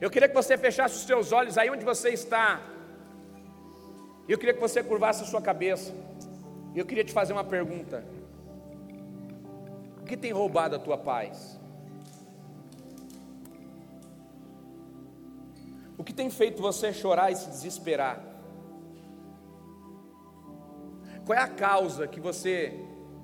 Eu 0.00 0.10
queria 0.10 0.28
que 0.28 0.34
você 0.34 0.58
fechasse 0.58 0.96
os 0.96 1.02
seus 1.02 1.30
olhos 1.32 1.56
aí 1.56 1.70
onde 1.70 1.84
você 1.84 2.08
está. 2.10 2.60
Eu 4.28 4.36
queria 4.36 4.52
que 4.52 4.60
você 4.60 4.82
curvasse 4.82 5.22
a 5.22 5.26
sua 5.26 5.40
cabeça. 5.40 5.94
Eu 6.74 6.84
queria 6.84 7.04
te 7.04 7.12
fazer 7.12 7.32
uma 7.32 7.44
pergunta. 7.44 8.04
O 10.02 10.04
que 10.04 10.16
tem 10.16 10.32
roubado 10.32 10.74
a 10.74 10.78
tua 10.78 10.98
paz? 10.98 11.58
O 15.96 16.02
que 16.02 16.12
tem 16.12 16.30
feito 16.30 16.60
você 16.60 16.92
chorar 16.92 17.30
e 17.30 17.36
se 17.36 17.48
desesperar? 17.48 18.37
Qual 21.28 21.38
é 21.38 21.42
a 21.42 21.46
causa 21.46 22.08
que 22.08 22.18
você 22.18 22.72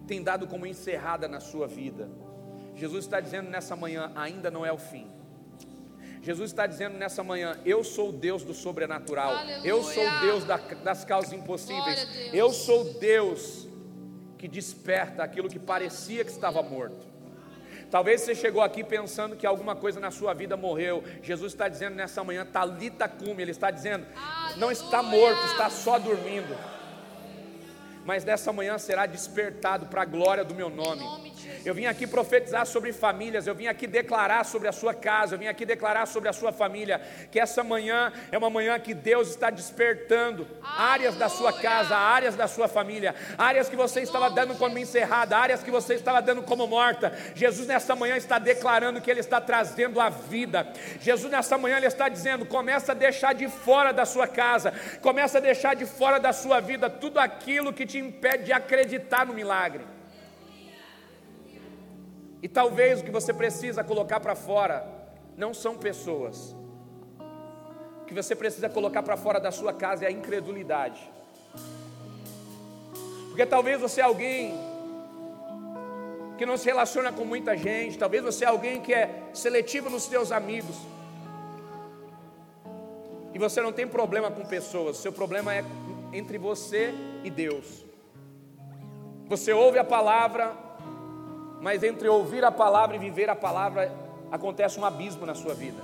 tem 0.06 0.22
dado 0.22 0.46
como 0.46 0.66
encerrada 0.66 1.26
na 1.26 1.40
sua 1.40 1.66
vida? 1.66 2.10
Jesus 2.76 3.06
está 3.06 3.18
dizendo 3.18 3.48
nessa 3.48 3.74
manhã: 3.74 4.12
ainda 4.14 4.50
não 4.50 4.66
é 4.66 4.70
o 4.70 4.76
fim. 4.76 5.10
Jesus 6.20 6.50
está 6.50 6.66
dizendo 6.66 6.98
nessa 6.98 7.24
manhã: 7.24 7.58
Eu 7.64 7.82
sou 7.82 8.10
o 8.10 8.12
Deus 8.12 8.44
do 8.44 8.52
sobrenatural. 8.52 9.30
Aleluia. 9.34 9.66
Eu 9.66 9.82
sou 9.82 10.06
o 10.06 10.20
Deus 10.20 10.44
da, 10.44 10.58
das 10.58 11.02
causas 11.02 11.32
impossíveis. 11.32 12.06
Eu 12.30 12.50
sou 12.50 12.82
o 12.82 12.92
Deus 13.00 13.66
que 14.36 14.48
desperta 14.48 15.22
aquilo 15.22 15.48
que 15.48 15.58
parecia 15.58 16.26
que 16.26 16.30
estava 16.30 16.62
morto. 16.62 17.06
Talvez 17.90 18.20
você 18.20 18.34
chegou 18.34 18.60
aqui 18.60 18.84
pensando 18.84 19.34
que 19.34 19.46
alguma 19.46 19.74
coisa 19.74 19.98
na 19.98 20.10
sua 20.10 20.34
vida 20.34 20.58
morreu. 20.58 21.02
Jesus 21.22 21.54
está 21.54 21.68
dizendo 21.68 21.94
nessa 21.94 22.22
manhã, 22.22 22.44
Talita 22.44 23.08
cume, 23.08 23.40
ele 23.40 23.52
está 23.52 23.70
dizendo, 23.70 24.06
Aleluia. 24.14 24.56
não 24.58 24.70
está 24.70 25.02
morto, 25.02 25.42
está 25.46 25.70
só 25.70 25.98
dormindo 25.98 26.54
mas 28.04 28.24
nessa 28.24 28.52
manhã 28.52 28.78
será 28.78 29.06
despertado 29.06 29.86
para 29.86 30.02
a 30.02 30.04
glória 30.04 30.44
do 30.44 30.54
meu 30.54 30.68
nome. 30.68 31.02
Eu 31.64 31.74
vim 31.74 31.86
aqui 31.86 32.06
profetizar 32.06 32.66
sobre 32.66 32.92
famílias, 32.92 33.46
eu 33.46 33.54
vim 33.54 33.66
aqui 33.66 33.86
declarar 33.86 34.44
sobre 34.44 34.68
a 34.68 34.72
sua 34.72 34.94
casa, 34.94 35.34
eu 35.34 35.38
vim 35.38 35.46
aqui 35.46 35.64
declarar 35.64 36.06
sobre 36.06 36.28
a 36.28 36.32
sua 36.32 36.52
família, 36.52 37.00
que 37.30 37.40
essa 37.40 37.62
manhã 37.62 38.12
é 38.30 38.38
uma 38.38 38.50
manhã 38.50 38.78
que 38.78 38.94
Deus 38.94 39.28
está 39.28 39.50
despertando 39.50 40.46
áreas 40.62 41.16
da 41.16 41.28
sua 41.28 41.52
casa, 41.52 41.96
áreas 41.96 42.34
da 42.34 42.46
sua 42.46 42.68
família, 42.68 43.14
áreas 43.38 43.68
que 43.68 43.76
você 43.76 44.00
estava 44.00 44.30
dando 44.30 44.54
como 44.56 44.78
encerrada, 44.78 45.36
áreas 45.36 45.62
que 45.62 45.70
você 45.70 45.94
estava 45.94 46.20
dando 46.20 46.42
como 46.42 46.66
morta. 46.66 47.16
Jesus 47.34 47.66
nessa 47.66 47.96
manhã 47.96 48.16
está 48.16 48.38
declarando 48.38 49.00
que 49.00 49.10
Ele 49.10 49.20
está 49.20 49.40
trazendo 49.40 50.00
a 50.00 50.08
vida. 50.08 50.66
Jesus 51.00 51.30
nessa 51.30 51.56
manhã 51.58 51.76
Ele 51.76 51.86
está 51.86 52.08
dizendo: 52.08 52.44
começa 52.44 52.92
a 52.92 52.94
deixar 52.94 53.34
de 53.34 53.48
fora 53.48 53.92
da 53.92 54.04
sua 54.04 54.26
casa, 54.26 54.72
começa 55.00 55.38
a 55.38 55.40
deixar 55.40 55.74
de 55.74 55.86
fora 55.86 56.18
da 56.18 56.32
sua 56.32 56.60
vida 56.60 56.90
tudo 56.90 57.18
aquilo 57.18 57.72
que 57.72 57.86
te 57.86 57.98
impede 57.98 58.44
de 58.44 58.52
acreditar 58.52 59.26
no 59.26 59.34
milagre. 59.34 59.84
E 62.44 62.48
talvez 62.48 63.00
o 63.00 63.04
que 63.04 63.10
você 63.10 63.32
precisa 63.32 63.82
colocar 63.82 64.20
para 64.20 64.34
fora 64.34 64.86
não 65.34 65.54
são 65.54 65.78
pessoas. 65.78 66.54
O 68.02 68.04
que 68.04 68.12
você 68.12 68.36
precisa 68.36 68.68
colocar 68.68 69.02
para 69.02 69.16
fora 69.16 69.40
da 69.40 69.50
sua 69.50 69.72
casa 69.72 70.04
é 70.04 70.08
a 70.08 70.10
incredulidade. 70.10 71.10
Porque 73.28 73.46
talvez 73.46 73.80
você 73.80 74.02
é 74.02 74.04
alguém 74.04 74.54
que 76.36 76.44
não 76.44 76.58
se 76.58 76.66
relaciona 76.66 77.10
com 77.10 77.24
muita 77.24 77.56
gente, 77.56 77.96
talvez 77.96 78.22
você 78.22 78.44
é 78.44 78.48
alguém 78.48 78.78
que 78.78 78.92
é 78.92 79.22
seletivo 79.32 79.88
nos 79.88 80.02
seus 80.02 80.30
amigos. 80.30 80.76
E 83.32 83.38
você 83.38 83.62
não 83.62 83.72
tem 83.72 83.88
problema 83.88 84.30
com 84.30 84.44
pessoas, 84.44 84.98
seu 84.98 85.14
problema 85.14 85.54
é 85.54 85.64
entre 86.12 86.36
você 86.36 86.92
e 87.24 87.30
Deus. 87.30 87.86
Você 89.28 89.50
ouve 89.50 89.78
a 89.78 89.84
palavra, 89.84 90.63
mas 91.64 91.82
entre 91.82 92.06
ouvir 92.06 92.44
a 92.44 92.52
palavra 92.52 92.94
e 92.94 92.98
viver 92.98 93.30
a 93.30 93.34
palavra 93.34 93.90
acontece 94.30 94.78
um 94.78 94.84
abismo 94.84 95.24
na 95.24 95.34
sua 95.34 95.54
vida. 95.54 95.82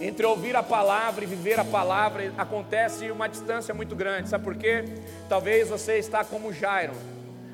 Entre 0.00 0.26
ouvir 0.26 0.56
a 0.56 0.62
palavra 0.62 1.22
e 1.22 1.26
viver 1.26 1.60
a 1.60 1.64
palavra 1.64 2.34
acontece 2.36 3.12
uma 3.12 3.28
distância 3.28 3.72
muito 3.72 3.94
grande. 3.94 4.28
Sabe 4.28 4.42
por 4.42 4.56
quê? 4.56 4.86
Talvez 5.28 5.68
você 5.68 5.98
está 5.98 6.24
como 6.24 6.52
Jairo. 6.52 6.94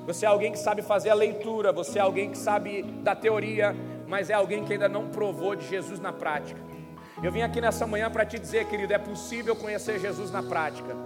Você 0.07 0.24
é 0.24 0.28
alguém 0.31 0.53
que 0.53 0.59
sabe 0.59 0.81
fazer 0.81 1.11
a 1.11 1.14
leitura, 1.14 1.70
você 1.70 1.99
é 1.99 2.03
alguém 2.03 2.31
que 2.31 2.39
sabe 2.39 2.83
da 2.83 3.14
teoria, 3.14 3.76
mas 4.09 4.31
é 4.31 4.33
alguém 4.33 4.64
que 4.64 4.72
ainda 4.72 4.89
não 4.89 5.11
provou 5.11 5.55
de 5.55 5.68
Jesus 5.68 6.01
na 6.01 6.14
prática. 6.14 6.59
Eu 7.22 7.31
vim 7.31 7.43
aqui 7.43 7.61
nessa 7.61 7.87
manhã 7.87 8.11
para 8.11 8.24
te 8.24 8.39
dizer, 8.39 8.64
querido, 8.68 8.95
é 8.95 8.99
possível 8.99 9.55
conhecer 9.55 10.01
Jesus 10.01 10.31
na 10.31 10.43
prática. 10.43 10.97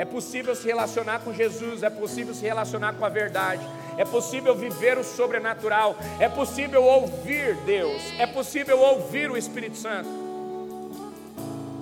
É 0.00 0.04
possível 0.06 0.54
se 0.54 0.66
relacionar 0.66 1.18
com 1.18 1.30
Jesus, 1.30 1.82
é 1.82 1.90
possível 1.90 2.32
se 2.32 2.40
relacionar 2.40 2.94
com 2.94 3.04
a 3.04 3.10
verdade, 3.10 3.60
é 3.98 4.04
possível 4.06 4.54
viver 4.54 4.96
o 4.96 5.04
sobrenatural, 5.04 5.94
é 6.18 6.26
possível 6.26 6.82
ouvir 6.82 7.54
Deus, 7.66 8.00
é 8.18 8.26
possível 8.26 8.80
ouvir 8.80 9.30
o 9.30 9.36
Espírito 9.36 9.76
Santo. 9.76 10.08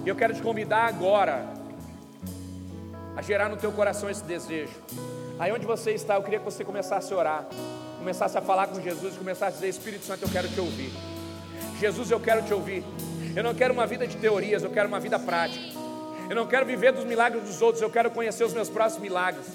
E 0.05 0.09
eu 0.09 0.17
quero 0.17 0.35
te 0.35 0.43
convidar 0.43 0.87
agora 0.87 1.47
a 3.15 3.23
gerar 3.23 3.49
no 3.49 3.57
teu 3.57 3.71
coração 3.71 4.11
esse 4.11 4.25
desejo. 4.25 4.75
Aí 5.39 5.53
onde 5.53 5.65
você 5.65 5.93
está, 5.93 6.17
eu 6.17 6.23
queria 6.25 6.41
que 6.41 6.45
você 6.45 6.65
começasse 6.65 7.15
a 7.15 7.17
orar, 7.17 7.47
começasse 7.99 8.37
a 8.37 8.41
falar 8.43 8.67
com 8.67 8.81
Jesus, 8.81 9.17
começasse 9.17 9.53
a 9.53 9.61
dizer: 9.61 9.69
Espírito 9.69 10.05
Santo, 10.05 10.25
eu 10.25 10.29
quero 10.29 10.49
te 10.49 10.59
ouvir. 10.59 10.91
Jesus, 11.79 12.11
eu 12.11 12.19
quero 12.19 12.43
te 12.43 12.53
ouvir. 12.53 12.83
Eu 13.37 13.45
não 13.45 13.55
quero 13.55 13.73
uma 13.73 13.87
vida 13.87 14.09
de 14.09 14.17
teorias, 14.17 14.65
eu 14.65 14.71
quero 14.71 14.89
uma 14.89 14.99
vida 14.99 15.21
prática. 15.21 15.79
Eu 16.29 16.37
não 16.37 16.47
quero 16.47 16.67
viver 16.67 16.93
dos 16.93 17.05
milagres 17.05 17.43
dos 17.43 17.63
outros, 17.63 17.83
eu 17.83 17.91
quero 17.91 18.11
conhecer 18.11 18.45
os 18.45 18.53
meus 18.53 18.69
próximos 18.69 19.03
milagres. 19.03 19.47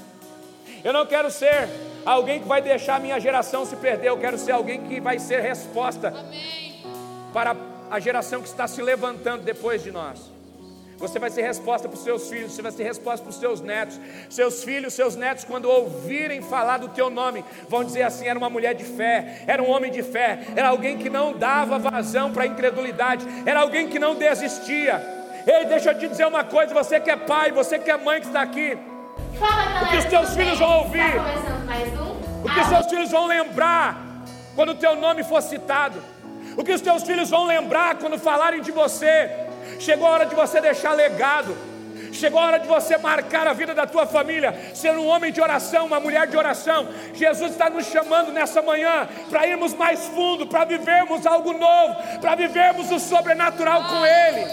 Eu 0.83 0.91
não 0.91 1.05
quero 1.05 1.29
ser 1.29 1.69
alguém 2.05 2.41
que 2.41 2.47
vai 2.47 2.61
deixar 2.61 2.95
a 2.95 2.99
minha 2.99 3.19
geração 3.19 3.65
se 3.65 3.75
perder, 3.75 4.09
eu 4.09 4.17
quero 4.17 4.37
ser 4.37 4.51
alguém 4.51 4.81
que 4.81 4.99
vai 4.99 5.19
ser 5.19 5.39
resposta 5.39 6.09
Amém. 6.09 6.83
para 7.31 7.55
a 7.89 7.99
geração 7.99 8.41
que 8.41 8.47
está 8.47 8.67
se 8.67 8.81
levantando 8.81 9.43
depois 9.43 9.83
de 9.83 9.91
nós. 9.91 10.33
Você 10.97 11.19
vai 11.19 11.29
ser 11.29 11.41
resposta 11.41 11.87
para 11.87 11.97
os 11.97 12.03
seus 12.03 12.29
filhos, 12.29 12.53
você 12.53 12.61
vai 12.61 12.71
ser 12.71 12.83
resposta 12.83 13.23
para 13.23 13.29
os 13.29 13.35
seus 13.37 13.61
netos. 13.61 13.99
Seus 14.29 14.63
filhos, 14.63 14.93
seus 14.93 15.15
netos, 15.15 15.43
quando 15.43 15.65
ouvirem 15.65 16.41
falar 16.41 16.77
do 16.77 16.87
teu 16.89 17.09
nome, 17.09 17.43
vão 17.67 17.83
dizer 17.83 18.03
assim: 18.03 18.25
era 18.25 18.39
uma 18.39 18.49
mulher 18.49 18.73
de 18.73 18.85
fé, 18.85 19.43
era 19.45 19.61
um 19.61 19.69
homem 19.69 19.91
de 19.91 20.01
fé, 20.01 20.39
era 20.55 20.69
alguém 20.69 20.97
que 20.97 21.09
não 21.09 21.33
dava 21.33 21.77
vazão 21.77 22.31
para 22.31 22.43
a 22.43 22.47
incredulidade, 22.47 23.25
era 23.45 23.59
alguém 23.59 23.89
que 23.89 23.99
não 23.99 24.15
desistia. 24.15 25.22
Ei, 25.45 25.65
deixa 25.65 25.91
eu 25.91 25.97
te 25.97 26.07
dizer 26.07 26.25
uma 26.27 26.43
coisa: 26.43 26.73
você 26.73 26.99
que 26.99 27.09
é 27.09 27.15
pai, 27.15 27.51
você 27.51 27.77
que 27.79 27.91
é 27.91 27.97
mãe 27.97 28.21
que 28.21 28.27
está 28.27 28.41
aqui, 28.41 28.77
Fala, 29.39 29.83
o 29.83 29.89
que 29.89 29.97
os 29.97 30.05
teus 30.05 30.35
filhos 30.35 30.59
vão 30.59 30.79
ouvir, 30.79 31.13
Tá 31.13 31.59
mais 31.65 31.87
um? 31.99 32.13
o 32.43 32.49
que 32.53 32.59
os 32.59 32.67
seus 32.67 32.85
filhos 32.87 33.11
vão 33.11 33.25
lembrar 33.25 33.97
quando 34.55 34.69
o 34.69 34.75
teu 34.75 34.95
nome 34.95 35.23
for 35.23 35.41
citado, 35.41 36.01
o 36.55 36.63
que 36.63 36.71
os 36.71 36.81
teus 36.81 37.03
filhos 37.03 37.29
vão 37.29 37.45
lembrar 37.45 37.95
quando 37.95 38.17
falarem 38.17 38.61
de 38.61 38.71
você. 38.71 39.29
Chegou 39.79 40.07
a 40.07 40.11
hora 40.11 40.25
de 40.25 40.35
você 40.35 40.61
deixar 40.61 40.91
legado. 40.93 41.55
Chegou 42.11 42.39
a 42.39 42.45
hora 42.45 42.59
de 42.59 42.67
você 42.67 42.95
marcar 42.97 43.47
a 43.47 43.53
vida 43.53 43.73
da 43.73 43.87
tua 43.87 44.05
família, 44.05 44.53
ser 44.75 44.91
um 44.91 45.07
homem 45.07 45.31
de 45.31 45.41
oração, 45.41 45.87
uma 45.87 45.99
mulher 45.99 46.27
de 46.27 46.37
oração. 46.37 46.87
Jesus 47.13 47.51
está 47.53 47.71
nos 47.71 47.87
chamando 47.87 48.31
nessa 48.31 48.61
manhã 48.61 49.07
para 49.31 49.47
irmos 49.47 49.73
mais 49.73 50.05
fundo, 50.09 50.45
para 50.45 50.63
vivermos 50.63 51.25
algo 51.25 51.53
novo, 51.53 51.95
para 52.21 52.35
vivermos 52.35 52.91
o 52.91 52.99
sobrenatural 52.99 53.85
com 53.85 54.05
Ele. 54.05 54.45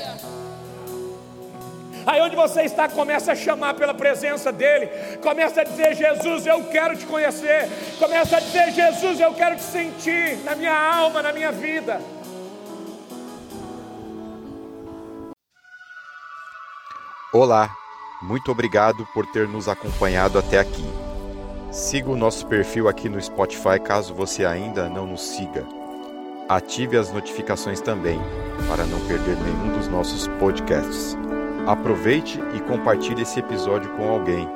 Aí 2.11 2.21
onde 2.21 2.35
você 2.35 2.63
está, 2.63 2.89
começa 2.89 3.31
a 3.31 3.37
chamar 3.37 3.75
pela 3.75 3.95
presença 3.95 4.51
dEle. 4.51 4.89
Começa 5.23 5.61
a 5.61 5.65
dizer: 5.65 5.95
Jesus, 5.95 6.45
eu 6.45 6.65
quero 6.65 6.97
te 6.97 7.07
conhecer. 7.07 7.69
Começa 8.01 8.37
a 8.37 8.41
dizer: 8.41 8.73
Jesus, 8.73 9.21
eu 9.21 9.33
quero 9.33 9.55
te 9.55 9.63
sentir 9.63 10.39
na 10.39 10.57
minha 10.57 10.77
alma, 10.77 11.23
na 11.23 11.33
minha 11.33 11.53
vida. 11.53 12.01
Olá, 17.33 17.71
muito 18.21 18.51
obrigado 18.51 19.07
por 19.15 19.25
ter 19.27 19.47
nos 19.47 19.69
acompanhado 19.69 20.37
até 20.37 20.59
aqui. 20.59 20.85
Siga 21.71 22.11
o 22.11 22.17
nosso 22.17 22.45
perfil 22.49 22.89
aqui 22.89 23.09
no 23.09 23.23
Spotify 23.23 23.79
caso 23.79 24.13
você 24.13 24.45
ainda 24.45 24.89
não 24.89 25.07
nos 25.07 25.23
siga. 25.23 25.65
Ative 26.49 26.97
as 26.97 27.13
notificações 27.13 27.81
também 27.81 28.19
para 28.69 28.85
não 28.85 28.99
perder 29.07 29.37
nenhum 29.37 29.79
dos 29.79 29.87
nossos 29.87 30.27
podcasts. 30.41 31.17
Aproveite 31.67 32.41
e 32.55 32.61
compartilhe 32.61 33.23
esse 33.23 33.39
episódio 33.39 33.91
com 33.91 34.09
alguém. 34.09 34.49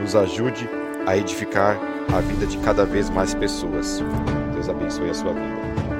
Nos 0.00 0.14
ajude 0.14 0.68
a 1.06 1.16
edificar 1.16 1.78
a 2.14 2.20
vida 2.20 2.46
de 2.46 2.58
cada 2.58 2.84
vez 2.84 3.10
mais 3.10 3.34
pessoas. 3.34 4.02
Deus 4.52 4.68
abençoe 4.68 5.10
a 5.10 5.14
sua 5.14 5.32
vida. 5.32 5.97